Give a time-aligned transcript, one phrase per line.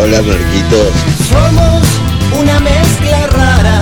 [0.00, 0.92] Hola Marquitos.
[1.28, 1.82] Somos
[2.40, 3.80] una mezcla rara,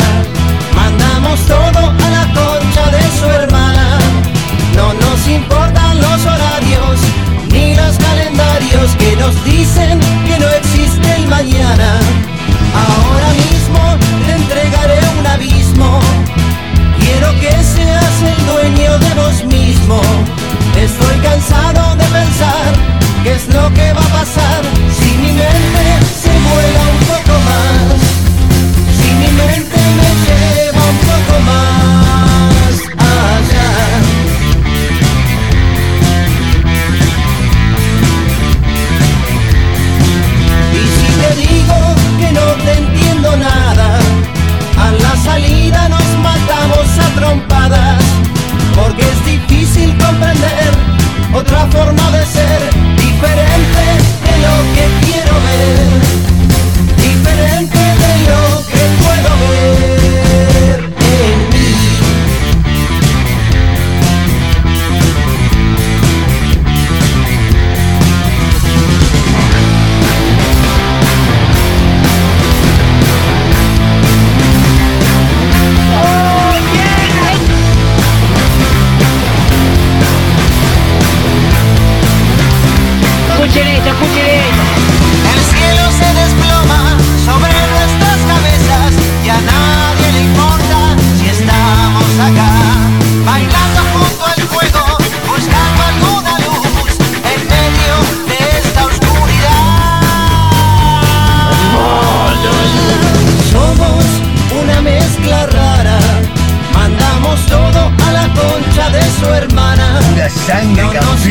[0.74, 3.98] mandamos todo a la concha de su hermana.
[4.74, 6.98] No nos importan los horarios
[7.52, 12.00] ni los calendarios que nos dicen que no existe el mañana.
[12.74, 13.80] Ahora mismo
[14.26, 16.00] te entregaré un abismo.
[16.98, 20.00] Quiero que seas el dueño de vos mismo.
[20.76, 22.72] Estoy cansado de pensar
[23.22, 24.49] qué es lo que va a pasar
[51.50, 52.19] otra forma de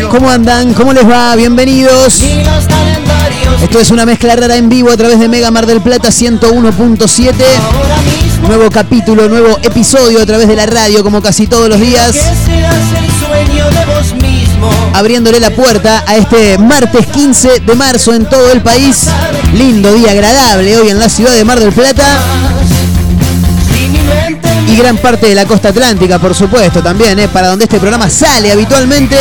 [0.10, 0.74] ¿Cómo andan?
[0.74, 1.36] ¿Cómo les va?
[1.36, 2.24] Bienvenidos.
[3.62, 7.34] Esto es una mezcla rara en vivo a través de Mega Mar del Plata 101.7.
[7.62, 8.48] ahora mismo.
[8.48, 12.16] Nuevo capítulo, nuevo episodio a través de la radio, como casi todos los días.
[14.94, 19.06] Abriéndole la puerta a este martes 15 de marzo en todo el país.
[19.54, 22.04] Lindo día agradable hoy en la ciudad de Mar del Plata.
[24.68, 27.28] Y gran parte de la costa atlántica, por supuesto, también, ¿eh?
[27.28, 29.18] para donde este programa sale habitualmente.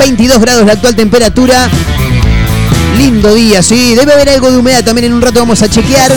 [0.00, 1.68] 22 grados la actual temperatura.
[2.96, 3.94] Lindo día, sí.
[3.94, 6.12] Debe haber algo de humedad también en un rato vamos a chequear.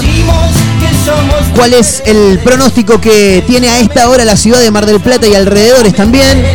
[1.54, 5.28] cuál es el pronóstico que tiene a esta hora la ciudad de Mar del Plata
[5.28, 6.46] y alrededores también.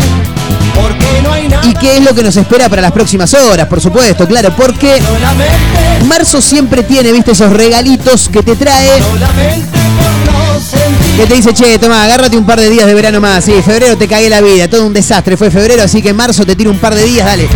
[1.64, 4.98] Y qué es lo que nos espera para las próximas horas, por supuesto, claro, porque
[6.06, 9.02] marzo siempre tiene, viste, esos regalitos que te trae,
[11.18, 13.44] que te dice, che, toma, agárrate un par de días de verano más.
[13.44, 16.54] Sí, febrero te cagué la vida, todo un desastre fue febrero, así que marzo te
[16.54, 17.48] tiro un par de días, dale.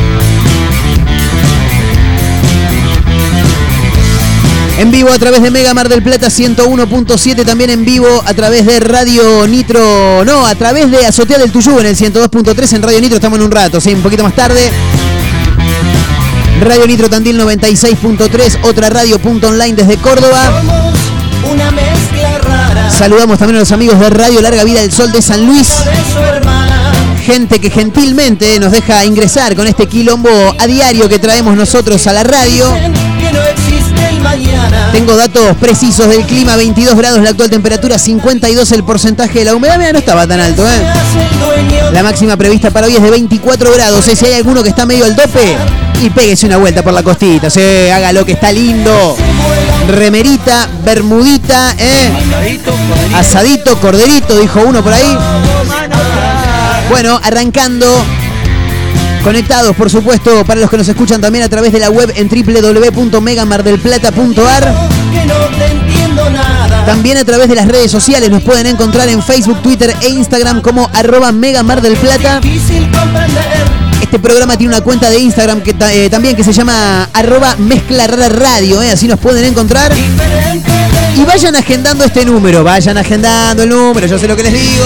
[4.78, 8.66] En vivo a través de Mega Mar del Plata 101.7, también en vivo a través
[8.66, 13.00] de Radio Nitro, no, a través de Azotea del Tuyú en el 102.3 en Radio
[13.00, 14.72] Nitro, estamos en un rato, sí, un poquito más tarde.
[16.62, 20.50] Radio Nitro Tandil 96.3, otra radio punto online desde Córdoba.
[22.90, 25.68] Saludamos también a los amigos de Radio Larga Vida del Sol de San Luis.
[27.24, 32.12] Gente que gentilmente nos deja ingresar con este quilombo a diario que traemos nosotros a
[32.12, 32.66] la radio.
[34.92, 39.54] Tengo datos precisos del clima, 22 grados la actual temperatura, 52 el porcentaje de la
[39.54, 39.78] humedad.
[39.78, 40.82] Mira, no estaba tan alto, ¿eh?
[41.92, 44.06] La máxima prevista para hoy es de 24 grados.
[44.08, 44.16] ¿eh?
[44.16, 45.56] Si hay alguno que está medio al tope,
[46.02, 47.48] y péguese una vuelta por la costita.
[47.48, 47.60] ¿sí?
[47.92, 49.16] Hágalo que está lindo.
[49.88, 52.10] Remerita, bermudita, ¿eh?
[53.14, 55.18] Asadito, corderito, dijo uno por ahí.
[56.90, 57.86] Bueno, arrancando.
[59.22, 62.28] Conectados, por supuesto, para los que nos escuchan también a través de la web en
[62.28, 64.74] www.megamardelplata.ar.
[66.86, 70.60] También a través de las redes sociales nos pueden encontrar en Facebook, Twitter e Instagram
[70.60, 72.40] como arroba Mega Mar del Plata.
[72.40, 73.70] Difícil comprender.
[74.00, 78.90] Este programa tiene una cuenta de Instagram eh, también que se llama arroba Mezcla eh,
[78.92, 79.92] así nos pueden encontrar.
[81.16, 84.84] Y vayan agendando este número, vayan agendando el número, yo sé lo que les digo.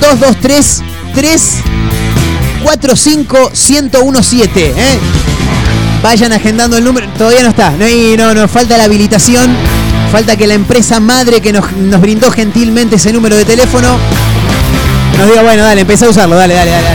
[0.00, 0.82] 223
[1.14, 1.62] 3
[2.62, 4.98] 45 1017, ¿eh?
[6.02, 7.08] Vayan agendando el número.
[7.16, 7.70] Todavía no está.
[7.70, 9.56] No, y no, nos falta la habilitación.
[10.10, 13.98] Falta que la empresa madre que nos, nos brindó gentilmente ese número de teléfono
[15.18, 16.88] nos diga, bueno, dale, empecé a usarlo, dale, dale, dale.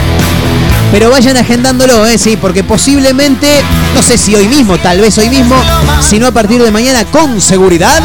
[0.91, 2.17] Pero vayan agendándolo, ¿eh?
[2.17, 3.61] Sí, porque posiblemente,
[3.93, 5.55] no sé si hoy mismo, tal vez hoy mismo,
[6.01, 8.01] si no a partir de mañana, con seguridad.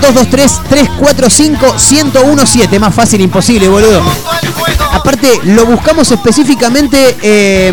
[0.00, 2.78] 223-345-1017.
[2.78, 4.02] Más fácil, imposible, boludo.
[4.94, 7.72] Aparte, lo buscamos específicamente eh,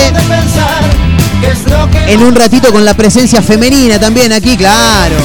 [2.07, 5.15] En un ratito con la presencia femenina también aquí, claro.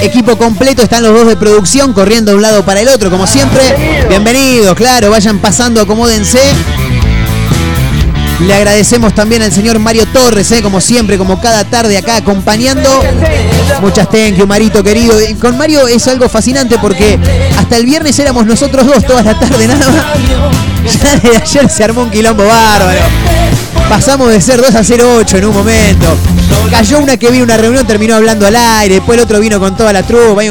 [0.00, 3.26] Equipo completo, están los dos de producción corriendo de un lado para el otro, como
[3.26, 4.06] siempre.
[4.08, 6.40] Bienvenidos, claro, vayan pasando, acomódense.
[8.40, 10.62] Le agradecemos también al señor Mario Torres, ¿eh?
[10.62, 12.88] como siempre, como cada tarde acá acompañando.
[13.80, 15.20] Muchas thank you, Marito querido.
[15.20, 17.18] Y con Mario es algo fascinante porque
[17.58, 20.04] hasta el viernes éramos nosotros dos toda la tarde nada más.
[21.02, 23.00] Ya desde ayer se armó un quilombo bárbaro.
[23.88, 26.16] Pasamos de ser 2 a 0-8 en un momento.
[26.70, 28.94] Cayó una que vino a una reunión, terminó hablando al aire.
[28.94, 30.42] Después el otro vino con toda la trupa.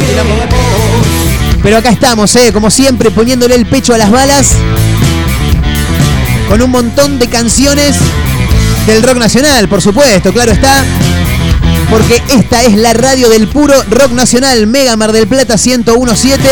[1.63, 2.51] Pero acá estamos, ¿eh?
[2.51, 4.51] como siempre, poniéndole el pecho a las balas
[6.47, 7.95] con un montón de canciones
[8.85, 10.83] del rock nacional, por supuesto, claro está.
[11.89, 16.49] Porque esta es la radio del puro rock nacional, Mega Mar del Plata 1017.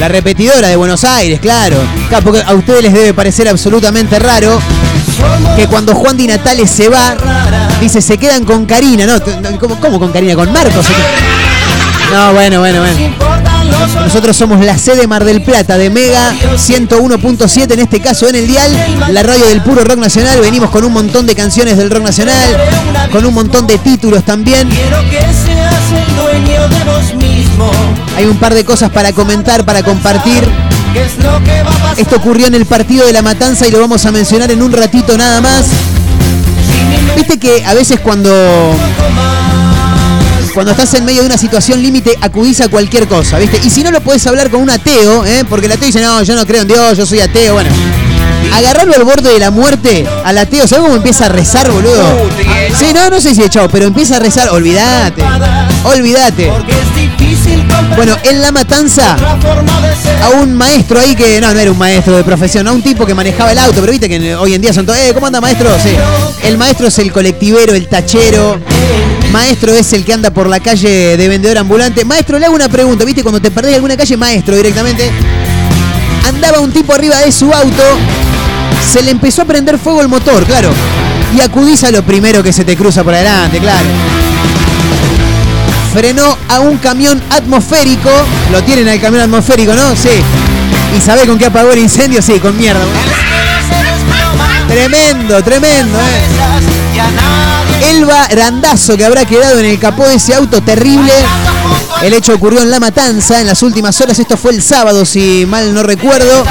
[0.00, 1.76] La repetidora de Buenos Aires, claro.
[2.08, 4.60] Claro, Porque a ustedes les debe parecer absolutamente raro
[5.56, 7.16] que cuando Juan Di Natale se va,
[7.80, 9.20] dice, se quedan con Karina, ¿no?
[9.58, 10.36] ¿Cómo, cómo con Karina?
[10.36, 10.86] ¿Con Marcos?
[12.12, 13.27] No, bueno, bueno, bueno.
[13.94, 18.46] Nosotros somos la sede Mar del Plata de Mega 101.7, en este caso en el
[18.46, 18.70] Dial,
[19.10, 20.40] la radio del puro rock nacional.
[20.40, 22.56] Venimos con un montón de canciones del rock nacional,
[23.12, 24.68] con un montón de títulos también.
[28.16, 30.48] Hay un par de cosas para comentar, para compartir.
[31.96, 34.72] Esto ocurrió en el partido de la Matanza y lo vamos a mencionar en un
[34.72, 35.66] ratito nada más.
[37.16, 38.30] Viste que a veces cuando
[40.58, 43.60] cuando estás en medio de una situación límite acudís a cualquier cosa, ¿viste?
[43.62, 45.44] Y si no lo puedes hablar con un ateo, ¿eh?
[45.48, 47.70] porque el ateo dice, no, yo no creo en Dios, yo soy ateo, bueno.
[48.52, 52.28] Agarrarlo al borde de la muerte al ateo, ¿sabes cómo empieza a rezar, boludo?
[52.76, 55.22] Sí, no, no sé si echado, pero empieza a rezar, olvídate,
[55.84, 56.50] olvídate.
[57.94, 59.16] Bueno, en la matanza
[60.24, 63.06] a un maestro ahí que no, no era un maestro de profesión, a un tipo
[63.06, 65.40] que manejaba el auto, pero viste que hoy en día son todos, eh, ¿cómo anda
[65.40, 65.70] maestro?
[65.80, 65.94] Sí.
[66.42, 68.58] El maestro es el colectivero, el tachero.
[69.32, 72.04] Maestro es el que anda por la calle de vendedor ambulante.
[72.04, 75.10] Maestro, le hago una pregunta, viste, cuando te perdés en alguna calle, maestro directamente.
[76.26, 77.82] Andaba un tipo arriba de su auto,
[78.90, 80.70] se le empezó a prender fuego el motor, claro.
[81.36, 83.86] Y acudís a lo primero que se te cruza por adelante, claro.
[85.92, 88.10] Frenó a un camión atmosférico.
[88.52, 89.94] Lo tienen al camión atmosférico, ¿no?
[89.94, 90.10] Sí.
[90.96, 92.22] ¿Y sabe con qué apagó el incendio?
[92.22, 92.80] Sí, con mierda.
[94.68, 97.47] Tremendo, tremendo, eh.
[97.80, 101.12] Ya nadie Elba Randazo que habrá quedado en el capó de ese auto terrible.
[102.02, 104.18] El hecho ocurrió en La Matanza en las últimas horas.
[104.18, 106.44] Esto fue el sábado, si mal no recuerdo.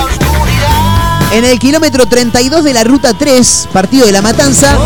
[1.31, 4.77] En el kilómetro 32 de la ruta 3, partido de La Matanza,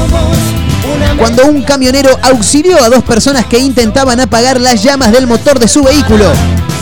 [1.17, 5.67] cuando un camionero auxilió a dos personas que intentaban apagar las llamas del motor de
[5.67, 6.25] su vehículo.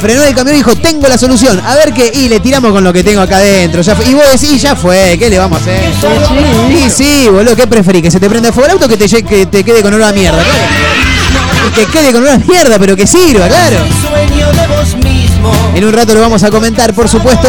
[0.02, 1.60] Frenó el camión y dijo, tengo la solución.
[1.66, 2.10] A ver qué.
[2.14, 3.82] Y le tiramos con lo que tengo acá adentro.
[3.82, 3.98] Ya.
[4.06, 5.92] Y vos decís, ya fue, ¿qué le vamos a hacer?
[6.70, 8.02] Sí, sí, boludo, ¿qué preferís?
[8.04, 9.94] ¿Que se te prenda fuego el auto o que te, lle- que te quede con
[9.94, 10.42] olor a mierda?
[11.76, 13.78] Que quede con olor a mierda, pero que sirva, claro.
[15.76, 17.48] En un rato lo vamos a comentar, por supuesto.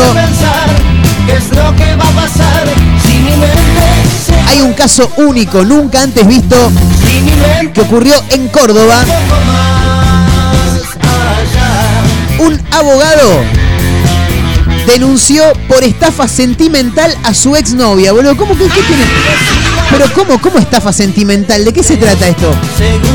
[1.26, 2.64] Qué es lo que va a pasar
[3.06, 3.79] si mi mente se
[4.46, 6.56] Hay un caso único, nunca antes visto,
[7.72, 9.04] que ocurrió en Córdoba.
[12.38, 13.44] Un abogado
[14.86, 18.36] denunció por estafa sentimental a su exnovia, boludo.
[18.36, 19.04] ¿Cómo que tiene?
[19.90, 21.64] Pero ¿cómo, cómo estafa sentimental?
[21.64, 22.52] ¿De qué se trata esto?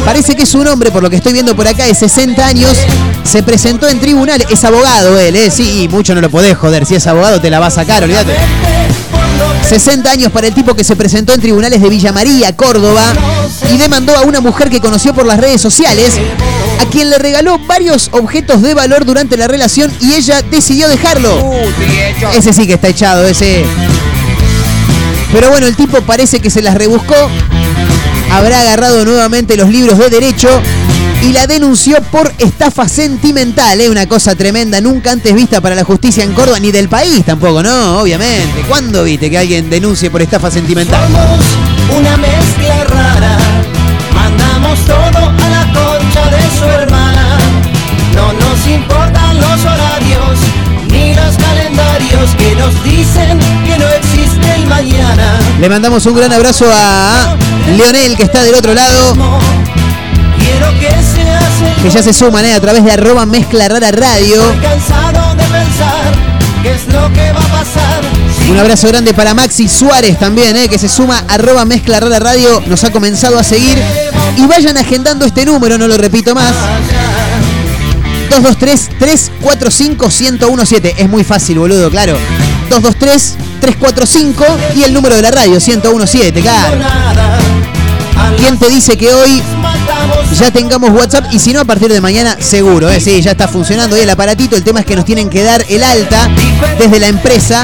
[0.03, 2.77] Parece que es un hombre, por lo que estoy viendo por acá, de 60 años,
[3.23, 5.49] se presentó en tribunal, es abogado él, ¿eh?
[5.49, 8.35] Sí, mucho no lo podés joder, si es abogado te la va a sacar, olvídate.
[9.67, 13.01] 60 años para el tipo que se presentó en tribunales de Villa María, Córdoba,
[13.73, 16.13] y demandó a una mujer que conoció por las redes sociales,
[16.79, 21.29] a quien le regaló varios objetos de valor durante la relación y ella decidió dejarlo.
[22.35, 23.65] Ese sí que está echado, ese.
[25.31, 27.15] Pero bueno, el tipo parece que se las rebuscó.
[28.31, 30.49] Habrá agarrado nuevamente los libros de derecho
[31.25, 33.81] y la denunció por estafa sentimental.
[33.81, 37.25] Es una cosa tremenda, nunca antes vista para la justicia en Córdoba, ni del país
[37.25, 38.01] tampoco, ¿no?
[38.01, 38.61] Obviamente.
[38.67, 41.01] ¿Cuándo viste que alguien denuncie por estafa sentimental?
[41.11, 43.37] Somos una mezcla rara,
[44.13, 47.37] mandamos todo a la concha de su hermana.
[48.13, 50.39] No nos importan los horarios
[50.91, 55.39] ni los calendarios que nos dicen que no existe el mañana.
[55.59, 57.35] Le mandamos un gran abrazo a
[57.75, 59.39] Leonel que está del otro lado,
[61.81, 62.53] que ya se suman ¿eh?
[62.53, 64.41] a través de arroba mezcla rara radio.
[68.49, 70.67] Un abrazo grande para Maxi Suárez también, ¿eh?
[70.67, 73.77] que se suma arroba mezcla rara radio, nos ha comenzado a seguir.
[74.37, 76.53] Y vayan agendando este número, no lo repito más.
[78.31, 80.93] 223-345-1017.
[80.97, 82.17] Es muy fácil, boludo, claro.
[82.69, 84.43] 223-345
[84.75, 86.77] y el número de la radio, 1017, claro.
[88.37, 89.41] ¿Quién te dice que hoy
[90.39, 91.25] ya tengamos WhatsApp?
[91.31, 92.99] Y si no, a partir de mañana, seguro, ¿eh?
[92.99, 94.55] Sí, ya está funcionando ahí el aparatito.
[94.55, 96.29] El tema es que nos tienen que dar el alta
[96.77, 97.63] desde la empresa.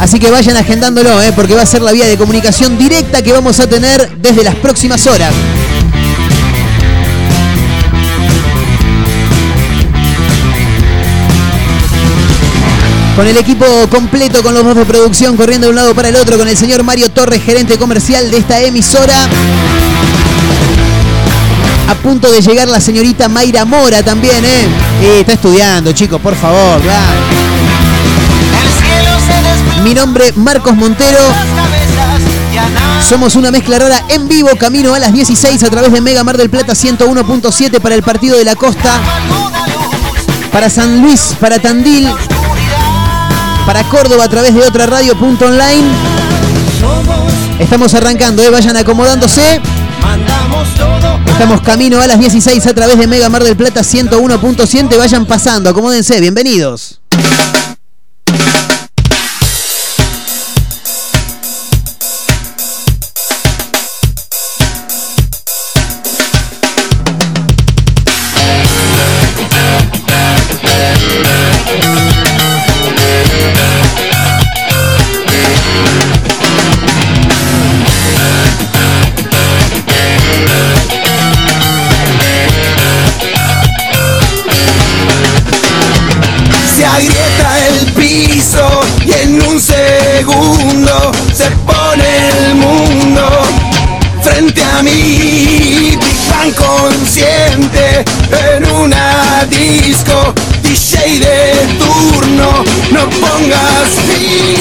[0.00, 1.32] Así que vayan agendándolo, ¿eh?
[1.34, 4.54] porque va a ser la vía de comunicación directa que vamos a tener desde las
[4.56, 5.32] próximas horas.
[13.16, 16.16] Con el equipo completo, con los dos de producción, corriendo de un lado para el
[16.16, 19.14] otro, con el señor Mario Torres, gerente comercial de esta emisora.
[21.88, 25.20] A punto de llegar la señorita Mayra Mora también, ¿eh?
[25.20, 26.80] Está estudiando, chicos, por favor,
[29.82, 31.18] Mi nombre, Marcos Montero.
[33.06, 36.38] Somos una mezcla rara en vivo, camino a las 16 a través de Mega Mar
[36.38, 39.00] del Plata 101.7 para el partido de la costa,
[40.52, 42.08] para San Luis, para Tandil,
[43.66, 45.84] para Córdoba a través de otra radio.online.
[47.58, 48.50] Estamos arrancando, ¿eh?
[48.50, 49.60] vayan acomodándose.
[51.26, 54.96] Estamos camino a las 16 a través de Mega Mar del Plata 101.7.
[54.96, 57.00] Vayan pasando, acomódense, bienvenidos.
[94.44, 95.98] Frente a mí.
[96.30, 98.04] Bang consciente
[98.56, 100.34] en una disco.
[100.62, 104.54] DJ de turno, no pongas fin.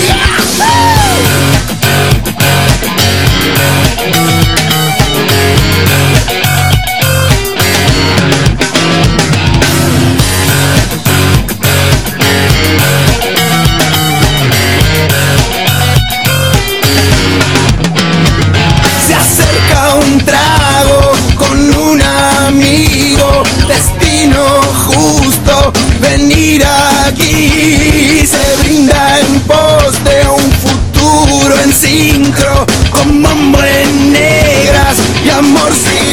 [26.17, 26.63] Venir
[27.05, 28.25] aquí.
[28.25, 33.09] Se brinda en pos de un futuro en sincro, con
[33.65, 36.12] en negras y amor sin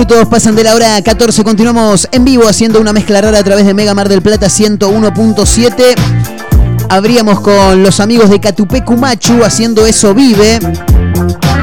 [0.00, 1.44] Minutos pasan de la hora 14.
[1.44, 5.94] Continuamos en vivo haciendo una mezcla rara a través de Mega Mar del Plata 101.7.
[6.88, 10.58] Abríamos con los amigos de Catupecu Machu haciendo Eso Vive.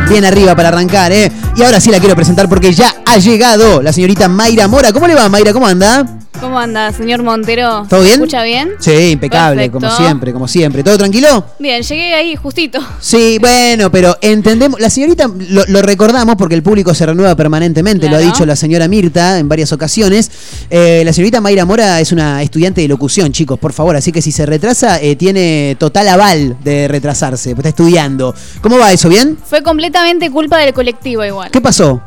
[0.08, 1.32] Bien arriba para arrancar, ¿eh?
[1.56, 4.94] Y ahora sí la quiero presentar porque ya ha llegado la señorita Mayra Mora.
[4.94, 5.52] ¿Cómo le va, Mayra?
[5.52, 6.06] ¿Cómo anda?
[6.39, 7.86] ¿Cómo anda, señor Montero?
[7.89, 8.19] ¿Todo bien?
[8.19, 8.73] ¿Me escucha bien?
[8.80, 9.80] Sí, impecable, Perfecto.
[9.80, 10.84] como siempre, como siempre.
[10.84, 11.43] ¿Todo tranquilo?
[11.58, 12.80] Bien, llegué ahí justito.
[13.00, 18.08] Sí, bueno, pero entendemos, la señorita lo, lo recordamos porque el público se renueva permanentemente,
[18.10, 20.30] lo ha dicho la señora Mirta en varias ocasiones.
[20.69, 24.21] Eh, la señorita Mayra Mora es una estudiante de locución, chicos, por favor, así que
[24.21, 28.34] si se retrasa, eh, tiene total aval de retrasarse, pues está estudiando.
[28.62, 29.10] ¿Cómo va eso?
[29.10, 29.38] ¿Bien?
[29.43, 31.50] Fue completamente culpa del colectivo igual.
[31.52, 32.02] ¿Qué pasó?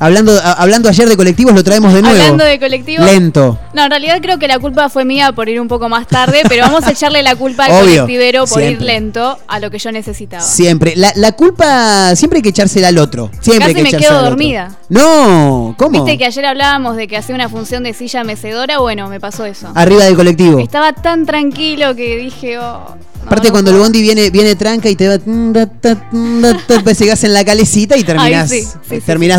[0.00, 2.16] Hablando, a- hablando ayer de colectivos, lo traemos de nuevo.
[2.20, 3.04] Hablando de colectivo.
[3.04, 3.58] Lento.
[3.74, 6.42] No, en realidad creo que la culpa fue mía por ir un poco más tarde,
[6.48, 8.70] pero vamos a echarle la culpa al Obvio, colectivero por siempre.
[8.72, 10.42] ir lento a lo que yo necesitaba.
[10.42, 10.94] Siempre.
[10.96, 13.30] La, la culpa siempre hay que echársela al otro.
[13.40, 14.30] Siempre hay Casi que me echársela quedo al otro.
[14.30, 14.78] dormida.
[14.88, 16.04] No, ¿cómo?
[16.04, 19.44] Viste que ayer hablábamos de que hacía una función de silla mecedora, bueno, me pasó
[19.44, 19.70] eso.
[19.74, 20.58] Arriba del colectivo.
[20.60, 25.06] Estaba tan tranquilo que dije, oh, Aparte cuando el bondi viene, viene tranca y te
[25.08, 25.16] va
[26.98, 29.38] llegás en la calecita y terminás, Ay, sí, sí, sí, terminás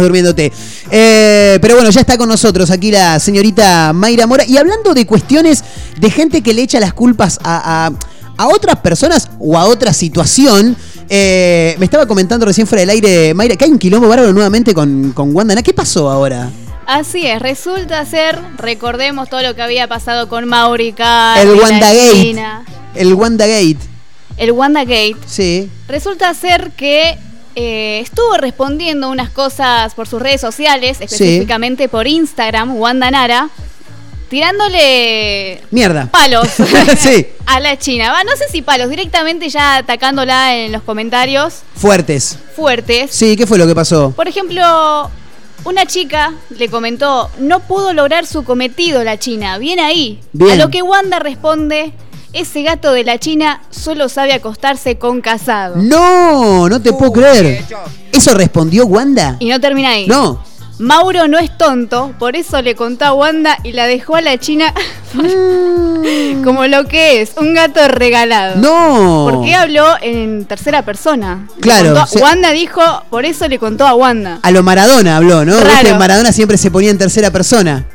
[0.91, 4.45] Eh, pero bueno, ya está con nosotros aquí la señorita Mayra Mora.
[4.45, 5.63] Y hablando de cuestiones
[5.99, 7.91] de gente que le echa las culpas a, a-
[8.41, 10.77] a otras personas o a otra situación.
[11.09, 14.73] eh, me estaba comentando recién fuera del aire, Mayra, que hay un quilombo bárbaro nuevamente
[14.73, 15.62] con, con Wanda.
[15.62, 16.49] ¿Qué pasó ahora?
[16.85, 22.35] Así es, resulta ser, recordemos todo lo que había pasado con Maurica, El WandaGate.
[22.95, 23.77] El WandaGate.
[24.38, 25.17] el WandaGate.
[25.27, 25.69] Sí.
[25.88, 27.17] Resulta ser que
[27.62, 33.50] eh, estuvo respondiendo unas cosas por sus redes sociales, específicamente por Instagram, Wanda Nara,
[34.30, 36.08] tirándole Mierda.
[36.10, 36.48] palos
[36.98, 37.28] sí.
[37.45, 38.12] a la China.
[38.13, 42.38] Va, no sé si palos, directamente ya atacándola en los comentarios Fuertes.
[42.56, 43.12] fuertes.
[43.12, 44.12] Sí, ¿qué fue lo que pasó?
[44.15, 45.10] Por ejemplo,
[45.65, 50.19] una chica le comentó, no pudo lograr su cometido la China, bien ahí.
[50.32, 50.52] Bien.
[50.54, 51.91] A lo que Wanda responde,
[52.33, 55.75] ese gato de la China solo sabe acostarse con casado.
[55.77, 57.63] No, no te puedo creer.
[58.11, 59.35] ¿Eso respondió Wanda?
[59.39, 60.07] Y no termina ahí.
[60.07, 60.43] No.
[60.79, 64.37] Mauro no es tonto, por eso le contó a Wanda y la dejó a la
[64.37, 64.73] China
[66.43, 68.55] como lo que es, un gato regalado.
[68.57, 68.61] Mm.
[68.61, 69.27] No.
[69.29, 71.47] ¿Por qué habló en tercera persona?
[71.59, 74.39] Claro, contó- se- Wanda dijo, por eso le contó a Wanda.
[74.41, 75.59] A lo Maradona habló, ¿no?
[75.59, 75.97] Raro.
[75.97, 77.85] Maradona siempre se ponía en tercera persona.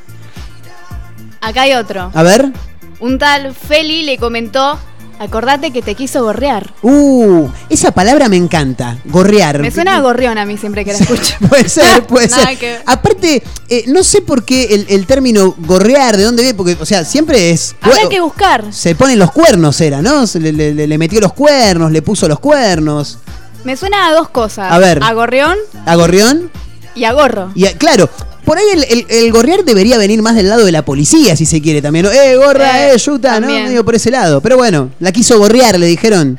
[1.41, 2.11] Acá hay otro.
[2.15, 2.53] A ver.
[3.01, 4.79] Un tal Feli le comentó,
[5.19, 6.73] acordate que te quiso gorrear.
[6.83, 8.99] Uh, esa palabra me encanta.
[9.05, 9.59] Gorrear.
[9.59, 11.35] Me suena a gorrión a mí siempre que la escucho.
[11.49, 12.57] Puede ser, puede ser.
[12.59, 12.79] que.
[12.87, 16.87] Aparte, eh, no sé por qué el, el término gorrear, de dónde viene, porque, o
[16.87, 17.75] sea, siempre es.
[17.81, 18.65] Habrá que buscar.
[18.73, 20.27] Se ponen los cuernos, era, ¿no?
[20.27, 23.19] Se le, le- le- le metió los cuernos, le puso los cuernos.
[23.65, 24.71] Me suena a dos cosas.
[24.71, 25.03] A ver.
[25.03, 26.51] A gorrión A gorrión.
[26.95, 27.51] y a gorro.
[27.55, 28.09] Y a- claro,
[28.45, 31.47] por ahí el, el- el gorrear debería venir más del lado de la policía, si
[31.47, 32.07] se quiere también.
[32.07, 33.47] Eh, gorra, Eh, eh, yuta, ¿no?
[33.49, 34.41] Medio por ese lado.
[34.41, 36.39] Pero bueno, la quiso gorrear, le dijeron.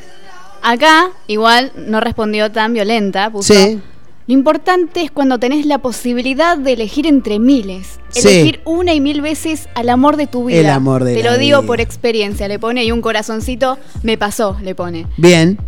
[0.62, 3.30] Acá, igual, no respondió tan violenta.
[3.30, 3.80] Puso, Sí.
[4.28, 8.00] Lo importante es cuando tenés la posibilidad de elegir entre miles.
[8.08, 8.26] Sí.
[8.26, 10.58] Elegir una y mil veces al amor de tu vida.
[10.58, 12.48] El amor de Te la lo digo por experiencia.
[12.48, 13.78] Le pone y un corazoncito.
[14.02, 15.06] Me pasó, le pone.
[15.16, 15.58] Bien.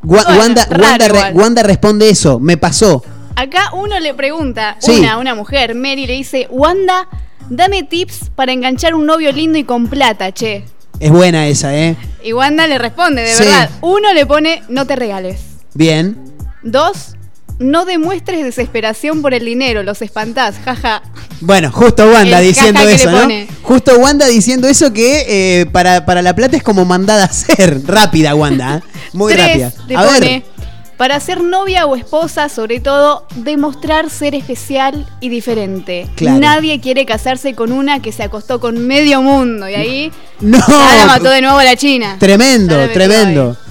[0.00, 0.24] Bueno.
[1.34, 3.04] Wanda responde eso, me pasó.
[3.36, 4.92] Acá uno le pregunta, Sí.
[4.98, 7.06] una, una mujer, Mary le dice, Wanda,
[7.50, 10.64] dame tips para enganchar un novio lindo y con plata, che.
[10.98, 11.96] Es buena esa, ¿eh?
[12.24, 13.44] Y Wanda le responde, de Sí.
[13.44, 13.70] verdad.
[13.82, 15.40] Uno le pone, no te regales.
[15.74, 16.16] Bien.
[16.62, 17.14] Dos,
[17.58, 21.02] no demuestres desesperación por el dinero, los espantás, jaja.
[21.42, 23.28] Bueno, justo Wanda El diciendo eso, ¿no?
[23.62, 27.82] Justo Wanda diciendo eso que eh, para, para la plata es como mandada a hacer.
[27.86, 28.78] Rápida, Wanda.
[28.78, 28.80] ¿eh?
[29.12, 30.00] Muy Tres, rápida.
[30.00, 30.44] A pone.
[30.96, 36.08] Para ser novia o esposa, sobre todo, demostrar ser especial y diferente.
[36.16, 36.38] Claro.
[36.38, 40.58] Nadie quiere casarse con una que se acostó con medio mundo y ahí No.
[40.68, 42.16] la mató de nuevo a la China.
[42.18, 43.56] Tremendo, tremendo.
[43.60, 43.65] ahí.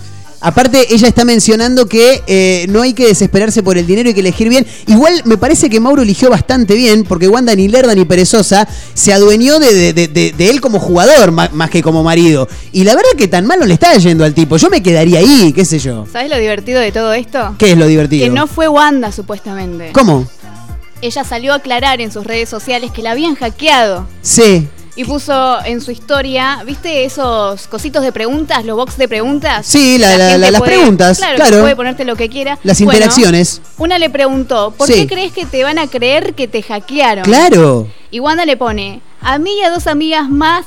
[0.47, 4.19] Aparte, ella está mencionando que eh, no hay que desesperarse por el dinero, hay que
[4.19, 4.63] elegir bien.
[4.85, 9.11] Igual me parece que Mauro eligió bastante bien, porque Wanda ni lerda ni perezosa se
[9.11, 12.47] adueñó de, de- de- de- de él como jugador más, que como marido.
[12.71, 14.57] Y la verdad que tan mal no le está yendo al tipo.
[14.57, 16.05] Yo me quedaría ahí, qué sé yo.
[16.13, 17.55] ¿Sabes lo divertido de todo esto?
[17.57, 18.25] ¿Qué es lo divertido?
[18.25, 19.89] Que no fue Wanda, supuestamente.
[19.93, 20.27] ¿Cómo?
[21.01, 24.07] Ella salió a aclarar en sus redes sociales que la habían hackeado.
[24.21, 24.67] Sí.
[24.97, 29.65] Y puso en su historia, ¿viste esos cositos de preguntas, los box de preguntas?
[29.65, 32.57] Sí, la- la- gente la- las preguntas, Claro, puede ponerte lo que quiera.
[32.63, 33.61] Las Bueno, interacciones.
[33.77, 34.93] Una le preguntó, ¿por Sí.
[34.93, 37.25] qué crees que te van a creer que te hackearon?
[37.25, 37.87] Claro.
[38.09, 40.65] Y Wanda le pone, a mí y a dos amigas más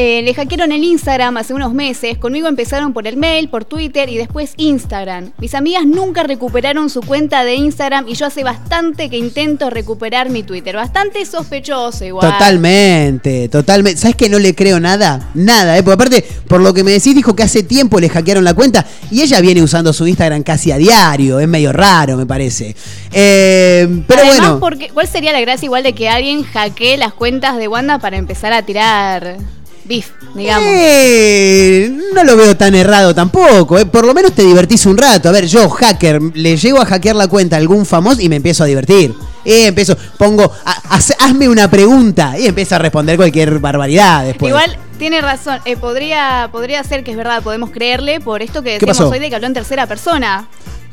[0.00, 2.18] eh, le hackearon el Instagram hace unos meses.
[2.18, 5.32] Conmigo empezaron por el mail, por Twitter y después Instagram.
[5.38, 10.30] Mis amigas nunca recuperaron su cuenta de Instagram y yo hace bastante que intento recuperar
[10.30, 10.76] mi Twitter.
[10.76, 12.30] Bastante sospechoso igual.
[12.30, 14.00] Totalmente, totalmente.
[14.00, 15.30] ¿Sabes que no le creo nada?
[15.34, 15.82] Nada, ¿eh?
[15.82, 18.86] Porque aparte, por lo que me decís, dijo que hace tiempo le hackearon la cuenta
[19.10, 21.40] y ella viene usando su Instagram casi a diario.
[21.40, 22.76] Es medio raro, me parece.
[23.10, 24.60] Eh, pero Además, bueno.
[24.60, 28.16] porque, ¿cuál sería la gracia igual de que alguien hackee las cuentas de Wanda para
[28.16, 29.38] empezar a tirar
[29.88, 30.68] beef, digamos?
[30.70, 33.78] Eh, no lo veo tan errado tampoco.
[33.78, 33.86] eh.
[33.86, 35.28] Por lo menos te divertís un rato.
[35.28, 38.36] A ver, yo, hacker, le llego a hackear la cuenta a algún famoso y me
[38.36, 39.14] empiezo a divertir.
[39.44, 40.52] Eh, empiezo, pongo,
[40.90, 44.50] haz- hazme una pregunta y empiezo a responder cualquier barbaridad después.
[44.50, 48.78] Igual tiene razón, eh, podría, podría ser que es verdad, podemos creerle por esto que
[48.78, 50.48] ¿Qué decimos hoy de que habló en tercera persona.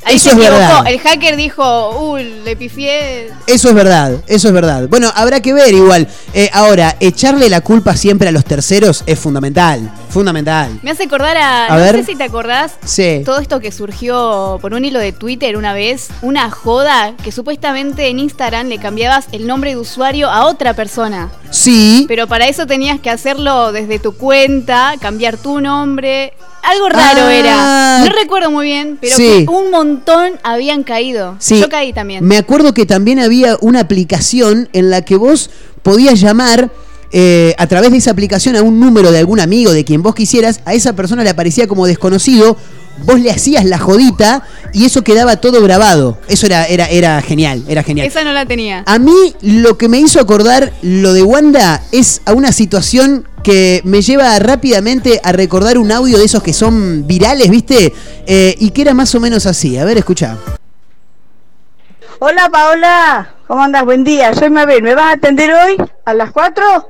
[0.07, 0.83] Ahí Eso se es verdad.
[0.87, 3.29] El hacker dijo, uh, le pifié.
[3.47, 4.87] Eso es verdad, eso es verdad.
[4.87, 6.07] Bueno, habrá que ver igual.
[6.33, 9.91] Eh, ahora, echarle la culpa siempre a los terceros es fundamental.
[10.09, 10.79] Fundamental.
[10.83, 11.65] Me hace acordar a.
[11.65, 11.95] A no ver.
[11.97, 12.73] sé si te acordás.
[12.85, 13.23] Sí.
[13.25, 18.07] Todo esto que surgió por un hilo de Twitter una vez, una joda que supuestamente
[18.07, 21.29] en Instagram le cambiabas el nombre de usuario a otra persona.
[21.49, 22.05] Sí.
[22.07, 26.33] Pero para eso tenías que hacerlo desde tu cuenta, cambiar tu nombre.
[26.63, 27.33] Algo raro Ah.
[27.33, 27.99] era.
[27.99, 29.45] No recuerdo muy bien, pero Sí.
[29.49, 29.94] un montón
[30.43, 31.35] habían caído.
[31.39, 31.59] Sí.
[31.59, 32.25] Yo caí también.
[32.25, 35.49] Me acuerdo que también había una aplicación en la que vos
[35.83, 36.71] podías llamar
[37.11, 40.15] eh, a través de esa aplicación a un número de algún amigo, de quien vos
[40.15, 42.57] quisieras, a esa persona le aparecía como desconocido,
[43.05, 46.17] vos le hacías la jodita y eso quedaba todo grabado.
[46.27, 48.07] Eso era, era, era genial, era genial.
[48.07, 48.83] Esa no la tenía.
[48.85, 53.81] A mí lo que me hizo acordar lo de Wanda es a una situación que
[53.83, 57.93] me lleva rápidamente a recordar un audio de esos que son virales, ¿viste?
[58.25, 59.77] Eh, y que era más o menos así.
[59.77, 60.35] A ver, escucha.
[62.17, 63.85] Hola Paola, ¿cómo andas?
[63.85, 64.81] Buen día, soy Mabel.
[64.81, 66.89] ¿Me vas a atender hoy a las 4?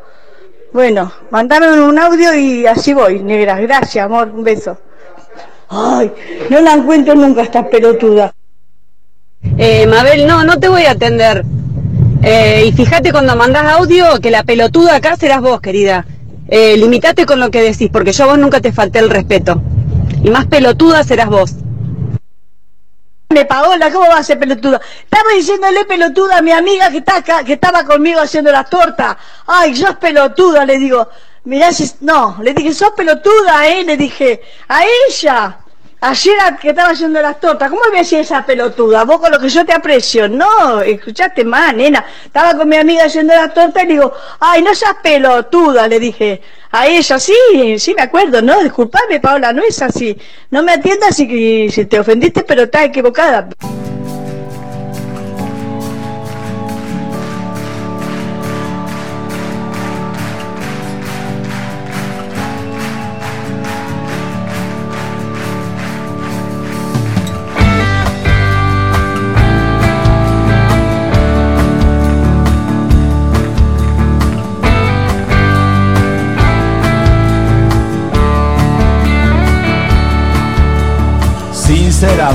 [0.71, 3.59] Bueno, mandame un audio y así voy, negra.
[3.59, 4.77] Gracias, amor, un beso.
[5.67, 6.09] Ay,
[6.49, 8.33] no la encuentro nunca esta pelotuda.
[9.57, 11.43] Eh, Mabel, no, no te voy a atender.
[12.23, 16.05] Eh, y fíjate cuando mandás audio que la pelotuda acá serás vos, querida.
[16.47, 19.61] Eh, limitate con lo que decís, porque yo a vos nunca te falté el respeto.
[20.23, 21.55] Y más pelotuda serás vos.
[23.43, 24.79] Paola, ¿cómo va a ser pelotuda?
[25.03, 29.17] Estaba diciéndole pelotuda a mi amiga que está acá, que estaba conmigo haciendo las tortas.
[29.45, 31.09] Ay, sos pelotuda, le digo.
[31.43, 31.91] Mirá si...
[32.01, 34.41] No, le dije, sos pelotuda, eh, le dije.
[34.69, 35.59] A ella.
[36.01, 39.03] Ayer que estaba haciendo las tortas, ¿cómo me hacía esa pelotuda?
[39.05, 40.27] Vos con lo que yo te aprecio.
[40.29, 42.05] No, escuchaste más, nena.
[42.23, 45.99] Estaba con mi amiga haciendo las tortas y le digo, ay, no seas pelotuda, le
[45.99, 46.41] dije.
[46.71, 50.17] A ella, sí, sí me acuerdo, no, disculpame, Paola, no es así.
[50.51, 53.47] No me atiendas si, si te ofendiste, pero estás equivocada.
[82.07, 82.34] será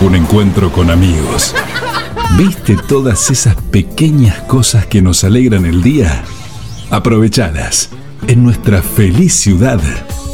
[0.00, 1.54] Un encuentro con amigos.
[2.38, 6.24] ¿Viste todas esas pequeñas cosas que nos alegran el día?
[6.88, 7.90] Aprovechalas.
[8.26, 9.78] En nuestra feliz ciudad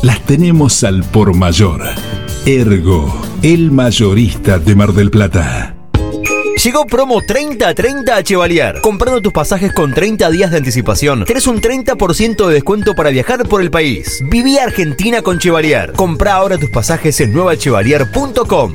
[0.04, 1.82] las tenemos al por mayor.
[2.44, 5.74] Ergo, el mayorista de Mar del Plata.
[6.62, 8.80] Llegó promo 30-30 a Chevalier.
[8.82, 13.48] Comprando tus pasajes con 30 días de anticipación, tenés un 30% de descuento para viajar
[13.48, 14.22] por el país.
[14.30, 15.92] Viví Argentina con Chevalier.
[15.92, 18.74] Compra ahora tus pasajes en nuevachevalier.com.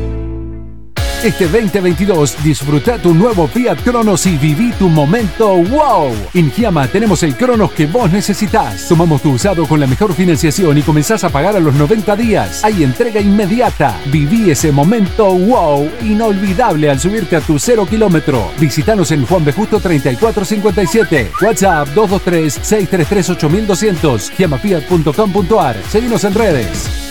[1.23, 6.11] Este 2022 disfruta tu nuevo Fiat Cronos y viví tu momento wow.
[6.33, 8.87] En Giamma tenemos el Cronos que vos necesitas.
[8.87, 12.63] Tomamos tu usado con la mejor financiación y comenzás a pagar a los 90 días.
[12.63, 13.95] Hay entrega inmediata.
[14.07, 18.49] Viví ese momento wow inolvidable al subirte a tu cero kilómetro.
[18.59, 19.53] Visítanos en Juan B.
[19.53, 21.33] Justo 3457.
[21.39, 24.31] WhatsApp 223-633-8200.
[24.35, 25.75] giamafiat.com.ar.
[25.87, 27.10] Seguimos en redes.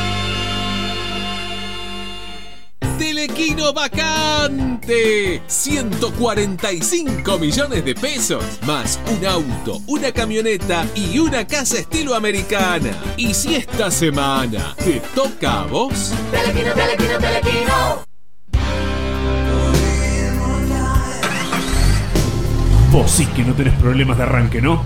[3.01, 5.41] Telequino vacante.
[5.47, 8.43] 145 millones de pesos.
[8.67, 12.91] Más un auto, una camioneta y una casa estilo americana.
[13.17, 16.13] Y si esta semana te toca a vos.
[16.29, 18.03] Telequino, telequino, telequino.
[22.91, 24.85] Vos sí que no tenés problemas de arranque, ¿no?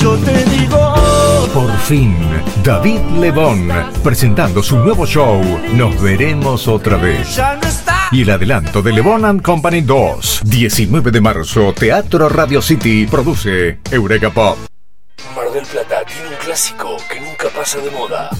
[0.00, 0.94] Yo te digo.
[1.52, 2.16] Por fin,
[2.64, 3.68] David Lebón,
[4.02, 5.42] presentando su nuevo show,
[5.74, 7.38] Nos veremos otra vez.
[8.12, 13.80] Y el adelanto de Lebón and Company 2, 19 de marzo, Teatro Radio City, produce
[13.90, 14.58] Eureka Pop.
[15.36, 18.30] Mar del Plata tiene un clásico que nunca pasa de moda.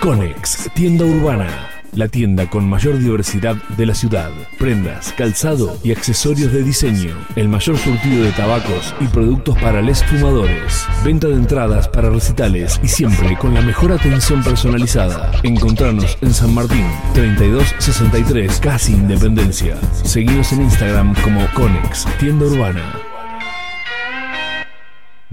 [0.00, 1.73] Conex, tienda urbana.
[1.94, 4.32] La tienda con mayor diversidad de la ciudad.
[4.58, 7.14] Prendas, calzado y accesorios de diseño.
[7.36, 10.86] El mayor surtido de tabacos y productos para les fumadores.
[11.04, 15.30] Venta de entradas para recitales y siempre con la mejor atención personalizada.
[15.44, 19.76] Encontrarnos en San Martín, 3263, casi Independencia.
[20.02, 23.03] Seguinos en Instagram como Conex, tienda urbana.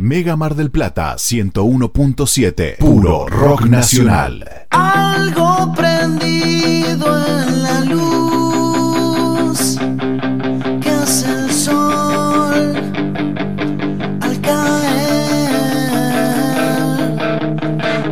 [0.01, 2.77] Mega Mar del Plata 101.7.
[2.79, 4.65] Puro rock nacional.
[4.71, 9.77] Algo prendido en la luz
[10.81, 12.73] que hace el sol
[14.21, 15.51] al caer.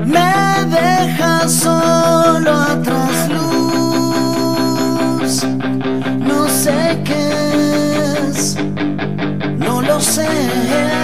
[0.05, 5.43] Me deja solo atrás luz.
[6.19, 7.31] No sé qué
[8.29, 8.57] es,
[9.57, 10.98] no lo sé.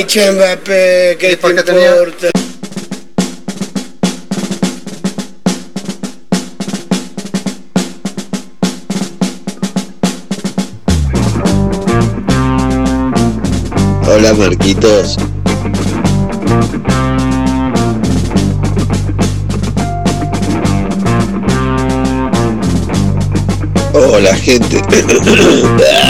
[0.00, 2.30] Ficha Mbappé, ¿qué te importa?
[14.08, 15.18] Hola Marquitos.
[23.92, 24.76] Hola gente.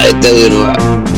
[0.06, 1.09] Está de nuevo.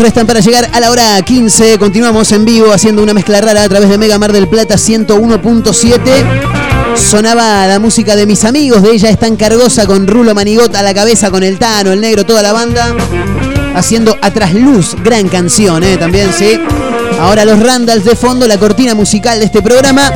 [0.00, 1.78] Restan para llegar a la hora 15.
[1.78, 6.96] Continuamos en vivo haciendo una mezcla rara a través de Mega Mar del Plata 101.7.
[6.96, 10.82] Sonaba la música de mis amigos, de ella es tan cargosa con Rulo Manigot a
[10.82, 12.94] la cabeza, con el Tano, el Negro, toda la banda.
[13.74, 15.98] Haciendo a trasluz, gran canción, ¿eh?
[15.98, 16.58] También, sí.
[17.20, 20.10] Ahora los Randalls de fondo, la cortina musical de este programa.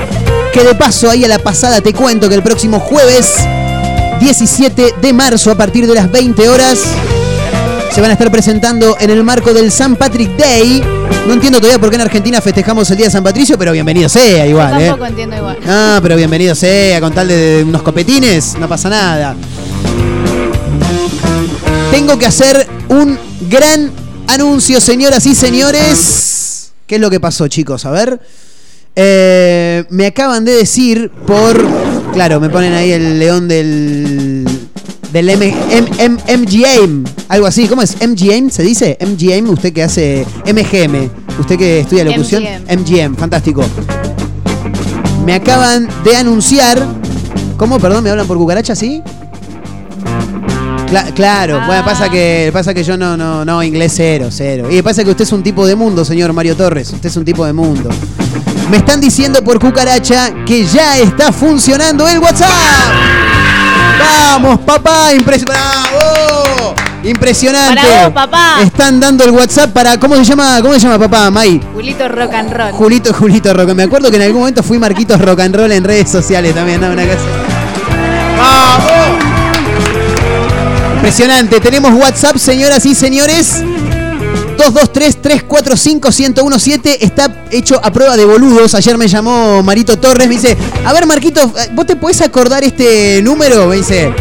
[0.52, 3.34] Que de paso, ahí a la pasada te cuento que el próximo jueves
[4.20, 6.78] 17 de marzo, a partir de las 20 horas,
[7.94, 10.82] se van a estar presentando en el marco del San Patrick Day.
[11.28, 14.08] No entiendo todavía por qué en Argentina festejamos el Día de San Patricio, pero bienvenido
[14.08, 14.86] sea igual, ¿eh?
[14.86, 15.58] Tampoco entiendo igual.
[15.64, 19.36] No, pero bienvenido sea, con tal de unos copetines, no pasa nada.
[21.92, 23.16] Tengo que hacer un
[23.48, 23.92] gran
[24.26, 26.72] anuncio, señoras y señores.
[26.88, 27.84] ¿Qué es lo que pasó, chicos?
[27.86, 28.20] A ver.
[28.96, 31.64] Eh, me acaban de decir por.
[32.12, 34.63] Claro, me ponen ahí el león del.
[35.14, 37.68] Del M, M- M- MGM, algo así.
[37.68, 37.96] ¿Cómo es?
[38.04, 38.98] ¿MGM se dice?
[39.00, 40.26] MGM, usted que hace.
[40.44, 41.08] MGM,
[41.38, 42.42] usted que estudia locución.
[42.68, 43.64] MGM, fantástico.
[45.24, 46.84] Me acaban de anunciar.
[47.56, 47.78] ¿Cómo?
[47.78, 49.02] Perdón, me hablan por cucaracha, ¿sí?
[50.90, 54.68] Cla- claro, bueno, pasa que pasa que yo no, no, no, inglés cero, cero.
[54.68, 56.92] Y pasa que usted es un tipo de mundo, señor Mario Torres.
[56.92, 57.88] Usted es un tipo de mundo.
[58.68, 62.50] Me están diciendo por cucaracha que ya está funcionando el WhatsApp.
[63.98, 66.74] Vamos, papá, impres- ¡Bravo!
[67.04, 67.80] Impresionante.
[67.86, 68.56] Bravo, papá.
[68.62, 70.60] Están dando el WhatsApp para ¿cómo se llama?
[70.62, 71.60] ¿Cómo se llama papá, May?
[71.74, 72.72] Julito Rock and Roll.
[72.72, 73.74] Julito, Julito Rock.
[73.74, 76.80] Me acuerdo que en algún momento fui Marquitos Rock and Roll en redes sociales también,
[76.80, 76.88] ¿no?
[76.92, 77.02] Una.
[78.38, 79.24] ¡Vamos!
[80.96, 81.60] Impresionante.
[81.60, 83.62] Tenemos WhatsApp, señoras y señores.
[84.56, 88.74] 223-345-1017 está hecho a prueba de boludos.
[88.74, 93.20] Ayer me llamó Marito Torres, me dice, a ver Marquito, ¿vos te podés acordar este
[93.22, 93.66] número?
[93.68, 94.12] Me dice,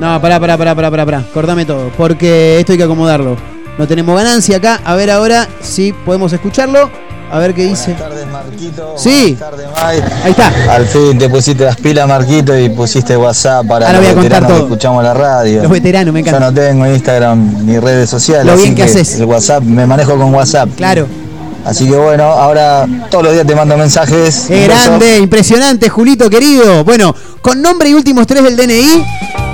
[0.00, 1.24] No, pará, pará, pará, pará, pará, pará.
[1.32, 3.36] Cortame todo, porque esto hay que acomodarlo.
[3.78, 4.80] No tenemos ganancia acá.
[4.84, 6.90] A ver ahora si podemos escucharlo.
[7.32, 7.96] A ver qué dice.
[8.96, 9.36] Sí.
[9.76, 10.52] Ahí está.
[10.72, 14.48] Al fin te pusiste las pilas, Marquito, y pusiste WhatsApp para Ahora voy a veteranos
[14.48, 14.64] que todo.
[14.66, 15.62] escuchamos la radio.
[15.62, 16.38] Los veteranos, me encanta.
[16.38, 18.46] Yo no tengo Instagram ni redes sociales.
[18.46, 19.18] Lo bien así que haces.
[19.18, 20.68] El WhatsApp, me manejo con WhatsApp.
[20.76, 21.08] Claro.
[21.64, 24.46] Así que bueno, ahora todos los días te mando mensajes.
[24.48, 26.84] Grande, impresionante, Julito querido.
[26.84, 29.04] Bueno, con nombre y últimos tres del DNI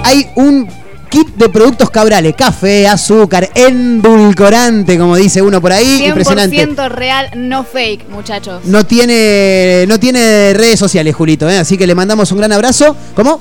[0.05, 0.69] hay un
[1.09, 2.35] kit de productos cabrales.
[2.37, 6.01] Café, azúcar, endulcorante, como dice uno por ahí.
[6.01, 6.89] 100% Impresionante.
[6.89, 8.65] real, no fake, muchachos.
[8.65, 11.59] No tiene, no tiene redes sociales, Julito, ¿eh?
[11.59, 12.97] así que le mandamos un gran abrazo.
[13.15, 13.41] ¿Cómo?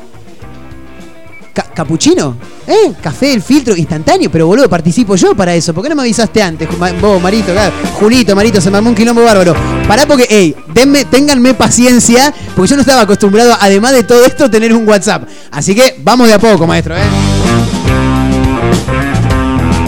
[1.53, 2.35] Ca- ¿Capuchino?
[2.67, 2.93] ¿Eh?
[3.01, 5.73] Café, el filtro, instantáneo, pero boludo, participo yo para eso.
[5.73, 6.67] ¿Por qué no me avisaste antes?
[6.77, 7.73] Ma- Vos, Marito, claro.
[7.99, 9.55] Julito, Marito, se me armó un quilombo bárbaro.
[9.87, 14.49] Pará porque, ey, denme, ténganme paciencia, porque yo no estaba acostumbrado, además de todo esto,
[14.49, 15.23] tener un WhatsApp.
[15.51, 17.01] Así que vamos de a poco, maestro, ¿eh?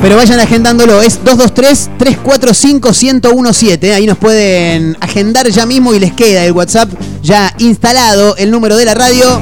[0.01, 3.83] Pero vayan agendándolo, es 223-345-1017.
[3.83, 3.93] ¿eh?
[3.93, 6.89] Ahí nos pueden agendar ya mismo y les queda el WhatsApp
[7.21, 9.39] ya instalado, el número de la radio.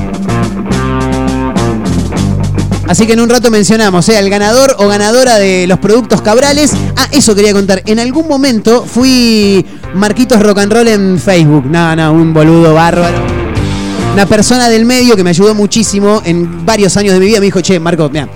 [2.89, 4.17] Así que en un rato mencionamos, ¿eh?
[4.17, 6.71] el ganador o ganadora de los productos Cabrales.
[6.97, 7.83] Ah, eso quería contar.
[7.85, 9.63] En algún momento fui
[9.93, 11.65] Marquitos Rock and Roll en Facebook.
[11.67, 13.15] No, no, un boludo bárbaro.
[14.11, 17.39] Una persona del medio que me ayudó muchísimo en varios años de mi vida.
[17.39, 18.27] Me dijo, che, Marco, mira,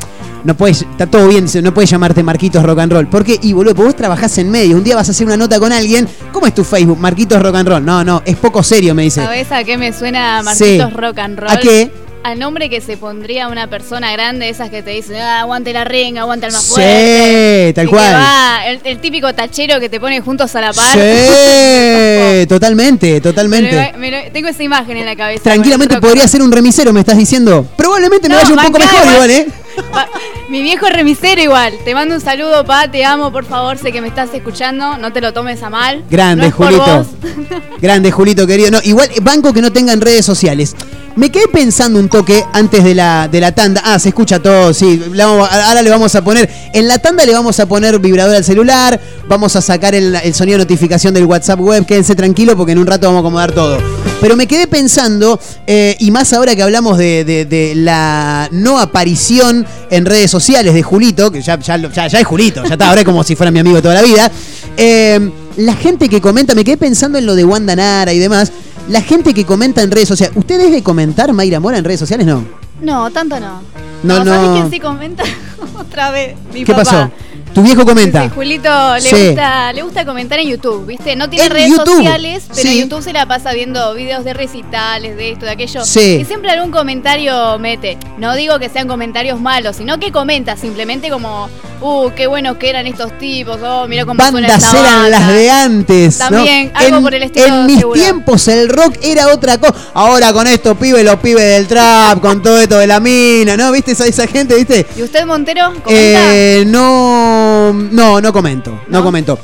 [0.43, 3.08] no puedes, está todo bien, no puedes llamarte Marquitos Rock and Roll.
[3.08, 3.39] ¿Por qué?
[3.41, 4.78] Y boludo, vos trabajás en medio.
[4.78, 6.08] Un día vas a hacer una nota con alguien.
[6.32, 6.99] ¿Cómo es tu Facebook?
[6.99, 7.84] Marquitos Rock and Roll.
[7.84, 9.24] No, no, es poco serio, me dice.
[9.24, 10.95] ¿Sabés a qué me suena Marquitos Sí.
[10.95, 11.49] Rock and Roll?
[11.49, 12.03] ¿A qué?
[12.24, 15.84] Al nombre que se pondría una persona grande, esas que te dicen, ah, aguante la
[15.84, 17.74] ring, aguante el más Sí, fuerte.
[17.76, 18.13] tal Y que cual.
[18.15, 20.93] va, el, el típico tachero que te pone juntos a la par.
[20.93, 23.71] Sí, totalmente, totalmente.
[23.76, 25.43] Me lo- me lo- tengo esa imagen en la cabeza.
[25.43, 27.67] Tranquilamente podría ser un remisero, me estás diciendo.
[27.76, 29.47] Probablemente me No, vaya un poco mejor igual, ¿eh?
[29.91, 30.07] Pa-
[30.49, 31.74] Mi viejo remisero igual.
[31.86, 35.11] Te mando un saludo, pa, te amo, por favor, sé que me estás escuchando, no
[35.13, 36.03] te lo tomes a mal.
[36.09, 37.05] Grande, No Julito.
[37.82, 38.71] Grande, Julito, querido.
[38.71, 40.76] No, igual, banco que no tengan redes sociales.
[41.15, 43.82] Me quedé pensando un toque antes de la, de la tanda.
[43.86, 44.99] Ah, se escucha todo, sí.
[45.21, 46.49] Ahora le vamos a poner.
[46.74, 48.99] En la tanda le vamos a poner vibrador al celular.
[49.28, 51.86] Vamos a sacar el, el sonido de notificación del WhatsApp web.
[51.86, 53.78] Quédense tranquilo porque en un rato vamos a acomodar todo.
[54.24, 58.80] Pero me quedé pensando, eh, y más ahora que hablamos de, de- de la no
[58.80, 62.71] aparición en redes sociales de Julito, que ya, ya, lo- ya- ya es Julito, ya
[62.76, 64.32] está, ahora es como si fuera mi amigo toda la vida.
[64.78, 68.53] Eh, la gente que comenta, me quedé pensando en lo de Wanda Nara y demás.
[68.88, 70.36] La gente que comenta en redes sociales.
[70.38, 72.26] ¿Usted es de comentar Mayra Mora en redes sociales?
[72.26, 72.45] No.
[72.82, 73.61] No, tanto no.
[74.03, 74.53] No, ¿Sabés no.
[74.53, 75.24] quién sí comenta?
[75.78, 76.36] Otra vez.
[76.53, 76.84] Mi ¿Qué papá.
[76.86, 77.11] pasó?
[77.54, 78.24] Tu viejo comenta.
[78.24, 79.28] Sí, Julito le, Sí.
[79.28, 81.16] gusta, le gusta comentar en YouTube, ¿viste?
[81.16, 82.68] No tiene En redes YouTube, sociales, pero sí.
[82.68, 85.86] en YouTube se la pasa viendo videos de recitales, de esto, de aquello.
[85.86, 86.18] Sí.
[86.22, 87.97] Y siempre algún comentario mete.
[88.18, 91.47] No digo que sean comentarios malos, sino que comenta simplemente como,
[91.84, 95.09] uh, qué buenos que eran estos tipos, oh, mira cómo Bandas esta eran banda.
[95.09, 96.19] las de antes.
[96.19, 96.29] ¿no?
[96.29, 97.99] También, algo en, por el estilo, En mis seguro.
[97.99, 99.75] tiempos el rock era otra cosa.
[99.93, 103.71] Ahora con estos pibes, los pibes del trap, con todo esto de la mina, ¿no?
[103.71, 104.86] ¿Viste esa, esa gente, viste?
[104.97, 105.89] ¿Y usted, Montero, comenta?
[105.91, 109.38] Eh, no, no, no comento, no, comento.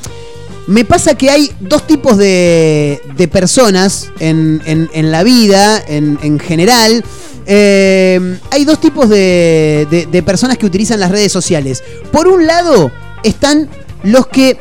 [0.68, 6.20] Me pasa que hay dos tipos de, de personas en, en- en la vida, en,
[6.22, 7.04] en general.
[7.52, 11.84] Eh, hay dos tipos de, de- de personas que utilizan las redes sociales.
[12.12, 12.92] Por un lado
[13.24, 13.68] están
[14.04, 14.56] los que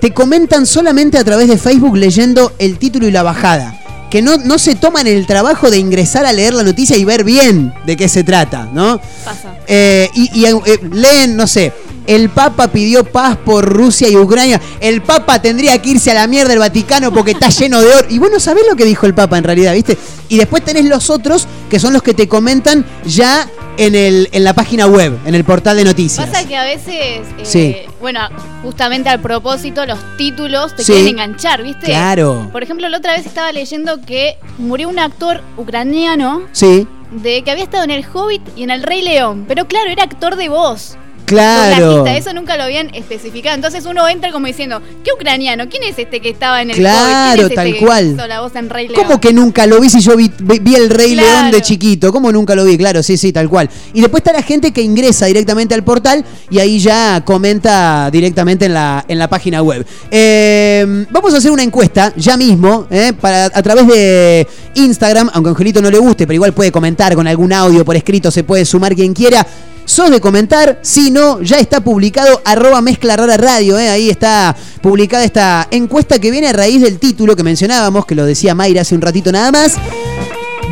[0.00, 3.74] te comentan solamente a través de Facebook leyendo el título y la bajada.
[4.08, 7.24] Que no, no se toman el trabajo de ingresar a leer la noticia y ver
[7.24, 9.00] bien de qué se trata, ¿no?
[9.24, 9.56] Pasa.
[9.66, 11.72] Eh, y y, eh, leen, no sé,
[12.06, 14.60] el Papa pidió paz por Rusia y Ucrania.
[14.80, 18.06] El Papa tendría que irse a la mierda del Vaticano porque está lleno de oro.
[18.10, 19.96] Y vos no sabés lo que dijo el Papa en realidad, ¿viste?
[20.28, 24.42] Y después tenés los otros que son los que te comentan ya en, el, en
[24.44, 26.26] la página web, en el portal de noticias.
[26.28, 27.76] Pasa que a veces, eh, Sí.
[28.00, 28.20] bueno,
[28.62, 30.92] justamente al propósito, los títulos te Sí.
[30.92, 31.86] quieren enganchar, ¿viste?
[31.86, 32.48] Claro.
[32.52, 37.50] Por ejemplo, la otra vez estaba leyendo que murió un actor ucraniano Sí, de que
[37.50, 39.44] había estado en El Hobbit y en El Rey León.
[39.46, 40.96] Pero claro, era actor de voz.
[41.26, 42.06] Claro.
[42.06, 43.54] Eso nunca lo habían especificado.
[43.54, 45.68] Entonces uno entra como diciendo, ¿qué ucraniano?
[45.68, 47.34] ¿Quién es este que estaba en el Claro?
[47.36, 48.04] ¿Quién es tal este cual.
[48.06, 49.02] que hizo la voz en Rey León?
[49.04, 51.28] ¿Cómo que nunca lo vi si yo vi, vi- vi el Rey Claro.
[51.28, 52.12] León de chiquito?
[52.12, 52.78] ¿Cómo nunca lo vi?
[52.78, 53.68] Claro, sí, sí, tal cual.
[53.92, 58.66] Y después está la gente que ingresa directamente al portal y ahí ya comenta directamente
[58.66, 59.86] en la, en la página web.
[60.10, 65.48] Eh, vamos a hacer una encuesta ya mismo, eh, para, a través de Instagram, aunque
[65.48, 68.44] a Angelito no le guste, pero igual puede comentar con algún audio por escrito, se
[68.44, 69.46] puede sumar quien quiera.
[69.86, 70.80] ¿Sos de comentar?
[70.82, 73.78] Si no, ya está publicado arroba mezcla rara radio.
[73.78, 78.16] eh, Ahí está publicada esta encuesta que viene a raíz del título que mencionábamos, que
[78.16, 79.74] lo decía Mayra hace un ratito nada más.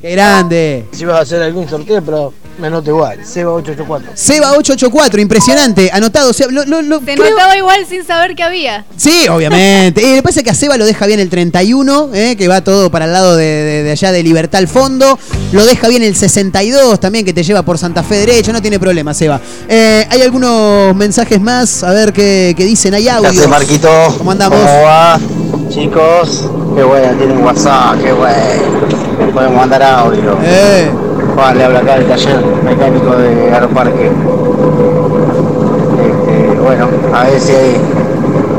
[0.00, 0.86] ¡Qué grande!
[0.92, 3.20] Si vas a hacer algún sorteo, pero me anoto igual.
[3.20, 4.02] Seba884.
[4.14, 6.30] Seba884, impresionante, anotado.
[6.30, 8.84] o sea, lo- lo- lo- Se creo- notaba igual sin saber que había.
[8.96, 10.02] Sí, obviamente.
[10.02, 12.48] Y lo que pasa es que a Seba lo deja bien el 31, eh, que
[12.48, 15.18] va todo para el lado de, de- de allá de Libertad al fondo.
[15.52, 18.52] Lo deja bien el 62 también, que te lleva por Santa Fe derecho.
[18.52, 19.40] No tiene problema, Seba.
[19.68, 22.92] Eh, hay algunos mensajes más, a ver qué, qué dicen.
[22.94, 23.28] Hay ¿Qué audio.
[23.30, 23.88] hace, Marquito?
[24.18, 24.58] ¿Cómo andamos?
[24.60, 25.18] va?
[25.74, 29.32] Chicos, qué bueno, tienen WhatsApp, qué bueno.
[29.34, 30.36] Podemos mandar audio.
[30.44, 30.88] Eh.
[31.34, 34.12] Juan le habla acá del taller mecánico de Aeroparque.
[35.98, 37.76] Este, bueno, a ver si hay-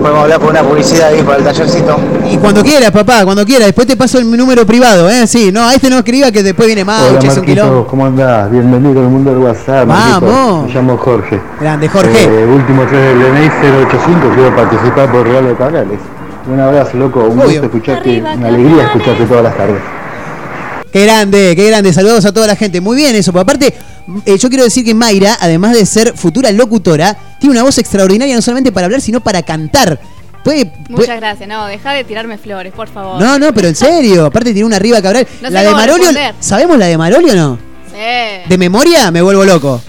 [0.01, 1.95] podemos hablar por una publicidad ahí para el tallercito.
[2.29, 3.67] Y cuando quieras, papá, cuando quieras.
[3.67, 5.25] Después te paso el número privado, ¿eh?
[5.25, 7.01] Sí, no, a este no escriba que después viene más.
[7.01, 7.27] Hola un.
[7.27, 8.51] Marquito, ¿cómo andás?
[8.51, 9.87] Bienvenido al mundo del WhatsApp.
[9.87, 10.25] Marquito.
[10.25, 10.65] Vamos.
[10.67, 11.39] Me llamo Jorge.
[11.61, 12.23] Grande, Jorge.
[12.25, 13.49] Eh, último 3 del DNI
[13.87, 15.99] 085, quiero participar por Regalo de Cabrales.
[16.47, 17.21] Un abrazo, loco.
[17.21, 17.61] Un Obvio.
[17.61, 19.81] gusto escucharte, una alegría escucharte todas las tardes.
[20.91, 21.91] Qué grande, qué grande.
[21.91, 22.79] Saludos a toda la gente.
[22.79, 23.31] Muy bien eso.
[23.33, 23.73] Pero aparte,
[24.25, 28.35] eh, yo quiero decir que Mayra, además de ser futura locutora, tiene una voz extraordinaria
[28.35, 29.99] no solamente para hablar, sino para cantar.
[30.43, 31.49] Puede, puede- Muchas gracias.
[31.49, 33.19] No, deja de tirarme flores, por favor.
[33.19, 34.27] No, no, pero en serio.
[34.27, 35.27] Aparte tiene una arriba Cabral.
[35.41, 36.35] No sé la de Marolio, responder.
[36.39, 37.59] ¿sabemos la de Marolio o no?
[37.91, 38.47] Sí.
[38.49, 39.09] ¿De memoria?
[39.11, 39.81] Me vuelvo loco.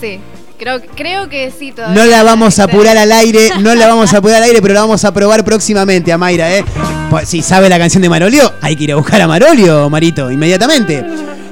[0.00, 0.20] Sí.
[0.58, 2.02] Creo, creo que sí todavía.
[2.02, 4.74] No la vamos a apurar al aire, no la vamos a apurar al aire, pero
[4.74, 6.64] la vamos a probar próximamente a Mayra, ¿eh?
[7.10, 10.30] Pues, si sabe la canción de Marolio, hay que ir a buscar a Marolio, Marito,
[10.32, 11.04] inmediatamente.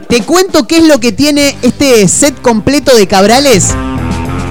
[0.08, 3.74] Te cuento qué es lo que tiene este set completo de Cabrales.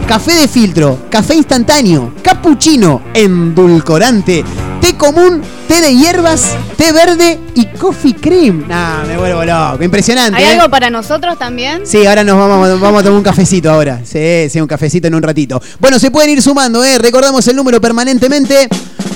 [0.08, 4.46] Café de filtro, café instantáneo, cappuccino, endulcorante,
[4.80, 8.66] té común, té de hierbas, té verde y coffee cream.
[8.68, 10.38] Nah, me vuelvo loco, impresionante.
[10.38, 10.54] ¿Hay ¿eh?
[10.56, 11.86] algo para nosotros también?
[11.86, 14.02] Sí, ahora nos vamos, vamos a tomar un cafecito ahora.
[14.04, 15.62] Sí, sí, un cafecito en un ratito.
[15.80, 16.98] Bueno, se pueden ir sumando, ¿eh?
[16.98, 18.70] Recordamos el número permanentemente.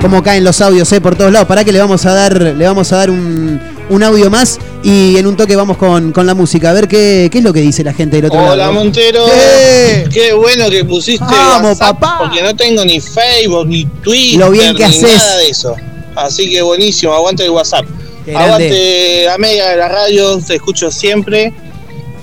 [0.00, 1.48] Como caen los audios, eh, por todos lados.
[1.48, 3.60] Para que le vamos a dar, le vamos a dar un,
[3.90, 6.70] un audio más y en un toque vamos con, con la música.
[6.70, 8.72] A ver qué, qué es lo que dice la gente del otro Hola lado.
[8.72, 10.04] Montero, ¡Eh!
[10.12, 14.74] qué bueno que pusiste Vamos, WhatsApp, porque no tengo ni Facebook, ni Twitter, Lo bien
[14.76, 15.02] que ni haces.
[15.16, 15.74] nada de eso.
[16.14, 17.84] Así que buenísimo, aguante el WhatsApp.
[18.34, 21.52] Aguante la mega de la radio, te escucho siempre.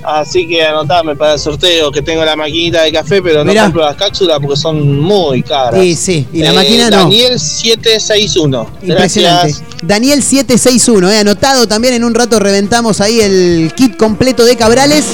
[0.07, 3.63] Así que anotame para el sorteo que tengo la maquinita de café, pero no Mirá.
[3.63, 5.79] compro las cápsulas porque son muy caras.
[5.81, 6.97] Sí, sí, y la Eh, máquina no.
[6.97, 8.69] Daniel 761.
[8.83, 9.47] Impresionante.
[9.53, 9.63] Gracias.
[9.83, 15.05] Daniel 761, eh, anotado también en un rato reventamos ahí el kit completo de Cabrales.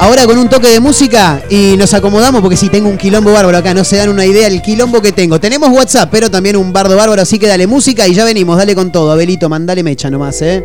[0.00, 3.58] Ahora con un toque de música y nos acomodamos porque si tengo un quilombo bárbaro
[3.58, 5.38] acá, no se dan una idea el quilombo que tengo.
[5.38, 8.74] Tenemos WhatsApp, pero también un bardo bárbaro, así que dale música y ya venimos, dale
[8.74, 9.12] con todo.
[9.12, 10.64] Abelito, mandale mecha nomás, eh.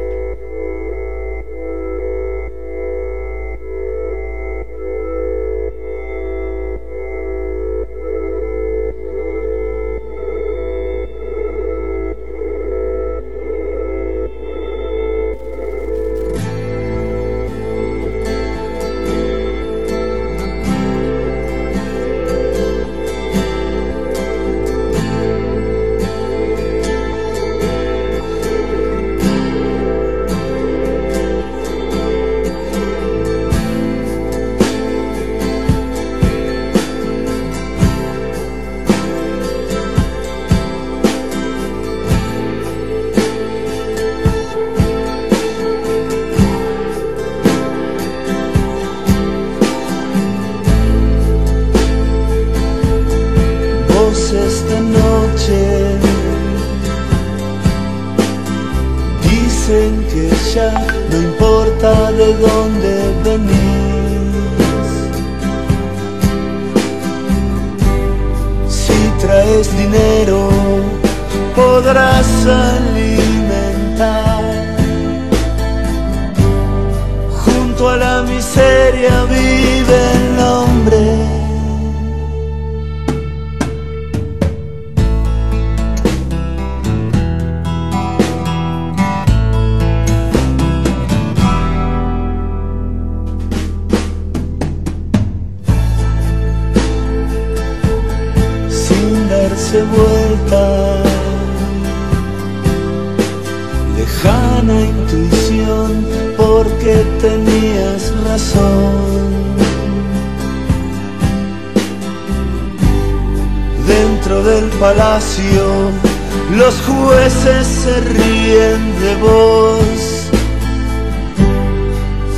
[116.51, 120.31] Los jueces se ríen de vos.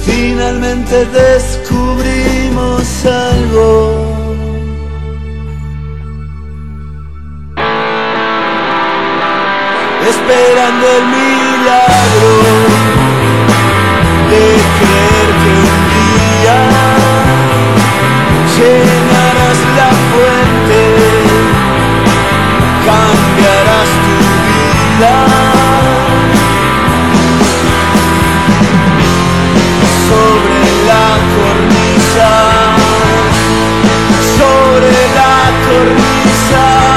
[0.05, 4.17] Finalmente descubrimos algo.
[10.09, 12.31] esperando el milagro
[14.29, 14.45] de
[14.77, 16.59] creer que un día
[18.55, 20.81] llenarás la fuente,
[22.87, 24.15] cambiarás tu
[24.47, 25.15] vida.
[30.07, 32.31] Sobre la cornisa,
[34.37, 35.35] sobre la
[35.65, 36.96] cornisa.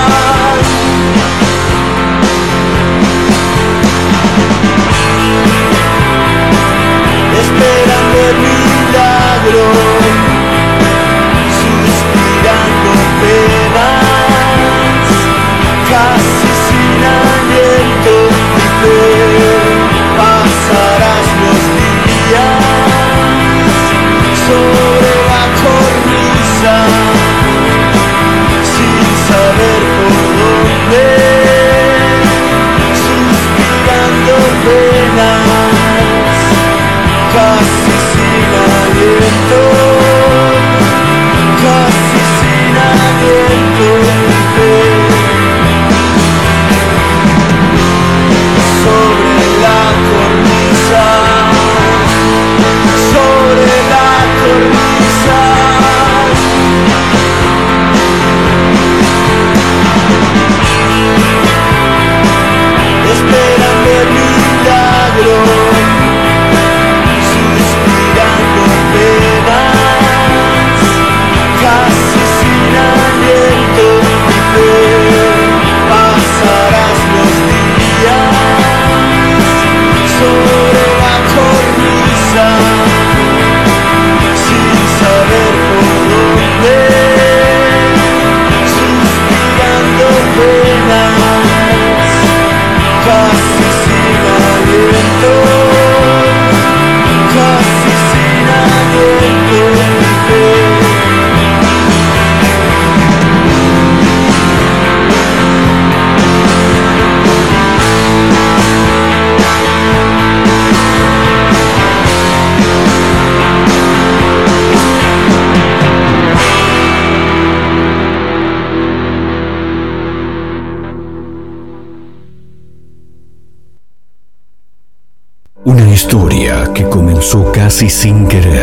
[126.01, 128.59] Historia que comenzó casi sin querer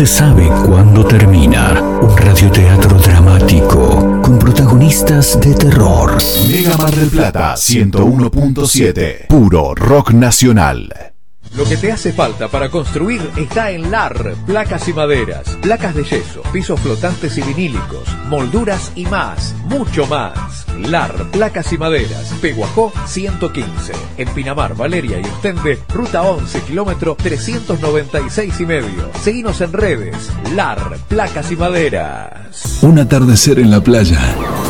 [0.00, 1.78] se sabe cuándo termina.
[2.00, 6.16] Un radioteatro dramático con protagonistas de terror.
[6.50, 9.26] Mega Mar del Plata 101.7.
[9.26, 11.10] Puro rock nacional.
[11.54, 16.04] Lo que te hace falta para construir está en LAR, placas y maderas, placas de
[16.04, 20.64] yeso, pisos flotantes y vinílicos, molduras y más, mucho más.
[20.78, 28.60] LAR, placas y maderas, Peguajó 115, en Pinamar, Valeria y Ostende, ruta 11, kilómetro 396
[28.60, 29.10] y medio.
[29.22, 32.82] Seguinos en redes, LAR, placas y maderas.
[32.82, 34.20] Un atardecer en la playa,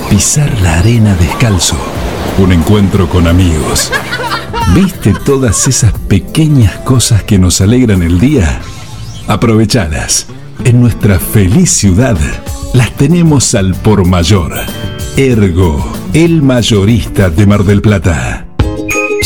[0.09, 1.77] pisar la arena descalzo,
[2.39, 3.93] un encuentro con amigos.
[4.75, 8.61] ¿Viste todas esas pequeñas cosas que nos alegran el día?
[9.27, 10.27] Aprovechalas.
[10.65, 12.17] En nuestra feliz ciudad
[12.75, 14.55] las tenemos al por mayor.
[15.17, 18.40] Ergo, el mayorista de Mar del Plata.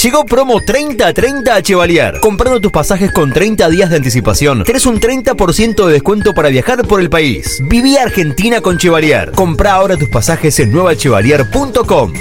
[0.03, 2.21] Llegó promo 30-30 a Chevalier.
[2.21, 6.87] Comprando tus pasajes con 30 días de anticipación, tenés un 30% de descuento para viajar
[6.87, 7.61] por el país.
[7.63, 9.33] Viví Argentina con Chevalier.
[9.33, 12.13] Compra ahora tus pasajes en nuevachevalier.com.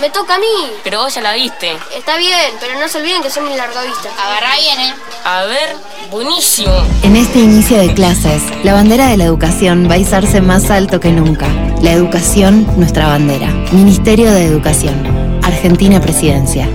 [0.00, 0.46] Me toca a mí.
[0.82, 1.72] Pero vos ya la viste.
[1.94, 4.08] Está bien, pero no se olviden que soy mi largavista.
[4.18, 4.94] Agarra bien, ¿eh?
[5.24, 5.76] A ver,
[6.10, 6.72] buenísimo.
[7.02, 11.00] En este inicio de clases, la bandera de la educación va a izarse más alto
[11.00, 11.48] que nunca.
[11.82, 13.48] La educación, nuestra bandera.
[13.72, 15.09] Ministerio de Educación.
[15.50, 16.68] Argentina Presidencia.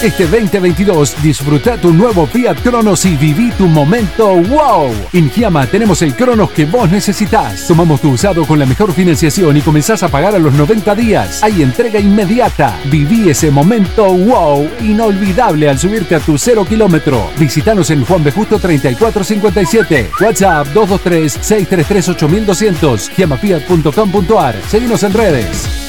[0.00, 4.92] Este 2022 disfruta tu nuevo Fiat Cronos y viví tu momento wow.
[5.12, 7.66] En Giama tenemos el Cronos que vos necesitas.
[7.66, 11.42] Tomamos tu usado con la mejor financiación y comenzás a pagar a los 90 días.
[11.42, 12.78] Hay entrega inmediata.
[12.84, 17.28] Viví ese momento wow inolvidable al subirte a tu cero kilómetro.
[17.38, 18.30] Visítanos en Juan B.
[18.30, 20.10] Justo 3457.
[20.20, 23.10] WhatsApp 223 633 8200.
[23.10, 24.54] Giamafiat.com.ar.
[24.68, 25.88] Seguimos en redes.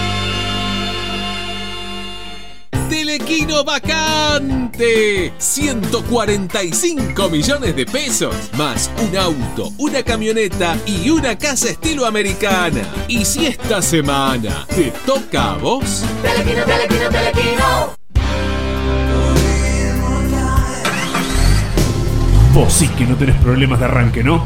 [2.91, 5.31] Telequino vacante.
[5.37, 8.35] 145 millones de pesos.
[8.57, 12.81] Más un auto, una camioneta y una casa estilo americana.
[13.07, 16.03] Y si esta semana te toca a vos.
[16.21, 17.95] Telequino, telequino, telequino.
[22.53, 24.45] Vos sí que no tenés problemas de arranque, ¿no?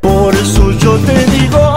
[0.00, 1.76] Por eso yo te digo.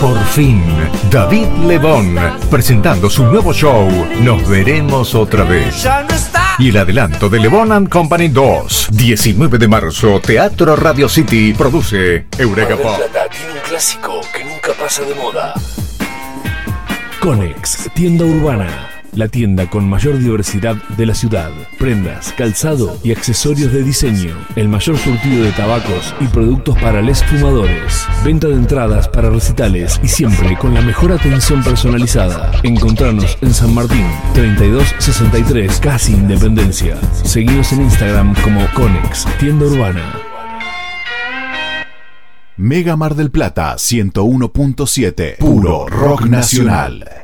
[0.00, 0.62] Por fin,
[1.10, 2.16] David Lebón,
[2.50, 3.88] presentando su nuevo show,
[4.20, 5.82] Nos veremos otra vez.
[5.82, 6.54] Ya no está.
[6.58, 12.26] Y el adelanto de Lebón and Company 2, 19 de marzo, Teatro Radio City, produce
[12.38, 12.98] Eureka Pop.
[13.30, 15.54] Tiene un clásico que nunca pasa de moda.
[17.20, 18.95] Conex, tienda urbana.
[19.14, 21.50] La tienda con mayor diversidad de la ciudad.
[21.78, 24.36] Prendas, calzado y accesorios de diseño.
[24.56, 28.06] El mayor surtido de tabacos y productos para les fumadores.
[28.24, 32.52] Venta de entradas para recitales y siempre con la mejor atención personalizada.
[32.62, 36.96] Encontrarnos en San Martín, 3263, casi Independencia.
[37.24, 40.02] Seguinos en Instagram como Conex, tienda urbana.
[42.58, 45.36] Mega Mar del Plata 101.7.
[45.36, 47.15] Puro rock nacional.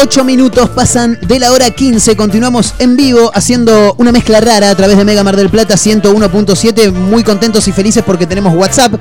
[0.00, 2.16] 8 minutos pasan de la hora 15.
[2.16, 6.92] Continuamos en vivo haciendo una mezcla rara a través de Mega Mar del Plata 101.7.
[6.92, 8.94] Muy contentos y felices porque tenemos WhatsApp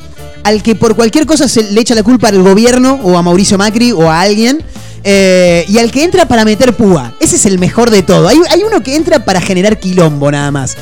[0.43, 3.57] al que por cualquier cosa se le echa la culpa al gobierno o a Mauricio
[3.57, 4.63] Macri o a alguien.
[5.03, 7.13] eh, y al que entra para meter púa.
[7.21, 8.27] Ese es el mejor de todo.
[8.27, 10.75] Hay, hay uno que entra para generar quilombo nada más.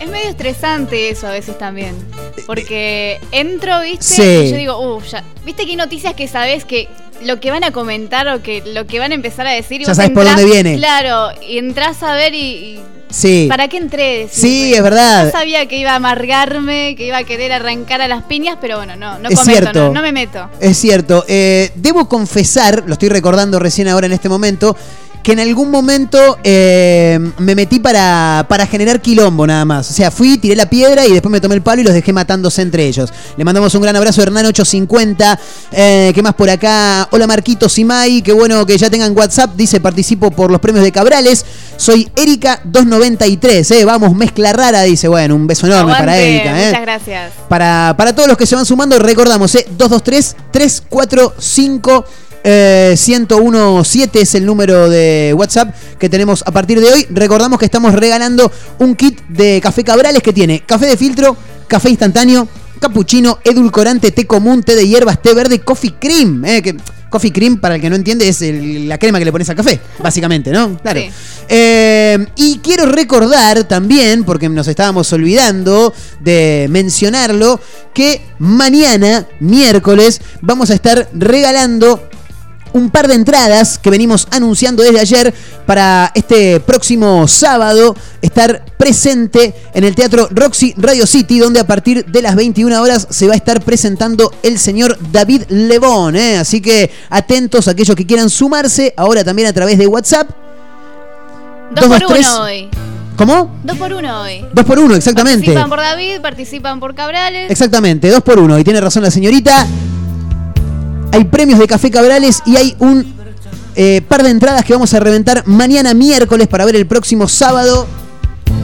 [0.00, 1.96] Es medio estresante eso a veces también.
[2.46, 4.04] Porque entro, ¿viste?
[4.04, 4.22] Sí.
[4.22, 5.24] Y yo digo, uh, ya.
[5.44, 6.88] ¿Viste que hay noticias que sabes que
[7.24, 9.80] lo que van a comentar o que lo que van a empezar a decir?
[9.80, 10.76] y Ya sabes por dónde viene.
[10.76, 12.38] Claro, y entras a ver y.
[12.38, 13.46] y Sí.
[13.48, 14.28] ¿Para qué entré?
[14.30, 15.24] Sí, bueno, es verdad.
[15.26, 18.76] Yo sabía que iba a amargarme, que iba a querer arrancar a las piñas, pero
[18.76, 19.80] bueno, no, no Es comento, cierto.
[19.88, 20.48] no, no me meto.
[20.60, 21.24] Es cierto.
[21.28, 24.76] Eh, debo confesar, lo estoy recordando recién ahora en este momento,
[25.28, 29.90] que en algún momento eh, me metí para, para generar quilombo nada más.
[29.90, 32.14] O sea, fui, tiré la piedra y después me tomé el palo y los dejé
[32.14, 33.12] matándose entre ellos.
[33.36, 35.38] Le mandamos un gran abrazo a Hernán 850.
[35.72, 37.06] Eh, ¿Qué más por acá?
[37.10, 38.22] Hola Marquitos y Mai.
[38.22, 39.54] Qué bueno que ya tengan WhatsApp.
[39.54, 41.44] Dice, participo por los premios de Cabrales.
[41.76, 43.70] Soy Erika 293.
[43.70, 43.84] Eh.
[43.84, 44.84] Vamos, mezcla rara.
[44.84, 46.58] Dice, bueno, un beso enorme para Erika.
[46.58, 46.68] Eh.
[46.68, 47.32] Muchas gracias.
[47.50, 49.66] Para, para todos los que se van sumando, recordamos, ¿eh?
[49.76, 52.04] 223-345.
[52.50, 57.06] Eh, 1017 es el número de WhatsApp que tenemos a partir de hoy.
[57.10, 61.90] Recordamos que estamos regalando un kit de café Cabrales que tiene café de filtro, café
[61.90, 62.48] instantáneo,
[62.80, 66.42] cappuccino, edulcorante, té común, té de hierbas, té verde, coffee cream.
[66.46, 66.74] eh, que,
[67.10, 69.56] coffee cream, para el que no entiende, es el- la crema que le pones al
[69.56, 70.78] café, básicamente, ¿no?
[70.78, 71.00] Claro.
[71.00, 71.10] Sí.
[71.50, 77.60] Eh, y quiero recordar también, porque nos estábamos olvidando de mencionarlo,
[77.92, 82.08] que mañana, miércoles, vamos a estar regalando
[82.72, 85.34] un par de entradas que venimos anunciando desde ayer
[85.66, 92.04] para este próximo sábado estar presente en el Teatro Roxy Radio City, donde a partir
[92.06, 96.16] de las 21 horas se va a estar presentando el señor David Lebón.
[96.16, 96.38] ¿eh?
[96.38, 100.28] Así que atentos a aquellos que quieran sumarse, ahora también a través de WhatsApp.
[101.70, 102.26] Dos por 223.
[102.26, 102.68] uno hoy.
[103.16, 103.58] ¿Cómo?
[103.64, 104.44] Dos por uno hoy.
[104.52, 105.46] Dos por uno, exactamente.
[105.46, 107.50] Participan por David, participan por Cabrales.
[107.50, 108.56] Exactamente, dos por uno.
[108.58, 109.66] Y tiene razón la señorita.
[111.12, 113.14] Hay premios de Café Cabrales y hay un
[113.74, 117.86] eh, par de entradas que vamos a reventar mañana miércoles para ver el próximo sábado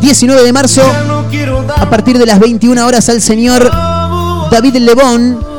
[0.00, 0.82] 19 de marzo
[1.76, 3.70] a partir de las 21 horas al señor
[4.50, 5.54] David Lebón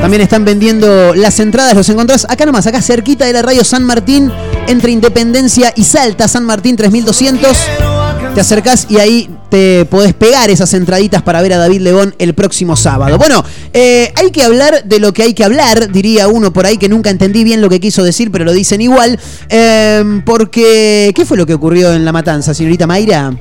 [0.00, 1.74] también están vendiendo las entradas.
[1.74, 4.32] Los encontrás acá nomás, acá cerquita de la radio San Martín,
[4.66, 7.91] entre Independencia y Salta, San Martín 3200.
[8.34, 12.32] Te acercás y ahí te podés pegar esas entraditas para ver a David Lebón el
[12.32, 13.18] próximo sábado.
[13.18, 13.44] Bueno,
[13.74, 16.88] eh, hay que hablar de lo que hay que hablar, diría uno por ahí que
[16.88, 19.20] nunca entendí bien lo que quiso decir, pero lo dicen igual.
[19.50, 23.36] Eh, porque, ¿qué fue lo que ocurrió en la matanza, señorita Mayra?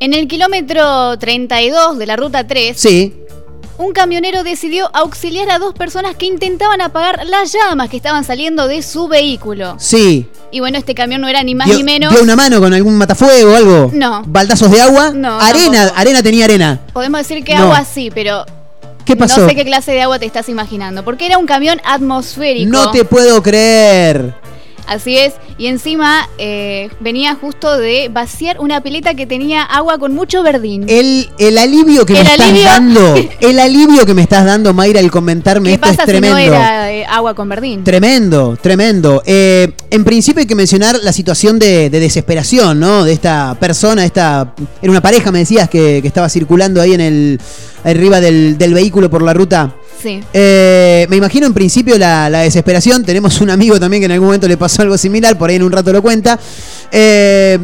[0.00, 3.14] En el kilómetro 32 de la ruta 3, Sí.
[3.82, 8.68] Un camionero decidió auxiliar a dos personas que intentaban apagar las llamas que estaban saliendo
[8.68, 9.76] de su vehículo.
[9.78, 10.28] Sí.
[10.50, 12.12] Y bueno, este camión no era ni más dio, ni menos.
[12.12, 13.90] dio una mano con algún matafuego o algo?
[13.92, 14.22] No.
[14.26, 15.10] ¿Baldazos de agua?
[15.10, 16.80] No, Arena, arena tenía arena.
[16.92, 17.64] Podemos decir que No.
[17.64, 18.44] agua sí, pero
[19.04, 19.40] ¿Qué pasó?
[19.42, 21.04] no sé qué clase de agua te estás imaginando.
[21.04, 22.70] Porque era un camión atmosférico.
[22.70, 24.34] No te puedo creer.
[24.86, 25.34] Así es.
[25.58, 30.84] Y encima eh, venía justo de vaciar una pileta que tenía agua con mucho verdín.
[30.88, 35.00] El, el alivio que El me estás dando, el alivio que me estás dando, Mayra,
[35.00, 36.36] al comentarme ¿Qué esto pasa es si tremendo.
[36.36, 37.84] no era eh, agua con verdín?
[37.84, 39.22] Tremendo, tremendo.
[39.24, 43.04] Eh, en principio hay que mencionar la situación de, de desesperación, ¿no?
[43.04, 44.54] De esta persona, esta.
[44.80, 47.40] Era una pareja, me decías, que, que estaba circulando ahí en el.
[47.84, 49.74] Arriba del, del vehículo por la ruta.
[50.02, 50.20] Sí.
[50.32, 53.04] Eh, me imagino en principio la, la desesperación.
[53.04, 55.62] Tenemos un amigo también que en algún momento le pasó algo similar, por ahí en
[55.62, 56.38] un rato lo cuenta.
[56.90, 57.58] Eh,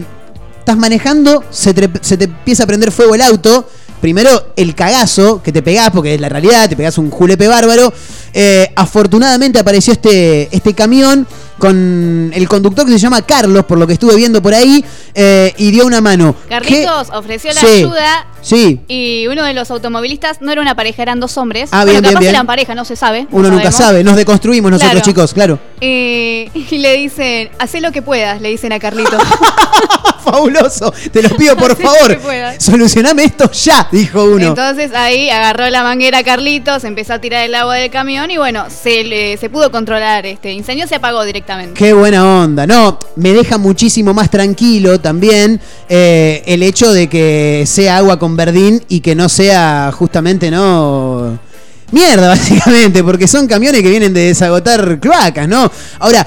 [0.68, 3.66] estás manejando, se te, se te empieza a prender fuego el auto.
[4.02, 7.92] Primero el cagazo que te pegás, porque es la realidad, te pegás un julepe bárbaro.
[8.34, 11.26] Eh, afortunadamente apareció este, este camión
[11.58, 14.84] con el conductor que se llama Carlos, por lo que estuve viendo por ahí,
[15.14, 16.36] eh, y dio una mano.
[16.48, 17.66] Carlitos ofreció la Sí.
[17.66, 21.70] ayuda Sí, y uno de los automovilistas no era una pareja, eran dos hombres.
[21.72, 22.34] Ah, bueno, bien, bien, capaz bien.
[22.34, 23.22] eran pareja, no se sabe.
[23.22, 23.78] no uno nunca sabemos.
[23.84, 25.04] sabe, nos deconstruimos nosotros Claro.
[25.04, 25.58] chicos, claro.
[25.80, 29.20] Eh, y le dicen, haz lo que puedas, le dicen a Carlitos.
[30.30, 32.18] Fabuloso, te lo pido por favor.
[32.58, 34.46] Solucioname esto ya, dijo uno.
[34.48, 38.66] Entonces ahí agarró la manguera Carlitos, empezó a tirar el agua del camión y bueno,
[38.70, 41.74] se, le- se pudo controlar este incendio, se apagó directamente.
[41.74, 42.66] Qué buena onda.
[42.66, 48.36] No, me deja muchísimo más tranquilo también eh, el hecho de que sea agua con
[48.36, 51.38] verdín y que no sea justamente, ¿no?
[51.90, 55.70] Mierda, básicamente, porque son camiones que vienen de desagotar cloacas, ¿no?
[56.00, 56.26] Ahora,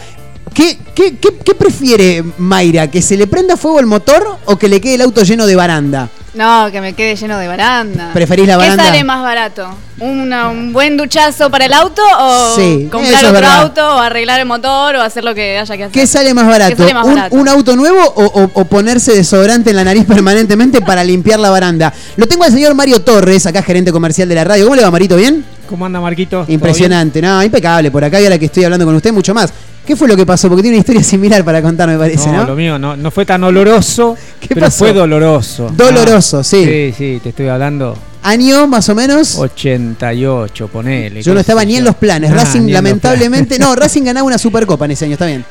[0.53, 2.89] ¿qué, qué, qué, qué prefiere Mayra?
[2.89, 5.55] ¿Que se le prenda fuego el motor o que le quede el auto lleno de
[5.55, 6.09] baranda?
[6.33, 8.11] No, que me quede lleno de baranda.
[8.13, 8.83] ¿Preferís la baranda?
[8.83, 9.67] ¿Qué sale más barato?
[9.99, 13.61] ¿Una- ¿Un buen duchazo para el auto o Sí, comprar otro verdad.
[13.63, 15.91] auto o arreglar el motor o hacer lo que haya que hacer?
[15.93, 16.71] ¿Qué sale más barato?
[16.77, 17.35] ¿Qué sale más ¿Un, barato?
[17.35, 21.49] un auto nuevo o, o- o ponerse desodorante en la nariz permanentemente para limpiar la
[21.49, 21.93] baranda?
[22.15, 24.63] Lo tengo al señor Mario Torres, acá gerente comercial de la radio.
[24.63, 25.17] ¿Cómo le va, Marito?
[25.17, 25.43] ¿Bien?
[25.67, 26.43] ¿Cómo anda, Marquito?
[26.43, 29.51] ¿Todo Impresionante, no, impecable por acá y ahora que estoy hablando con usted mucho más.
[29.85, 30.47] ¿Qué fue lo que pasó?
[30.47, 32.27] Porque tiene una historia similar para contar, me parece?
[32.31, 32.37] ¿no?
[32.41, 34.15] No, lo mío no, no fue tan oloroso,
[34.47, 34.79] pero pasó?
[34.85, 35.69] fue doloroso.
[35.75, 36.65] Doloroso, Ah, sí.
[36.65, 37.97] Sí, sí, te estoy hablando.
[38.23, 39.37] ¿Año más o menos?
[39.39, 41.23] 88, ponele.
[41.23, 42.29] Yo no qué estaba sé ni en los planes.
[42.31, 43.55] Ah, Racing, lamentablemente.
[43.55, 43.67] planes.
[43.67, 45.43] No, Racing ganaba una Supercopa en ese año, está bien.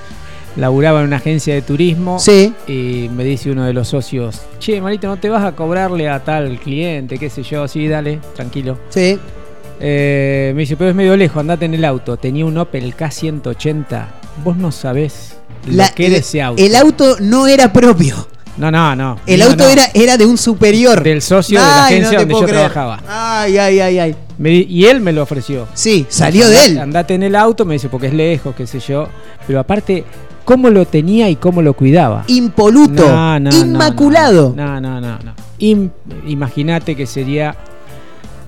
[0.57, 2.19] Laburaba en una agencia de turismo.
[2.21, 2.53] Sí.
[2.69, 6.23] Y me dice uno de los socios, che, Marito, ¿no te vas a cobrarle a
[6.23, 7.19] tal cliente?
[7.19, 7.67] ¿Qué sé yo?
[7.67, 8.79] Sí, dale, tranquilo.
[8.91, 9.19] Sí.
[9.81, 12.17] Eh, me dice, pero es medio lejos, andate en el auto.
[12.17, 14.07] Tenía un Opel K180.
[14.45, 15.35] Vos no sabés
[15.67, 16.63] lo La- que era ese auto.
[16.63, 18.27] El auto no era propio.
[18.57, 19.19] No, no, no.
[19.27, 19.71] El No, auto no.
[19.71, 21.03] Era, era de un superior.
[21.03, 22.71] Del socio de la no agencia donde yo creer.
[22.73, 23.01] trabajaba.
[23.43, 24.17] Ay, ay, ay, ay.
[24.39, 25.67] Me y él me lo ofreció.
[25.75, 26.79] Sí, salió Andate- de él.
[26.79, 29.09] Andate en el auto, me dice, porque es lejos, qué sé yo.
[29.47, 30.05] Pero aparte,
[30.45, 32.25] cómo lo tenía y cómo lo cuidaba.
[32.27, 33.05] Impoluto.
[33.51, 34.53] Inmaculado.
[34.57, 35.19] No, no, no.
[35.19, 35.35] no.
[35.59, 35.91] Im-
[36.27, 37.55] Imagínate que sería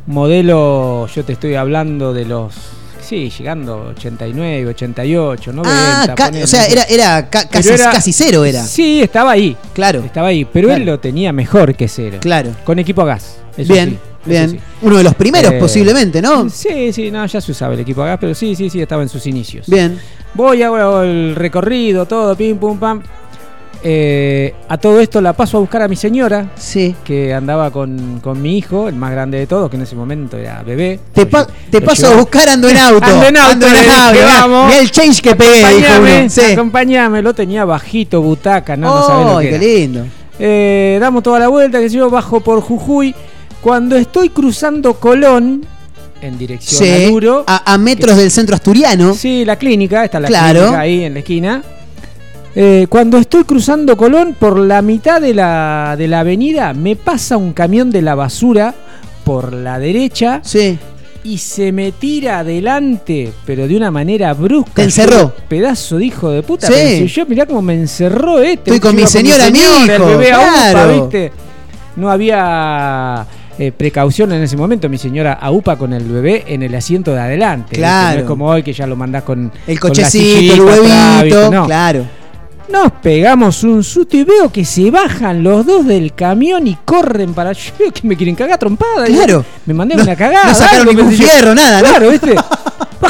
[0.07, 2.55] modelo, yo te estoy hablando de los,
[3.03, 5.73] sí, llegando 89, 88, 90.
[6.13, 6.45] Ah, ponele.
[6.45, 8.63] o sea, era, era ca- casi, era- casi cero era.
[8.65, 9.57] Sí, estaba ahí.
[9.75, 10.01] Claro.
[10.01, 12.19] Estaba ahí, pero él lo tenía mejor que cero.
[12.21, 12.51] Claro.
[12.65, 13.37] Con equipo a gas.
[13.57, 13.91] eso bien,
[14.25, 14.51] sí, bien.
[14.51, 14.61] sí.
[14.83, 16.49] Uno de los primeros Eh, posiblemente, ¿no?
[16.49, 19.03] Sí, sí, no, ya se usaba el equipo a gas, pero sí, sí, sí, estaba
[19.03, 19.67] en sus inicios.
[19.67, 19.99] Bien.
[20.35, 23.03] Voy, hago el recorrido, todo, pim, pum, pam.
[23.85, 26.95] Eh, a todo esto la paso a buscar a mi señora, sí.
[27.05, 30.37] que andaba con, con mi hijo, el más grande de todos, que en ese momento
[30.37, 31.01] era bebé.
[31.13, 33.05] Te, pa- te lo paso a buscar ando en auto.
[33.05, 34.19] Ando en auto, en le dije, auto.
[34.25, 34.67] vamos.
[34.69, 36.53] mirá el change que pegué, dijo Acompañame, uno.
[36.53, 39.65] Acompañame, lo tenía bajito, butaca, no, no sabés lo Ay, que qué era.
[39.81, 40.07] lindo.
[40.39, 43.15] Eh, damos toda la vuelta, que yo bajo por Jujuy.
[43.61, 45.65] Cuando estoy cruzando Colón,
[46.21, 47.45] en dirección Sí, a Duro.
[47.49, 49.13] a, a metros del centro asturiano.
[49.15, 50.61] Sí, la clínica, está la Claro.
[50.61, 51.63] clínica ahí en la esquina.
[52.55, 57.37] Eh, cuando estoy cruzando Colón, por la mitad de la, de la avenida, me pasa
[57.37, 58.75] un camión de la basura
[59.25, 60.41] por la derecha.
[60.45, 60.79] Sí.
[61.25, 64.73] Y se me tira adelante, pero de una manera brusca.
[64.75, 65.33] Te encerró.
[65.49, 66.67] Pedazo de hijo de puta.
[66.67, 66.73] Sí.
[66.73, 68.73] pensé yo, mirá cómo me encerró este.
[68.73, 71.01] Estoy con mi señora, mi señora, hijo, el bebé a UPA, claro.
[71.03, 71.33] ¿viste?
[71.95, 73.27] No había
[73.57, 74.89] eh, precaución en ese momento.
[74.89, 77.69] Mi señora a UPA con el bebé en el asiento de adelante.
[77.71, 77.79] ¿viste?
[77.79, 78.15] Claro.
[78.15, 80.61] No es como hoy que ya lo mandás con El con la cochecito, sillita el
[80.61, 81.65] huevito.
[81.67, 82.22] Claro.
[82.73, 87.35] Nos pegamos un susto y veo que se bajan los dos del camión y corren
[87.35, 87.53] para.
[87.53, 89.05] Yo veo que me quieren cagar trompada.
[89.07, 89.45] Claro.
[89.67, 90.47] Me mandé No- una cagada.
[90.49, 91.89] no sacaron algo, ningún fierro, nada, ¿no?
[91.89, 92.35] Claro, ¿viste?